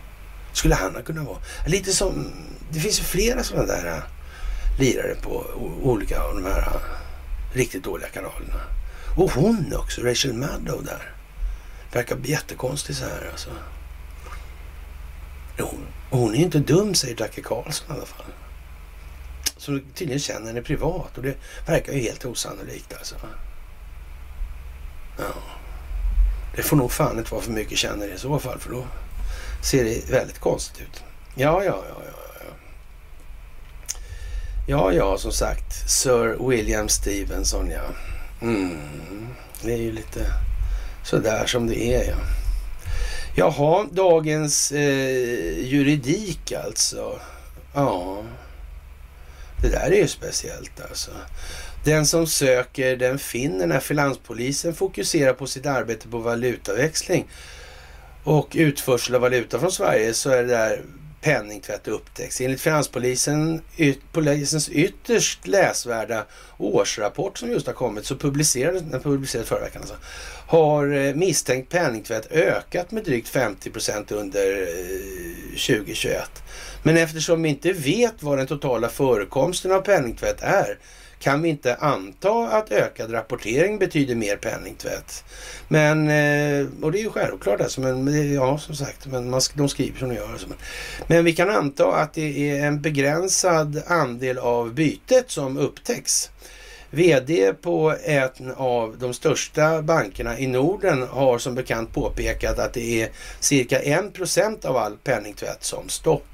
[0.53, 1.37] Skulle han ha kunnat vara?
[1.67, 2.31] Lite som...
[2.69, 4.03] Det finns ju flera sådana där äh,
[4.79, 5.45] lirare på
[5.83, 8.61] olika av de här äh, riktigt dåliga kanalerna.
[9.17, 11.13] Och hon också, Rachel Maddow där.
[11.91, 13.49] Verkar jättekonstig så här alltså.
[15.57, 18.25] Hon, hon är inte dum säger Dacke Karlsson i alla fall
[19.63, 21.35] som tydligen känner henne privat och det
[21.67, 23.15] verkar ju helt osannolikt alltså.
[25.17, 25.33] Ja.
[26.55, 28.85] Det får nog fan inte vara för mycket känner i så fall för då
[29.63, 31.03] ser det väldigt konstigt ut.
[31.35, 32.23] Ja, ja, ja, ja.
[34.67, 35.89] Ja, ja, som sagt.
[35.89, 37.83] Sir William Stevenson, ja.
[38.41, 38.77] Mm.
[39.61, 40.25] Det är ju lite
[41.03, 42.17] sådär som det är, ja.
[43.35, 47.19] Jaha, dagens eh, juridik alltså.
[47.73, 48.23] Ja.
[49.63, 51.11] Det där är ju speciellt alltså.
[51.83, 57.27] Den som söker den finner när finanspolisen fokuserar på sitt arbete på valutaväxling
[58.23, 60.81] och utförsel av valuta från Sverige så är det där
[61.21, 62.41] penningtvätt upptäcks.
[62.41, 66.25] Enligt finanspolisen, yt, polisens ytterst läsvärda
[66.57, 69.97] årsrapport som just har kommit, så publicerades den publicerades förra veckan alltså,
[70.47, 74.67] har eh, misstänkt penningtvätt ökat med drygt 50 procent under eh,
[75.49, 76.43] 2021.
[76.83, 80.77] Men eftersom vi inte vet vad den totala förekomsten av penningtvätt är
[81.23, 85.23] kan vi inte anta att ökad rapportering betyder mer penningtvätt.
[85.67, 89.69] Men, eh, och det är ju självklart alltså, men ja som sagt, men man, de
[89.69, 90.31] skriver som de gör.
[90.31, 90.47] Alltså.
[91.07, 96.29] Men vi kan anta att det är en begränsad andel av bytet som upptäcks.
[96.89, 103.01] VD på en av de största bankerna i Norden har som bekant påpekat att det
[103.01, 106.32] är cirka 1 av all penningtvätt som stoppas.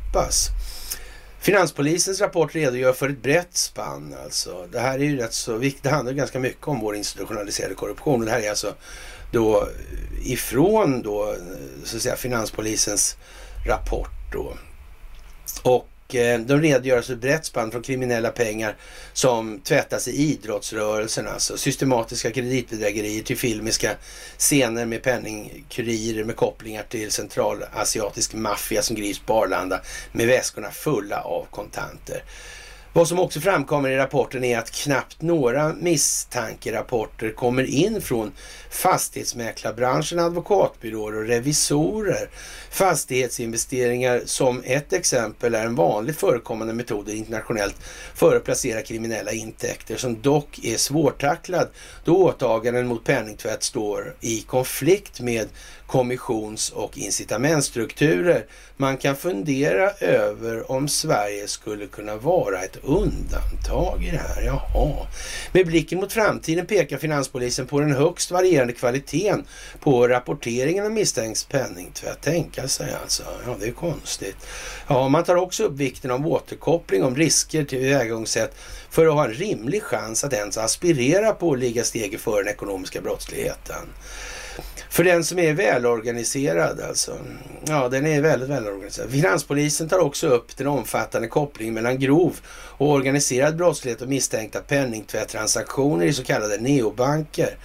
[1.39, 4.15] Finanspolisens rapport redogör för ett brett spann.
[4.23, 4.67] Alltså.
[4.71, 5.83] Det här är ju rätt så viktigt.
[5.83, 8.19] Det handlar ganska mycket om vår institutionaliserade korruption.
[8.19, 8.75] Och det här är alltså
[9.31, 11.37] då eh, ifrån då, eh,
[11.83, 13.17] så att säga, Finanspolisens
[13.67, 14.57] rapport då.
[15.63, 18.75] Och Eh, de redogör för ett brett spann från kriminella pengar
[19.13, 23.91] som tvättas i idrottsrörelsen, alltså systematiska kreditbedrägerier till filmiska
[24.37, 29.81] scener med penningkurirer med kopplingar till centralasiatisk maffia som grips på Arlanda
[30.11, 32.23] med väskorna fulla av kontanter.
[32.93, 38.31] Vad som också framkommer i rapporten är att knappt några misstankerapporter kommer in från
[38.69, 42.29] fastighetsmäklarbranschen, advokatbyråer och revisorer.
[42.69, 47.75] Fastighetsinvesteringar som ett exempel är en vanligt förekommande metod internationellt
[48.15, 51.67] för att placera kriminella intäkter som dock är svårtacklad
[52.03, 55.47] då åtaganden mot penningtvätt står i konflikt med
[55.87, 58.45] kommissions och incitamentstrukturer.
[58.77, 64.43] Man kan fundera över om Sverige skulle kunna vara ett undantag i det här.
[64.45, 65.07] Jaha.
[65.51, 69.45] Med blicken mot framtiden pekar finanspolisen på den högst varierande kvaliteten
[69.79, 72.21] på rapporteringen av misstänkt penningtvätt.
[72.21, 73.23] Tänka sig alltså.
[73.45, 74.37] Ja, det är konstigt.
[74.87, 78.55] Ja, man tar också upp vikten av återkoppling om risker till tillvägagångssätt
[78.89, 82.53] för att ha en rimlig chans att ens aspirera på att ligga steget före den
[82.53, 83.85] ekonomiska brottsligheten.
[84.89, 87.17] För den som är välorganiserad alltså.
[87.67, 89.11] Ja, den är väldigt välorganiserad.
[89.11, 92.39] Finanspolisen tar också upp den omfattande kopplingen mellan grov
[92.77, 97.57] och organiserad brottslighet och misstänkta penningtvättstransaktioner i så kallade neobanker.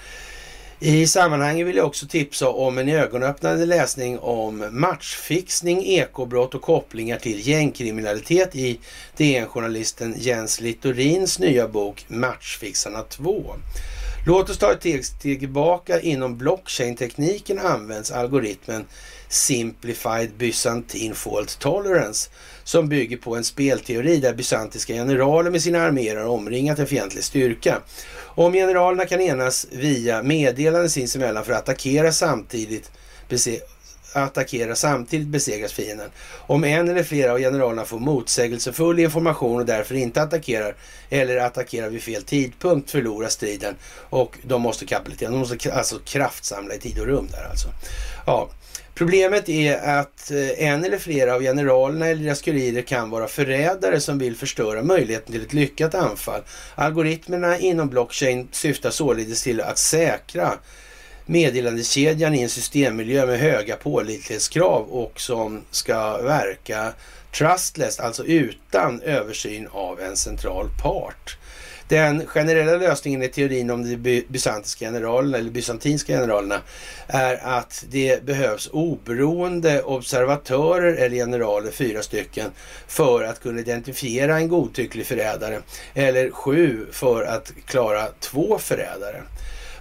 [0.80, 7.18] I sammanhanget vill jag också tipsa om en ögonöppnande läsning om matchfixning, ekobrott och kopplingar
[7.18, 8.80] till gängkriminalitet i
[9.16, 13.54] DN-journalisten Jens Littorins nya bok Matchfixarna 2.
[14.26, 16.00] Låt oss ta ett steg tillbaka.
[16.00, 18.84] Inom blockchain-tekniken används algoritmen
[19.34, 22.30] Simplified Byzantine Fault Tolerance
[22.64, 27.24] som bygger på en spelteori där bysantiska generaler med sina arméer har omringat en fientlig
[27.24, 27.80] styrka.
[28.16, 32.90] Om generalerna kan enas via meddelanden sinsemellan för att attackera samtidigt
[34.14, 36.10] attackera samtidigt besegras fienden.
[36.46, 40.74] Om en eller flera av generalerna får motsägelsefull information och därför inte attackerar
[41.10, 43.74] eller attackerar vid fel tidpunkt förlorar striden
[44.10, 45.30] och de måste kapitulera.
[45.30, 47.68] De måste alltså kraftsamla i tid och rum där alltså.
[48.26, 48.50] Ja,
[48.94, 54.00] Problemet är att eh, en eller flera av generalerna eller deras kurirer kan vara förrädare
[54.00, 56.42] som vill förstöra möjligheten till ett lyckat anfall.
[56.74, 60.58] Algoritmerna inom blockchain syftar således till att säkra
[61.26, 66.92] meddelandekedjan i en systemmiljö med höga pålitlighetskrav och som ska verka
[67.32, 71.38] trustless, alltså utan översyn av en central part.
[71.88, 76.60] Den generella lösningen i teorin om de bysantinska generalerna eller bysantinska generalerna
[77.06, 82.50] är att det behövs oberoende observatörer eller generaler, fyra stycken,
[82.88, 85.60] för att kunna identifiera en godtycklig förrädare
[85.94, 89.22] eller sju för att klara två förrädare.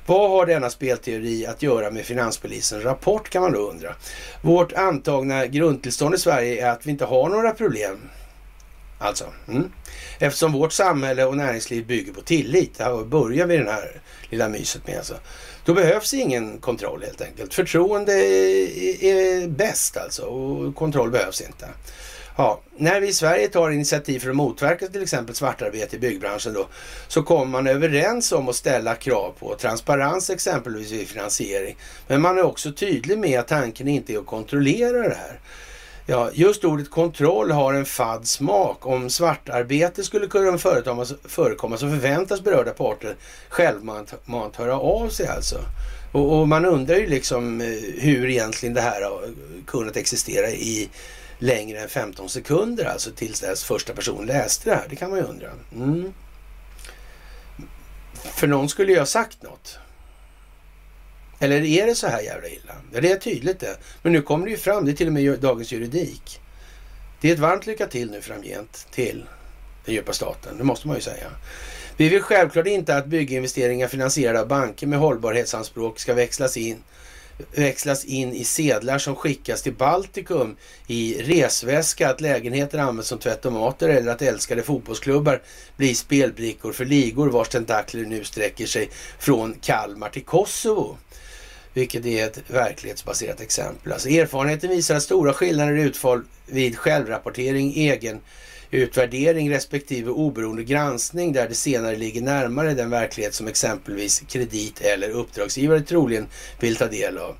[0.05, 3.95] Vad har denna spelteori att göra med finanspolisens rapport kan man då undra.
[4.41, 7.99] Vårt antagna grundtillstånd i Sverige är att vi inte har några problem.
[8.99, 9.71] Alltså, mm
[10.19, 14.87] eftersom vårt samhälle och näringsliv bygger på tillit, här börjar vi den här lilla myset
[14.87, 15.15] med alltså.
[15.65, 17.53] Då behövs ingen kontroll helt enkelt.
[17.53, 21.67] Förtroende är, är bäst alltså och kontroll behövs inte.
[22.37, 26.53] Ja, när vi i Sverige tar initiativ för att motverka till exempel svartarbete i byggbranschen
[26.53, 26.67] då,
[27.07, 31.75] så kommer man överens om att ställa krav på transparens exempelvis vid finansiering.
[32.07, 35.39] Men man är också tydlig med att tanken inte är att kontrollera det här.
[36.05, 38.85] Ja, just ordet kontroll har en fadd smak.
[38.85, 43.15] Om svartarbete skulle kunna förekomma så förväntas berörda parter
[43.49, 45.59] självmant höra av sig alltså.
[46.11, 47.67] Och, och, man undrar ju liksom eh,
[47.97, 49.29] hur egentligen det här har
[49.67, 50.89] kunnat existera i
[51.39, 54.85] längre än 15 sekunder alltså tills dess första person läste det här.
[54.89, 55.49] Det kan man ju undra.
[55.75, 56.13] Mm.
[58.13, 59.79] För någon skulle ju ha sagt något.
[61.43, 62.73] Eller är det så här jävla illa?
[62.91, 63.77] Ja, det är tydligt det.
[64.01, 66.39] Men nu kommer det ju fram, det är till och med dagens juridik.
[67.21, 69.25] Det är ett varmt lycka till nu framgent till
[69.85, 71.27] den djupa staten, det måste man ju säga.
[71.97, 76.83] Vi vill självklart inte att bygginvesteringar finansierade av banker med hållbarhetsanspråk ska växlas in
[77.55, 80.55] växlas in i sedlar som skickas till Baltikum
[80.87, 85.41] i resväska, att lägenheter används som tvättomater eller att älskade fotbollsklubbar
[85.77, 88.89] blir spelbrickor för ligor vars tentakler nu sträcker sig
[89.19, 90.97] från Kalmar till Kosovo.
[91.73, 93.93] Vilket är ett verklighetsbaserat exempel.
[93.93, 98.19] Alltså erfarenheten visar att stora skillnader i utfall vid självrapportering, egen
[98.71, 105.09] utvärdering respektive oberoende granskning där det senare ligger närmare den verklighet som exempelvis kredit eller
[105.09, 106.27] uppdragsgivare troligen
[106.59, 107.35] vill ta del av.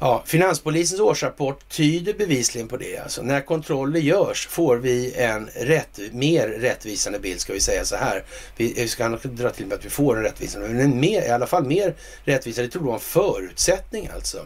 [0.00, 2.98] Ja, Finanspolisens årsrapport tyder bevisligen på det.
[2.98, 7.96] Alltså, när kontroller görs får vi en rätt, mer rättvisande bild, ska vi säga så
[7.96, 8.24] här.
[8.56, 11.22] Vi eh, ska nog dra till med att vi får en rättvisande, men en mer,
[11.22, 11.94] i alla fall mer
[12.24, 14.38] rättvisande, det tror jag en förutsättning alltså.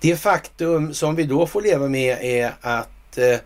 [0.00, 3.36] Det faktum som vi då får leva med är att eh,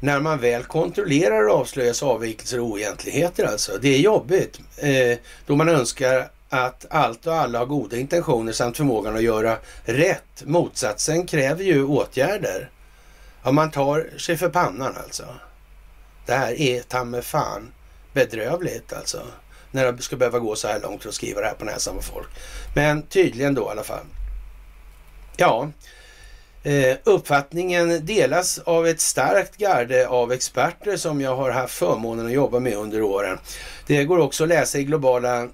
[0.00, 3.72] när man väl kontrollerar avslöjas avvikelser och oegentligheter alltså.
[3.80, 8.76] Det är jobbigt eh, då man önskar att allt och alla har goda intentioner samt
[8.76, 10.42] förmågan att göra rätt.
[10.44, 12.70] Motsatsen kräver ju åtgärder.
[13.42, 15.24] Ja, man tar sig för pannan alltså.
[16.26, 17.72] Det här är ta med fan
[18.12, 19.22] bedrövligt alltså.
[19.70, 21.96] När det ska behöva gå så här långt för att skriva det här på näsan
[21.96, 22.28] på folk.
[22.74, 24.04] Men tydligen då i alla fall.
[25.36, 25.70] Ja,
[26.62, 32.32] eh, uppfattningen delas av ett starkt garde av experter som jag har haft förmånen att
[32.32, 33.38] jobba med under åren.
[33.86, 35.48] Det går också att läsa i globala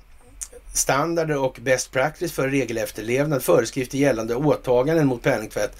[0.74, 5.76] standarder och best practice för regelefterlevnad, föreskrifter gällande åtaganden mot penningtvätt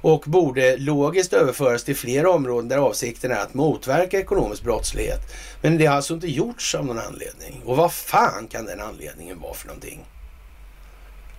[0.00, 5.20] och borde logiskt överföras till fler områden där avsikten är att motverka ekonomisk brottslighet.
[5.62, 7.62] Men det har alltså inte gjorts av någon anledning.
[7.64, 10.04] Och vad fan kan den anledningen vara för någonting?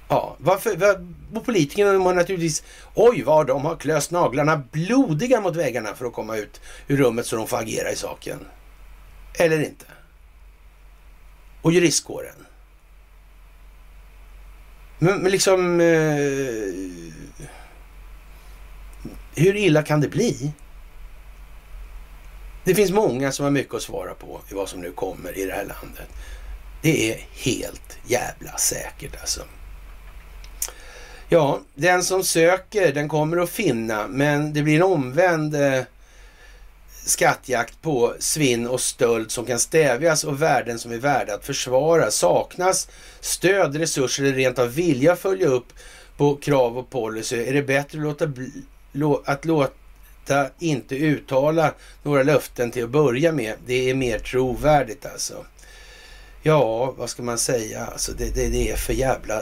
[0.07, 0.75] Ja, varför?
[0.75, 2.63] Var, och politikerna har naturligtvis,
[2.95, 7.25] oj vad de har klöst naglarna blodiga mot väggarna för att komma ut ur rummet
[7.25, 8.39] så de får agera i saken.
[9.33, 9.85] Eller inte.
[11.61, 12.45] Och juristkåren.
[14.99, 15.81] Men, men liksom...
[15.81, 17.47] Eh,
[19.35, 20.51] hur illa kan det bli?
[22.63, 25.45] Det finns många som har mycket att svara på i vad som nu kommer i
[25.45, 26.09] det här landet.
[26.81, 29.41] Det är helt jävla säkert alltså.
[31.29, 35.81] Ja, den som söker den kommer att finna, men det blir en omvänd eh,
[37.05, 42.11] skattjakt på svinn och stöld som kan stävjas och värden som är värda att försvara.
[42.11, 42.89] Saknas
[43.19, 45.73] stöd, resurser eller rent av vilja följa upp
[46.17, 48.21] på krav och policy är det bättre att
[48.91, 51.73] låta, att låta inte uttala
[52.03, 53.53] några löften till att börja med.
[53.65, 55.45] Det är mer trovärdigt alltså.
[56.41, 57.85] Ja, vad ska man säga?
[57.85, 59.41] Alltså det, det, det är för jävla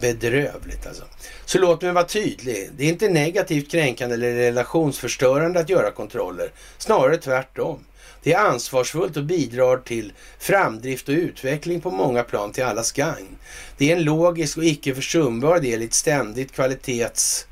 [0.00, 1.04] bedrövligt alltså.
[1.44, 2.70] Så låt mig vara tydlig.
[2.76, 6.50] Det är inte negativt kränkande eller relationsförstörande att göra kontroller.
[6.78, 7.78] Snarare tvärtom.
[8.22, 13.36] Det är ansvarsfullt och bidrar till framdrift och utveckling på många plan till allas gagn.
[13.78, 17.46] Det är en logisk och icke försumbar del i ett ständigt kvalitets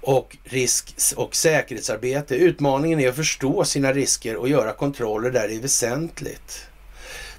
[0.00, 2.34] och risk och säkerhetsarbete.
[2.34, 6.66] Utmaningen är att förstå sina risker och göra kontroller där det är väsentligt.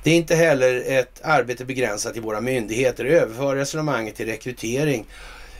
[0.03, 3.05] Det är inte heller ett arbete begränsat till våra myndigheter.
[3.05, 5.05] Överför resonemanget till rekrytering,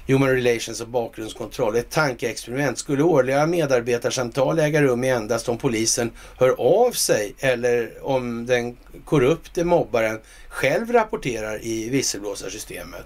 [0.08, 1.76] human relations och bakgrundskontroll.
[1.76, 2.80] Ett tankeexperiment.
[2.80, 9.64] Skulle årliga medarbetarsamtal äga rum endast om polisen hör av sig eller om den korrupte
[9.64, 13.06] mobbaren själv rapporterar i visselblåsarsystemet?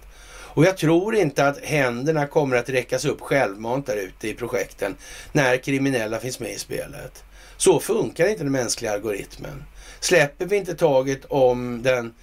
[0.57, 4.95] Och jag tror inte att händerna kommer att räckas upp självmant där ute i projekten
[5.31, 7.23] när kriminella finns med i spelet.
[7.57, 9.63] Så funkar inte den mänskliga algoritmen.
[10.07, 12.13] Släpper vi inte taget om den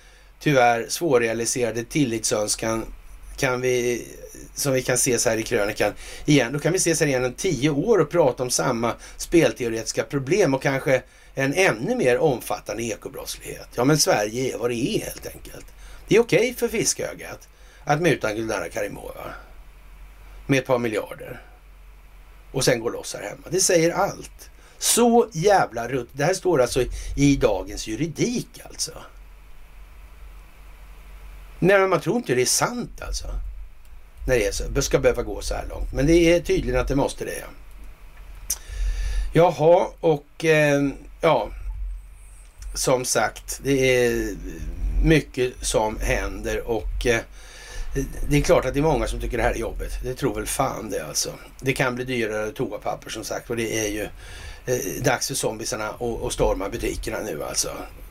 [0.41, 2.85] tyvärr svårrealiserade tillitsönskan
[3.37, 4.07] kan vi,
[4.55, 5.93] som vi kan se så här i krönikan
[6.25, 10.03] igen, då kan vi ses här igen om tio år och prata om samma spelteoretiska
[10.03, 11.03] problem och kanske
[11.35, 13.69] en ännu mer omfattande ekobrottslighet.
[13.75, 15.67] Ja, men Sverige är vad det är helt enkelt.
[16.09, 17.49] Det är okej okay för fiskögat
[17.85, 19.35] att muta Gulnara Karimova
[20.47, 21.43] med ett par miljarder
[22.53, 23.47] och sen gå loss här hemma.
[23.51, 24.51] Det säger allt.
[24.85, 26.09] Så jävla rutt.
[26.13, 26.85] Det här står alltså
[27.17, 28.93] i dagens juridik alltså.
[31.59, 33.27] Nej, man tror inte det är sant alltså.
[34.27, 35.93] När det är så, ska behöva gå så här långt.
[35.93, 37.45] Men det är tydligen att det måste det.
[39.33, 40.83] Jaha, och eh,
[41.21, 41.49] ja,
[42.75, 44.35] som sagt, det är
[45.05, 47.21] mycket som händer och eh,
[48.29, 49.99] det är klart att det är många som tycker det här är jobbigt.
[50.03, 51.31] Det tror väl fan det alltså.
[51.61, 54.09] Det kan bli dyrare toapapper som sagt och det är ju
[54.67, 55.89] eh, dags för zombisarna
[56.27, 57.69] att storma butikerna nu alltså.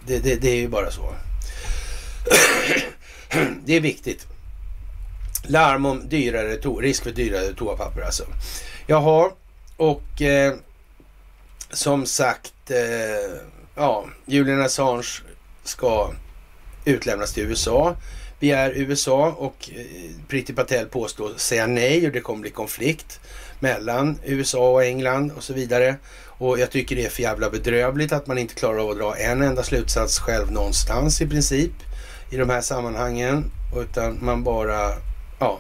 [0.08, 1.14] Det, det, det är ju bara så.
[3.66, 4.28] det är viktigt.
[5.44, 8.24] Larm om dyrare to risk för dyrare toapapper alltså.
[8.88, 9.32] Jaha,
[9.78, 10.54] och eh,
[11.70, 13.40] som sagt, eh,
[13.76, 15.24] ja, Julian Assange
[15.64, 16.12] ska
[16.86, 17.96] utlämnas till USA
[18.44, 19.86] begär USA och eh,
[20.28, 23.20] Priti Patel påstår säga nej och det kommer bli konflikt
[23.60, 25.96] mellan USA och England och så vidare.
[26.38, 29.18] Och jag tycker det är för jävla bedrövligt att man inte klarar av att dra
[29.18, 31.72] en enda slutsats själv någonstans i princip
[32.30, 33.52] i de här sammanhangen.
[33.76, 34.92] Utan man bara,
[35.40, 35.60] ja,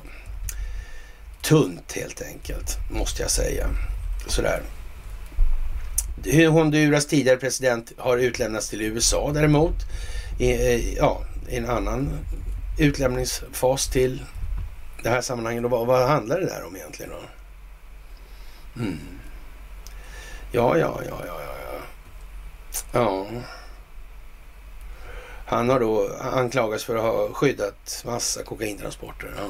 [1.42, 3.70] tunt helt enkelt, måste jag säga.
[4.28, 4.62] Sådär.
[6.50, 9.76] Honduras tidigare president har utlämnats till USA däremot.
[10.40, 12.10] I, eh, ja, i en annan
[12.80, 14.24] utlämningsfas till
[15.04, 15.66] det här sammanhanget.
[15.66, 17.20] Och vad, vad handlar det där om egentligen då?
[18.82, 19.00] Mm.
[20.56, 21.80] Ja, ja, ja, ja, ja.
[22.92, 23.28] Ja.
[25.46, 29.34] Han har då anklagats för att ha skyddat massa kokaintransporter.
[29.38, 29.44] Ja.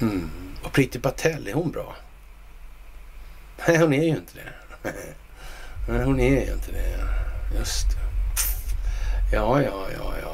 [0.00, 0.30] Mm.
[0.62, 1.96] Och Priti Patel, är hon bra?
[3.66, 4.52] Nej, hon är ju inte det.
[5.88, 6.98] Nej, hon är ju inte det.
[7.58, 7.96] Just det.
[9.36, 10.27] Ja, ja, ja, ja, ja.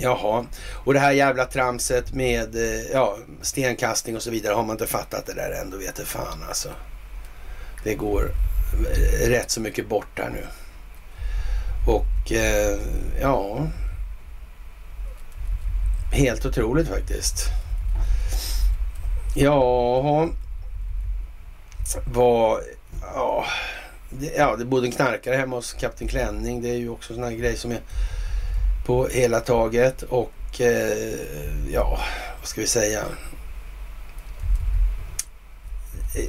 [0.00, 0.46] Jaha,
[0.84, 4.54] och det här jävla tramset med eh, ja, stenkastning och så vidare.
[4.54, 6.68] Har man inte fattat det där ändå vet det fan alltså.
[7.84, 8.32] Det går
[8.72, 10.46] eh, rätt så mycket bort där nu.
[11.86, 12.78] Och eh,
[13.20, 13.66] ja,
[16.12, 17.46] helt otroligt faktiskt.
[19.34, 20.28] Ja,
[22.04, 22.60] vad...
[23.14, 23.44] Ja,
[24.10, 26.62] det, ja, det bodde en knarkare hemma hos Kapten Klänning.
[26.62, 27.80] Det är ju också sån här grej som är
[28.88, 30.02] på hela taget.
[30.02, 31.14] Och eh,
[31.72, 32.00] ja,
[32.40, 33.04] vad ska vi säga?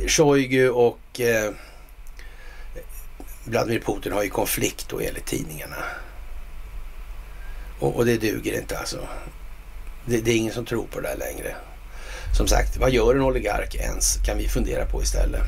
[0.07, 1.51] Shoigu och eh,
[3.43, 5.75] Vladimir Putin har ju konflikt då enligt tidningarna.
[7.79, 9.07] Och, och det duger inte alltså.
[10.05, 11.55] Det, det, är ingen som tror på det där längre.
[12.37, 14.15] Som sagt, vad gör en oligark ens?
[14.25, 15.43] Kan vi fundera på istället.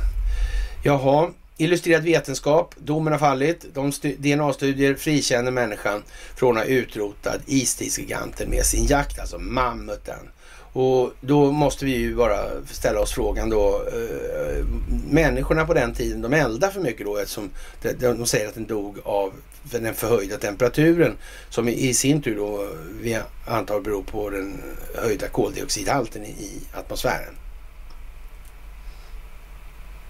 [0.84, 1.30] Jaha,
[1.64, 2.76] illustrerad vetenskap.
[2.78, 3.66] Domen har fallit.
[3.74, 6.04] De DNA-studier frikänner människan
[6.36, 10.30] från att ha utrotat istidsgiganten med sin jakt, alltså mammuten.
[10.74, 13.84] Och då måste vi ju bara ställa oss frågan då.
[13.94, 14.66] Eh,
[15.10, 17.50] människorna på den tiden, de eldade för mycket då eftersom
[17.82, 19.34] de, de säger att den dog av
[19.64, 21.18] den förhöjda temperaturen
[21.50, 22.70] som i sin tur då eh,
[23.02, 24.62] vi antar beror på den
[24.96, 27.36] höjda koldioxidhalten i atmosfären.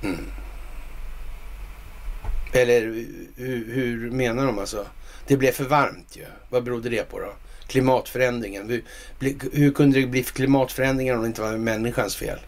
[0.04, 0.26] Mm.
[2.54, 2.82] Eller
[3.36, 4.86] hur, hur, menar de alltså?
[5.28, 6.26] Det blev för varmt ju.
[6.50, 7.34] Vad berodde det på då?
[7.68, 8.70] Klimatförändringen.
[8.70, 8.84] Hur,
[9.54, 12.40] hur kunde det bli klimatförändringar om det inte var människans fel?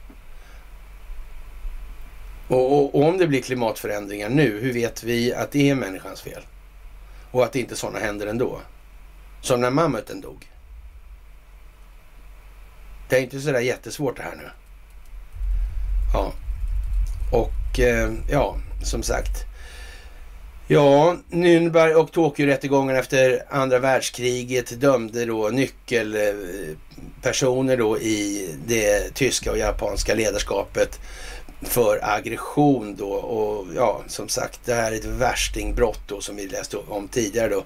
[2.48, 6.22] Och, och, och, om det blir klimatförändringar nu, hur vet vi att det är människans
[6.22, 6.42] fel?
[7.32, 8.62] Och att inte sådana händer ändå?
[9.42, 10.48] Som när mammuten dog.
[13.10, 14.50] Det är inte sådär jättesvårt det här nu.
[16.14, 16.34] Ja.
[17.32, 19.53] Och eh, ja, som sagt.
[20.74, 29.58] Ja, Nürnberg och Tokyo-rättegången efter andra världskriget dömde då nyckelpersoner då i det tyska och
[29.58, 31.00] japanska ledarskapet
[31.62, 36.48] för aggression då och ja, som sagt, det här är ett värstingbrott då som vi
[36.48, 37.64] läste om tidigare då.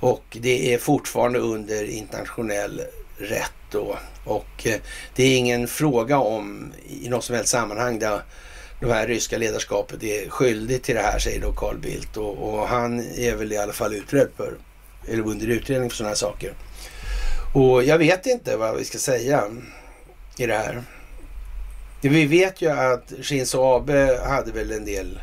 [0.00, 2.82] Och det är fortfarande under internationell
[3.18, 3.96] rätt då.
[4.24, 4.80] Och eh,
[5.14, 6.72] det är ingen fråga om
[7.02, 8.20] i något som helst sammanhang där
[8.80, 12.16] det här ryska ledarskapet är skyldigt till det här, säger då Carl Bildt.
[12.16, 14.54] Och, och, han är väl i alla fall utredd för,
[15.08, 16.52] eller under utredning för sådana här saker.
[17.54, 19.44] Och jag vet inte vad vi ska säga
[20.36, 20.82] i det här.
[22.00, 25.20] Vi vet ju att Shinzo Abe hade väl en del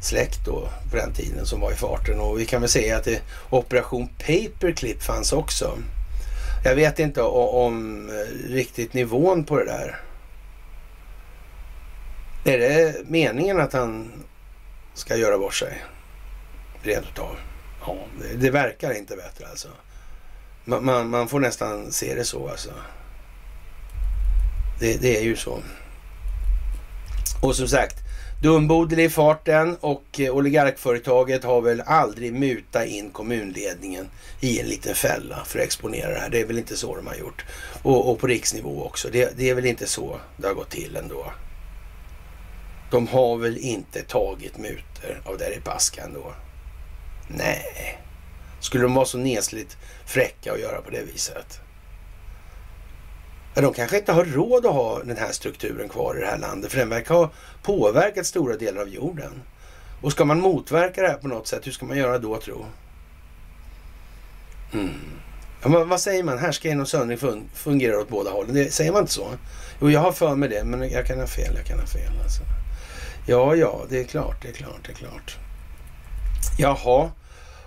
[0.00, 3.04] släkt då på den tiden som var i farten och vi kan väl säga att
[3.04, 5.78] det, Operation Paperclip fanns också.
[6.64, 8.10] Jag vet inte om, om
[8.48, 10.00] riktigt nivån på det där.
[12.44, 14.12] Är det meningen att han
[14.94, 15.84] ska göra bort sig?
[16.82, 17.36] Rent utav.
[17.86, 19.68] Ja, det, det verkar inte bättre alltså.
[20.64, 22.70] Man, man, man, får nästan se det så alltså.
[24.80, 25.58] Det, det är ju så.
[27.42, 27.96] Och som sagt,
[28.42, 34.08] Dumbodel i farten och eh, oligarkföretaget har väl aldrig mutat in kommunledningen
[34.40, 36.30] i en liten fälla för att exponera det här.
[36.30, 37.44] Det är väl inte så de har gjort.
[37.82, 39.08] Och, och på riksnivå också.
[39.12, 41.32] Det, det, är väl inte så det har gått till ändå.
[42.94, 46.34] De har väl inte tagit muter av Deripaska ändå?
[47.28, 47.98] Nej.
[48.60, 49.76] Skulle de vara så nesligt
[50.06, 51.60] fräcka att göra på det viset?
[53.54, 56.70] De kanske inte har råd att ha den här strukturen kvar i det här landet
[56.72, 57.30] för den verkar ha
[57.62, 59.42] påverkat stora delar av jorden.
[60.02, 62.66] Och ska man motverka det här på något sätt, hur ska man göra då tro?
[64.72, 64.90] Mm.
[65.62, 66.38] Ja, men vad säger man?
[66.38, 68.54] Härska och söndring fungerar åt båda hållen.
[68.54, 69.28] Det, säger man inte så?
[69.80, 71.54] Jo, jag har för mig det, men jag kan ha fel.
[71.54, 72.42] Jag kan ha fel alltså.
[73.26, 75.38] Ja, ja, det är klart, det är klart, det är klart.
[76.58, 77.10] Jaha,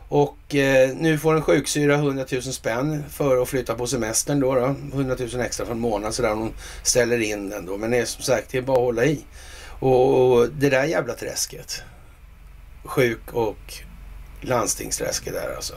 [0.10, 4.56] och eh, nu får en sjuksyra 100 000 spänn för att flytta på semestern då.
[4.56, 4.66] då.
[4.94, 6.54] 100 000 extra för en månad sådär om hon
[6.84, 7.78] ställer in den då.
[7.78, 9.26] Men det är som sagt, det är bara att hålla i.
[9.80, 11.82] Och, och det där jävla träsket.
[12.84, 13.74] Sjuk och
[14.42, 15.76] landstingsträsket där alltså.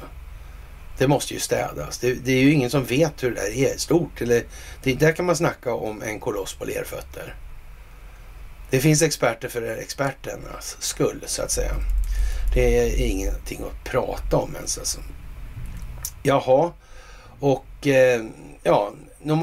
[0.99, 1.99] Det måste ju städas.
[1.99, 4.21] Det, det, är ju ingen som vet hur det där är stort.
[4.21, 4.43] Eller,
[4.83, 7.35] det, där kan man snacka om en koloss på lerfötter.
[8.71, 11.73] Det finns experter för experternas skull så att säga.
[12.55, 15.01] Det är ingenting att prata om ens alltså.
[16.23, 16.73] Jaha,
[17.41, 18.25] och eh,
[18.63, 18.93] ja,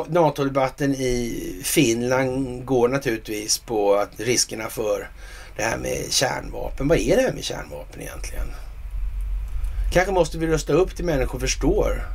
[0.07, 5.09] NATO-debatten i Finland går naturligtvis på att riskerna för
[5.57, 6.87] det här med kärnvapen.
[6.87, 8.47] Vad är det här med kärnvapen egentligen?
[9.93, 12.07] Kanske måste vi rösta upp till människor förstår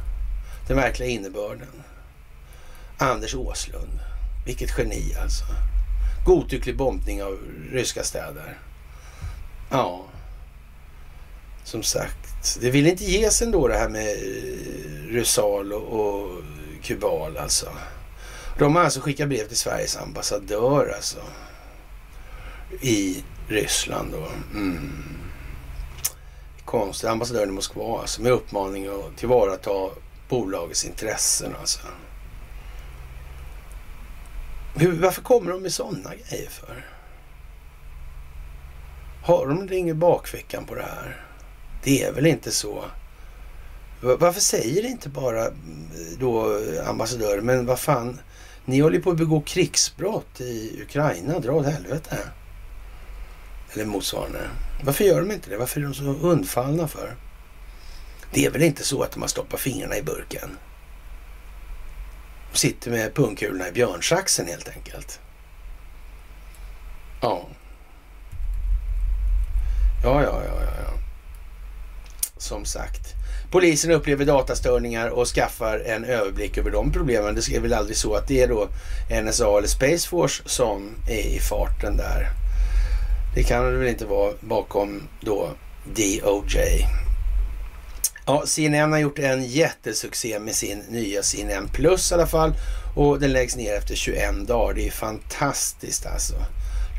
[0.68, 1.82] den verkliga innebörden.
[2.98, 4.01] Anders Åslund,
[4.47, 5.44] vilket geni alltså
[6.24, 7.39] godtycklig bombning av
[7.73, 8.59] ryska städer.
[9.70, 10.05] Ja,
[11.65, 12.59] som sagt.
[12.61, 16.43] Det vill inte ges ändå det här med eh, Rusal och, och
[16.82, 17.69] Kubal alltså.
[18.59, 21.19] De har alltså skickat brev till Sveriges ambassadör alltså.
[22.81, 24.28] I Ryssland då.
[24.59, 25.05] Mm.
[26.65, 27.11] Konstigt.
[27.11, 29.70] Ambassadören i Moskva alltså, med uppmaning att tillvarata
[30.28, 31.81] bolagets intressen alltså.
[34.74, 36.86] Hur, varför kommer de med sådana grejer för?
[39.24, 41.27] Har de ring i bakfickan på det här?
[41.82, 42.85] Det är väl inte så?
[44.01, 45.89] Varför säger inte bara mm,
[46.19, 48.20] då ambassadören, men vad fan,
[48.65, 52.19] ni håller på att begå krigsbrott i Ukraina, dra åt helvete.
[53.73, 54.40] Eller motsvarande.
[54.85, 55.57] Varför gör de inte det?
[55.57, 57.16] Varför är de så undfallna för?
[58.32, 60.51] Det är väl inte så att de har stoppat fingrarna i burken?
[62.53, 65.20] Sitter med pungkulorna i björnsaxen helt enkelt.
[67.20, 67.49] Ja.
[70.05, 70.93] Ja, ja, ja, ja, ja.
[72.37, 73.15] Som sagt.
[73.51, 77.35] Polisen upplever datastörningar och skaffar en överblick över de problemen.
[77.35, 78.69] Det är väl aldrig så att det är då
[79.23, 82.29] NSA eller Space Force som är i farten där.
[83.35, 85.49] Det kan det väl inte vara bakom då
[85.85, 86.87] DOJ.
[88.27, 92.53] Ja, CNN har gjort en jättesuccé med sin nya CNN Plus i alla fall.
[92.97, 94.74] Och den läggs ner efter 21 dagar.
[94.74, 96.35] Det är fantastiskt alltså.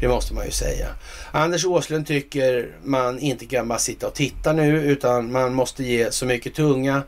[0.02, 0.88] Det måste man ju säga.
[1.32, 6.12] Anders Åslund tycker man inte kan bara sitta och titta nu utan man måste ge
[6.12, 7.04] så mycket tunga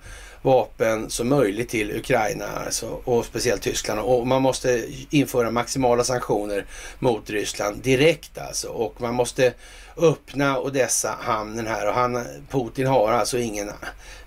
[0.46, 4.00] vapen som möjligt till Ukraina alltså, och speciellt Tyskland.
[4.00, 6.66] Och man måste införa maximala sanktioner
[7.00, 8.68] mot Ryssland direkt alltså.
[8.68, 9.54] Och man måste
[9.98, 13.72] öppna Odessa hamnen här och han, Putin har alltså ingen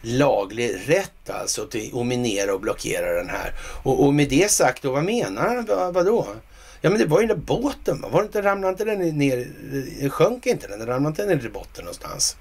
[0.00, 3.52] laglig rätt alltså till att minera och blockera den här.
[3.82, 5.64] Och, och med det sagt då, vad menar han?
[5.64, 6.26] Vad, vadå?
[6.80, 9.48] Ja men det var ju den där båten, var det inte, ramlade inte den ner,
[10.00, 10.78] eh, sjönk inte den?
[10.78, 12.36] Den ramlade inte ner i botten någonstans?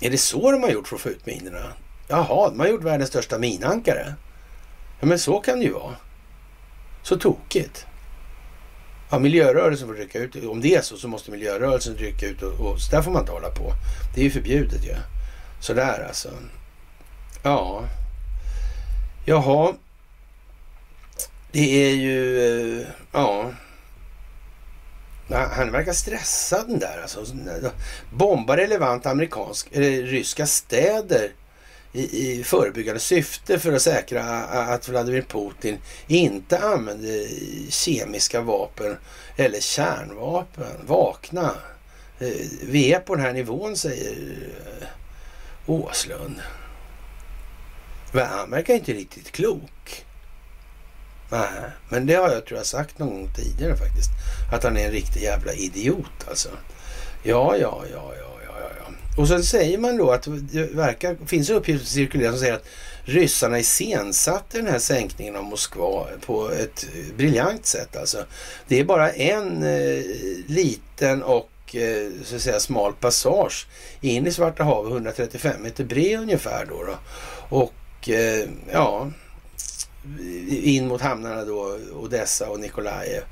[0.00, 1.72] Är det så de har gjort för att få ut minerna?
[2.10, 4.14] Jaha, de har gjort världens största minankare.
[5.00, 5.96] Ja men så kan det ju vara.
[7.02, 7.86] Så tokigt.
[9.10, 10.44] Ja, miljörörelsen får rycka ut.
[10.44, 13.22] Om det är så så måste miljörörelsen rycka ut och, och så där får man
[13.22, 13.72] inte hålla på.
[14.14, 14.90] Det är ju förbjudet ju.
[14.90, 14.98] Ja.
[15.60, 16.30] Sådär alltså.
[17.42, 17.84] Ja.
[19.24, 19.74] Jaha.
[21.52, 22.40] Det är ju,
[22.80, 23.50] eh, ja.
[25.28, 27.24] Han verkar stressad den där alltså.
[28.12, 31.32] Bombar relevant amerikansk, eller ryska städer
[31.92, 37.26] i, i förebyggande syfte för att säkra att Vladimir Putin inte använder
[37.70, 38.96] kemiska vapen
[39.36, 40.86] eller kärnvapen.
[40.86, 41.54] Vakna!
[42.18, 44.12] Eh, vi är på den här nivån, säger
[44.80, 44.86] eh,
[45.66, 46.40] Åslund.
[48.12, 50.04] Men han verkar inte riktigt klok.
[51.30, 54.10] Nej, men det har jag tror jag sagt någon gång tidigare faktiskt.
[54.52, 56.48] Att han är en riktig jävla idiot alltså.
[57.22, 58.29] Ja, ja, ja, ja.
[59.20, 62.66] Och så säger man då att det verkar, finns uppgifter som cirkulerar som säger att
[63.04, 66.86] ryssarna iscensatte den här sänkningen av Moskva på ett
[67.16, 68.24] briljant sätt alltså.
[68.68, 70.04] Det är bara en eh,
[70.46, 73.66] liten och eh, så att säga smal passage
[74.00, 76.84] in i Svarta havet, 135 meter bred ungefär då.
[76.84, 76.98] då.
[77.56, 79.10] Och eh, ja,
[80.48, 83.22] in mot hamnarna då, Odessa och Nikolajev.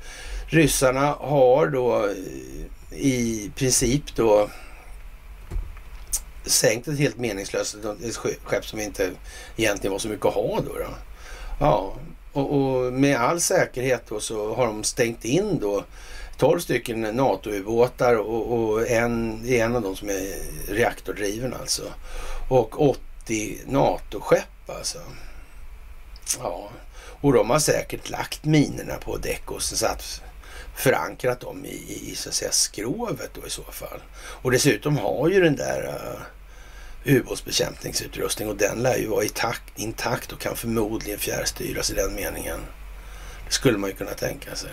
[0.47, 4.49] Ryssarna har då eh, i princip då
[6.49, 9.11] sänkt ett helt meningslöst ett skepp som inte
[9.57, 10.73] egentligen var så mycket att ha då.
[10.73, 10.93] då.
[11.59, 11.93] Ja,
[12.33, 15.83] och, och, med all säkerhet då så har de stängt in då
[16.37, 20.35] 12 stycken NATO-ubåtar och, och, en, en av dem som är
[20.67, 21.83] reaktordriven alltså.
[22.49, 24.99] Och 80 NATO-skepp alltså.
[26.39, 26.69] Ja,
[27.21, 30.21] och de har säkert lagt minerna på däck och satt
[30.75, 33.99] förankrat dem i, i så att säga skrovet då i så fall.
[34.17, 36.21] Och dessutom har ju den där uh,
[37.09, 42.59] ubåtsbekämpningsutrustning och den lär ju vara intakt, intakt och kan förmodligen fjärrstyras i den meningen.
[43.47, 44.69] Det skulle man ju kunna tänka sig.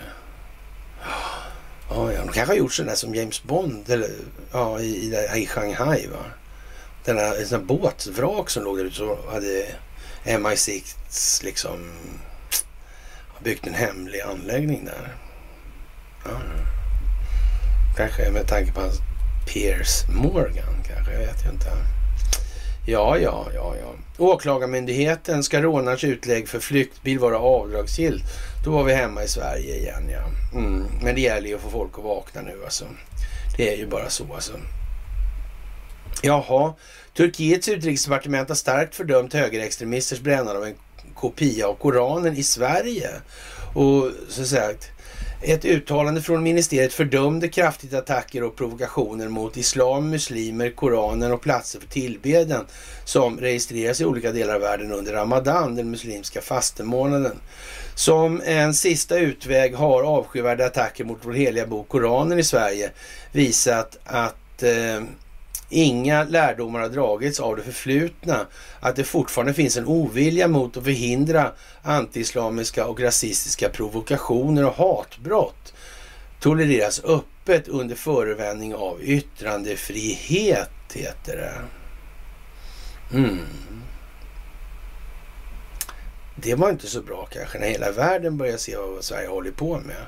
[1.89, 2.19] Ja, ja.
[2.19, 4.09] De kanske har gjort sådana som James Bond eller,
[4.51, 6.07] ja, i, i, i Shanghai.
[6.07, 6.25] Va?
[7.05, 9.65] Den här, båtvrak som låg där ute så hade
[10.23, 11.91] MI6 liksom
[13.43, 15.15] byggt en hemlig anläggning där.
[16.25, 16.41] Ja.
[17.97, 18.99] Kanske med tanke på hans
[19.47, 21.96] Piers Morgan kanske, jag vet ju inte.
[22.89, 23.93] Ja, ja, ja, ja.
[24.17, 28.23] Åklagarmyndigheten ska rånarens utlägg för flyktbil vara avdragsgillt.
[28.65, 30.57] Då var vi hemma i Sverige igen ja.
[30.59, 30.83] Mm.
[31.01, 32.85] Men det gäller ju att få folk att vakna nu alltså.
[33.57, 34.53] Det är ju bara så alltså.
[36.21, 36.73] Jaha,
[37.17, 40.75] Turkiets utrikesdepartement har starkt fördömt högerextremisters brännande av en
[41.15, 43.09] kopia av Koranen i Sverige.
[43.73, 44.91] Och så sagt,
[45.41, 51.79] ett uttalande från ministeriet fördömde kraftigt attacker och provokationer mot islam, muslimer, Koranen och platser
[51.79, 52.65] för tillbedjan
[53.05, 57.39] som registreras i olika delar av världen under Ramadan, den muslimska fastemånaden.
[57.95, 62.91] Som en sista utväg har avskyvärda attacker mot vår heliga bok Koranen i Sverige
[63.31, 65.03] visat att eh,
[65.69, 68.47] Inga lärdomar har dragits av det förflutna,
[68.79, 75.73] att det fortfarande finns en ovilja mot att förhindra antiislamiska och rasistiska provokationer och hatbrott
[76.39, 81.53] tolereras öppet under förevändning av yttrandefrihet, heter det.
[83.17, 83.39] Mm.
[86.35, 89.77] Det var inte så bra kanske när hela världen började se vad Sverige håller på
[89.79, 90.05] med.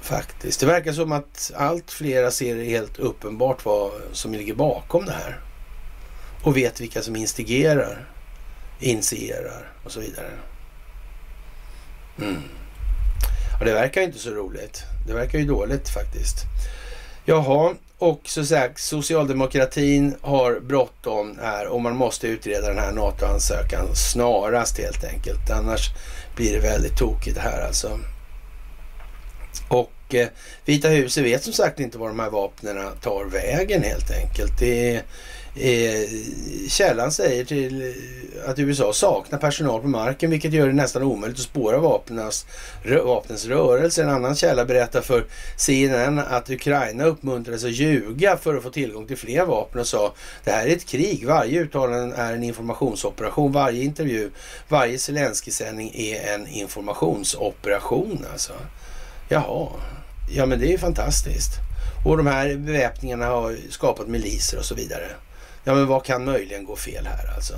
[0.00, 0.60] Faktiskt.
[0.60, 5.12] Det verkar som att allt flera ser det helt uppenbart vad som ligger bakom det
[5.12, 5.40] här.
[6.42, 8.08] Och vet vilka som instigerar,
[8.80, 10.30] initierar och så vidare.
[12.18, 12.42] Mm.
[13.58, 14.82] Och det verkar inte så roligt.
[15.06, 16.36] Det verkar ju dåligt faktiskt.
[17.24, 23.94] Jaha, och så sagt, socialdemokratin har bråttom här och man måste utreda den här NATO-ansökan
[23.94, 25.50] snarast helt enkelt.
[25.50, 25.90] Annars
[26.36, 27.98] blir det väldigt tokigt här alltså.
[29.68, 30.28] Och eh,
[30.64, 34.58] Vita huset vet som sagt inte var de här vapnen tar vägen helt enkelt.
[34.58, 35.02] Det är,
[35.54, 36.08] eh,
[36.68, 41.38] källan säger till eh, att USA saknar personal på marken vilket gör det nästan omöjligt
[41.38, 42.46] att spåra vapnens,
[43.04, 44.02] vapnens rörelse.
[44.02, 45.24] En annan källa berättar för
[45.56, 50.14] CNN att Ukraina uppmuntrades att ljuga för att få tillgång till fler vapen och sa
[50.44, 51.26] det här är ett krig.
[51.26, 53.52] Varje uttalande är en informationsoperation.
[53.52, 54.30] Varje intervju,
[54.68, 58.52] varje Zelenskyj-sändning är en informationsoperation alltså.
[59.28, 59.68] Jaha,
[60.30, 61.52] ja men det är ju fantastiskt.
[62.04, 65.10] Och de här beväpningarna har skapat miliser och så vidare.
[65.64, 67.54] Ja men vad kan möjligen gå fel här alltså?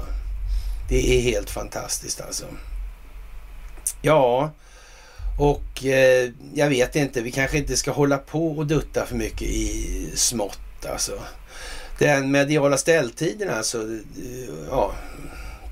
[0.89, 2.45] Det är helt fantastiskt alltså.
[4.03, 4.51] Ja,
[5.39, 9.43] och eh, jag vet inte, vi kanske inte ska hålla på och dutta för mycket
[9.43, 11.13] i smått alltså.
[11.99, 14.95] Den mediala ställtiden alltså, eh, ja,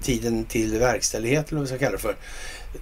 [0.02, 2.16] tiden till verkställighet eller vad vi ska kalla det för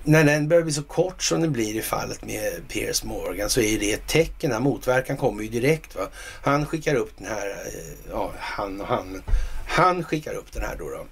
[0.05, 3.61] när den börjar bli så kort som den blir i fallet med Piers Morgan så
[3.61, 4.53] är det ett tecken.
[4.53, 5.95] Här motverkan kommer ju direkt.
[5.95, 6.09] Va?
[6.43, 9.23] Han skickar upp den här, eh, ja han och han,
[9.67, 10.91] han skickar upp den här då.
[10.91, 11.07] då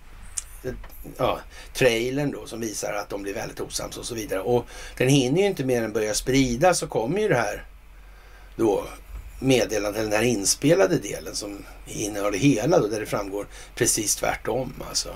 [1.16, 1.40] ja,
[1.73, 4.40] trailern då som visar att de blir väldigt osams och så vidare.
[4.40, 4.66] Och
[4.97, 7.65] den hinner ju inte mer än börja spridas så kommer ju det här
[8.56, 8.85] då
[9.39, 15.09] meddelandet, den här inspelade delen som innehåller hela då, där det framgår precis tvärtom alltså.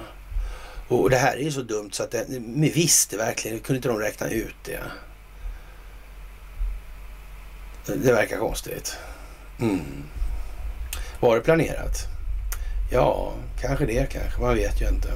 [0.89, 3.89] Och det här är ju så dumt så att det, vi visste verkligen, kunde inte
[3.89, 4.81] de räkna ut det?
[7.87, 8.97] Det verkar konstigt.
[9.61, 10.05] Mm.
[11.21, 12.07] Var det planerat?
[12.91, 14.41] Ja, kanske det kanske.
[14.41, 15.09] Man vet ju inte.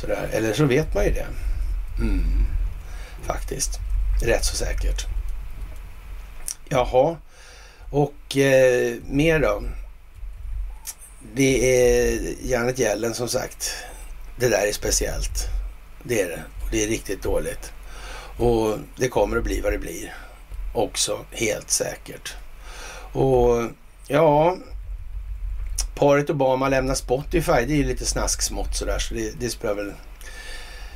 [0.00, 0.28] Sådär.
[0.32, 1.26] Eller så vet man ju det.
[1.98, 2.46] Mm.
[3.22, 3.78] Faktiskt.
[4.22, 5.06] Rätt så säkert.
[6.68, 7.16] Jaha.
[7.90, 9.62] Och eh, mer då?
[11.34, 13.74] Det är Janet Yellen som sagt
[14.42, 15.48] det där är speciellt.
[16.02, 16.42] Det är det.
[16.64, 17.72] Och det är riktigt dåligt.
[18.38, 20.14] Och det kommer att bli vad det blir.
[20.74, 22.34] Också helt säkert.
[23.12, 23.62] Och
[24.06, 24.56] ja,
[25.94, 27.52] paret Obama lämnar Spotify.
[27.66, 28.98] Det är ju lite snasksmått sådär.
[28.98, 29.92] Så det, det spelar väl...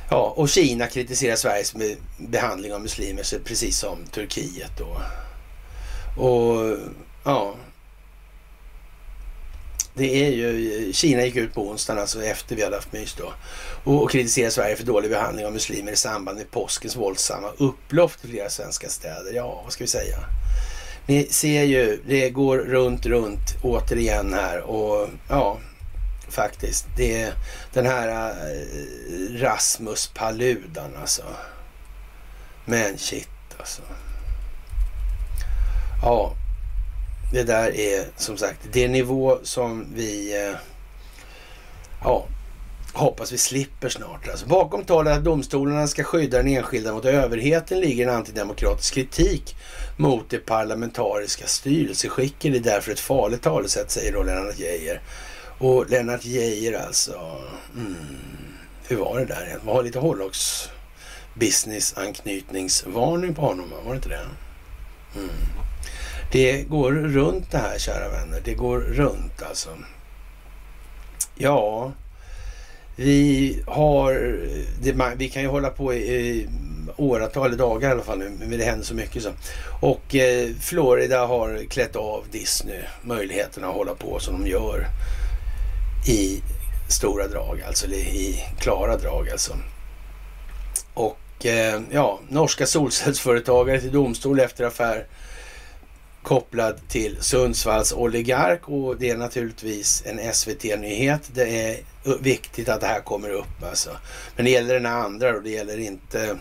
[0.09, 1.75] Ja, och Kina kritiserar Sveriges
[2.17, 5.01] behandling av muslimer precis som Turkiet då.
[6.23, 6.77] Och
[7.23, 7.55] ja,
[9.97, 13.33] det är ju, Kina gick ut på onsdagen, alltså efter vi hade haft mys då,
[13.83, 18.11] och, och kritiserade Sverige för dålig behandling av muslimer i samband med påskens våldsamma upplopp
[18.23, 19.33] i flera svenska städer.
[19.33, 20.17] Ja, vad ska vi säga?
[21.05, 25.57] Ni ser ju, det går runt, runt återigen här och ja,
[26.29, 26.85] faktiskt.
[26.97, 27.33] Det är
[27.73, 31.23] den här eh, äh, Rasmus Paludan alltså.
[32.65, 33.81] Men shit alltså.
[36.01, 36.33] Ja,
[37.31, 40.55] det där är som sagt det nivå som vi eh,
[42.03, 42.27] ja,
[42.93, 44.27] hoppas vi slipper snart.
[44.27, 49.55] Alltså, bakom talet att domstolarna ska skydda den enskilda mot överheten ligger en antidemokratisk kritik
[49.97, 52.51] mot det parlamentariska styrelseskicket.
[52.51, 55.01] Det är därför ett farligt talesätt, säger då Lennart Geijer.
[55.59, 57.41] Och Lennart Geijer alltså,
[57.75, 57.95] mm,
[58.87, 59.75] hur var det där egentligen?
[59.75, 60.69] Var lite hårdrocks
[61.33, 64.27] business anknytningsvarning på honom, var det inte det?
[65.15, 65.29] Mm.
[66.31, 68.41] Det går runt det här, kära vänner.
[68.43, 69.69] Det går runt alltså.
[71.35, 71.91] Ja,
[72.95, 74.13] vi har...
[74.81, 76.49] Det, vi kan ju hålla på i, i
[76.97, 79.31] åratal, eller dagar i alla fall nu, men det händer så mycket så.
[79.81, 84.87] Och eh, Florida har klätt av Disney möjligheterna att hålla på som de gör
[86.07, 86.41] i
[86.89, 89.53] stora drag, alltså i klara drag alltså.
[90.93, 95.05] Och Och eh, ja, norska solcellsföretagare till domstol efter affär
[96.27, 101.21] kopplad till Sundsvalls oligark och det är naturligtvis en SVT-nyhet.
[101.33, 101.79] Det är
[102.19, 103.89] viktigt att det här kommer upp alltså.
[104.35, 106.37] Men det gäller den andra och det gäller inte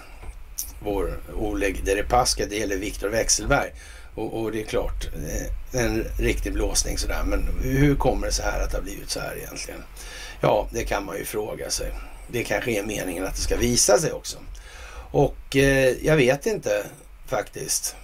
[0.81, 3.71] vår Oleg Deripaska, det gäller Viktor Wexelberg.
[4.15, 7.23] Och, och, det är klart, eh, en riktig blåsning sådär.
[7.27, 9.81] Men hur kommer det så här att det har blivit så här egentligen?
[10.41, 11.93] Ja, det kan man ju fråga sig.
[12.29, 14.39] Det kanske är meningen att det ska visa sig också.
[15.11, 16.87] Och eh, jag vet inte
[17.27, 17.97] faktiskt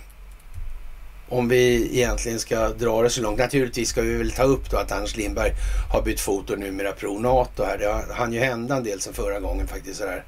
[1.33, 3.39] om vi egentligen ska dra det så långt.
[3.39, 5.53] Naturligtvis ska vi väl ta upp då att Anders Lindberg
[5.93, 7.79] har bytt fot och numera pro NATO här.
[7.79, 9.99] Det hann ju hända en del sen förra gången faktiskt.
[9.99, 10.25] Sådär.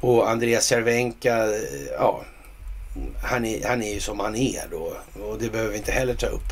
[0.00, 1.52] Och Andreas Cervenka, eh,
[1.98, 2.22] ja,
[3.22, 4.92] han är, han är ju som han är då
[5.22, 6.48] och det behöver vi inte heller ta upp.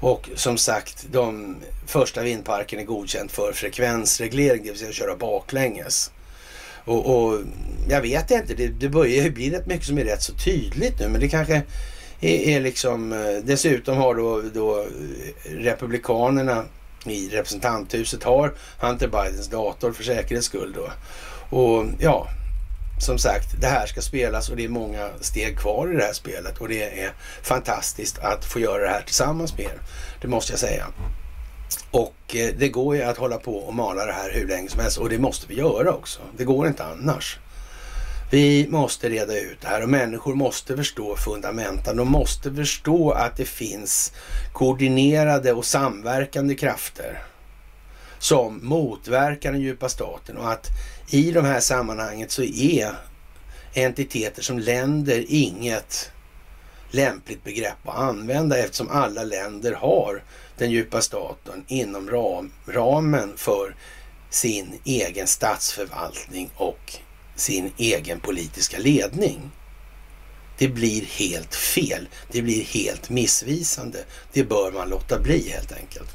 [0.00, 1.56] Och som sagt, de
[1.86, 6.10] första vindparken är godkänt för frekvensreglering, det vill säga att köra baklänges.
[6.84, 7.40] Och, och
[7.88, 11.00] jag vet inte, det, det börjar ju bli rätt mycket som är rätt så tydligt
[11.00, 11.62] nu, men det kanske
[12.20, 13.12] är, är liksom...
[13.12, 14.86] Eh, dessutom har då, då
[15.44, 16.64] Republikanerna
[17.06, 20.90] i representanthuset har Hunter Bidens dator för säkerhets skull då.
[21.56, 22.28] Och ja,
[22.98, 26.12] som sagt, det här ska spelas och det är många steg kvar i det här
[26.12, 27.12] spelet och det är
[27.42, 29.80] fantastiskt att få göra det här tillsammans med er.
[30.20, 30.86] Det måste jag säga.
[31.90, 34.80] Och eh, det går ju att hålla på och mala det här hur länge som
[34.80, 36.20] helst och det måste vi göra också.
[36.36, 37.38] Det går inte annars.
[38.30, 41.96] Vi måste reda ut det här och människor måste förstå fundamenten.
[41.96, 44.12] De måste förstå att det finns
[44.52, 47.22] koordinerade och samverkande krafter
[48.18, 50.66] som motverkar den djupa staten och att
[51.10, 52.92] i de här sammanhanget så är
[53.74, 56.10] entiteter som länder inget
[56.90, 60.22] lämpligt begrepp att använda eftersom alla länder har
[60.58, 63.74] den djupa staten inom ram, ramen för
[64.30, 66.98] sin egen statsförvaltning och
[67.36, 69.50] sin egen politiska ledning.
[70.58, 72.08] Det blir helt fel.
[72.32, 73.98] Det blir helt missvisande.
[74.32, 76.10] Det bör man låta bli helt enkelt.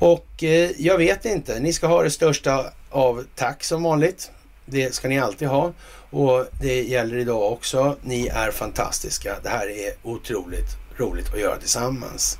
[0.00, 4.30] Och eh, jag vet inte, ni ska ha det största av tack som vanligt.
[4.66, 5.72] Det ska ni alltid ha
[6.10, 7.96] och det gäller idag också.
[8.02, 9.36] Ni är fantastiska.
[9.42, 12.38] Det här är otroligt roligt att göra tillsammans.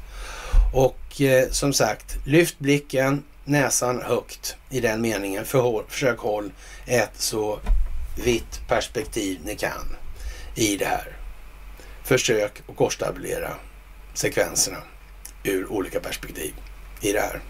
[0.74, 5.44] Och eh, som sagt, lyft blicken, näsan högt i den meningen.
[5.44, 6.52] För, försök håll
[6.86, 7.58] ett så
[8.16, 9.96] vitt perspektiv ni kan
[10.54, 11.16] i det här.
[12.04, 13.54] Försök att korstabulera
[14.14, 14.78] sekvenserna
[15.44, 16.54] ur olika perspektiv
[17.00, 17.40] i det här.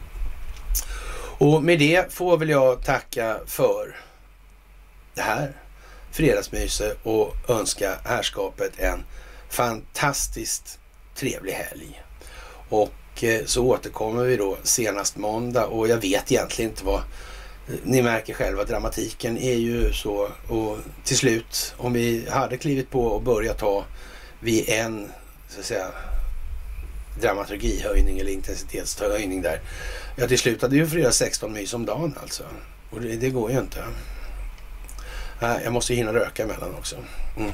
[1.38, 3.96] Och med det får väl jag tacka för
[5.14, 5.52] det här
[6.10, 9.04] fredagsmyset och önska härskapet en
[9.50, 10.78] fantastiskt
[11.14, 12.02] trevlig helg.
[12.68, 17.02] Och eh, så återkommer vi då senast måndag och jag vet egentligen inte vad
[17.82, 23.06] ni märker själva, dramatiken är ju så och till slut om vi hade klivit på
[23.06, 23.84] och börjat ta
[24.40, 25.08] vid en
[25.48, 25.86] så att säga
[27.20, 29.60] dramaturgihöjning eller intensitetshöjning där.
[30.16, 32.42] Ja, till slut hade ju flera 16 mys om dagen alltså.
[32.90, 33.84] Och det, det går ju inte.
[35.40, 36.96] Jag måste hinna röka emellan också.
[37.36, 37.50] Mm.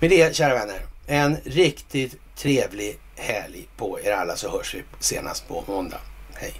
[0.00, 5.48] Med det, kära vänner, en riktigt trevlig helg på er alla så hörs vi senast
[5.48, 6.00] på måndag.
[6.34, 6.54] Hej!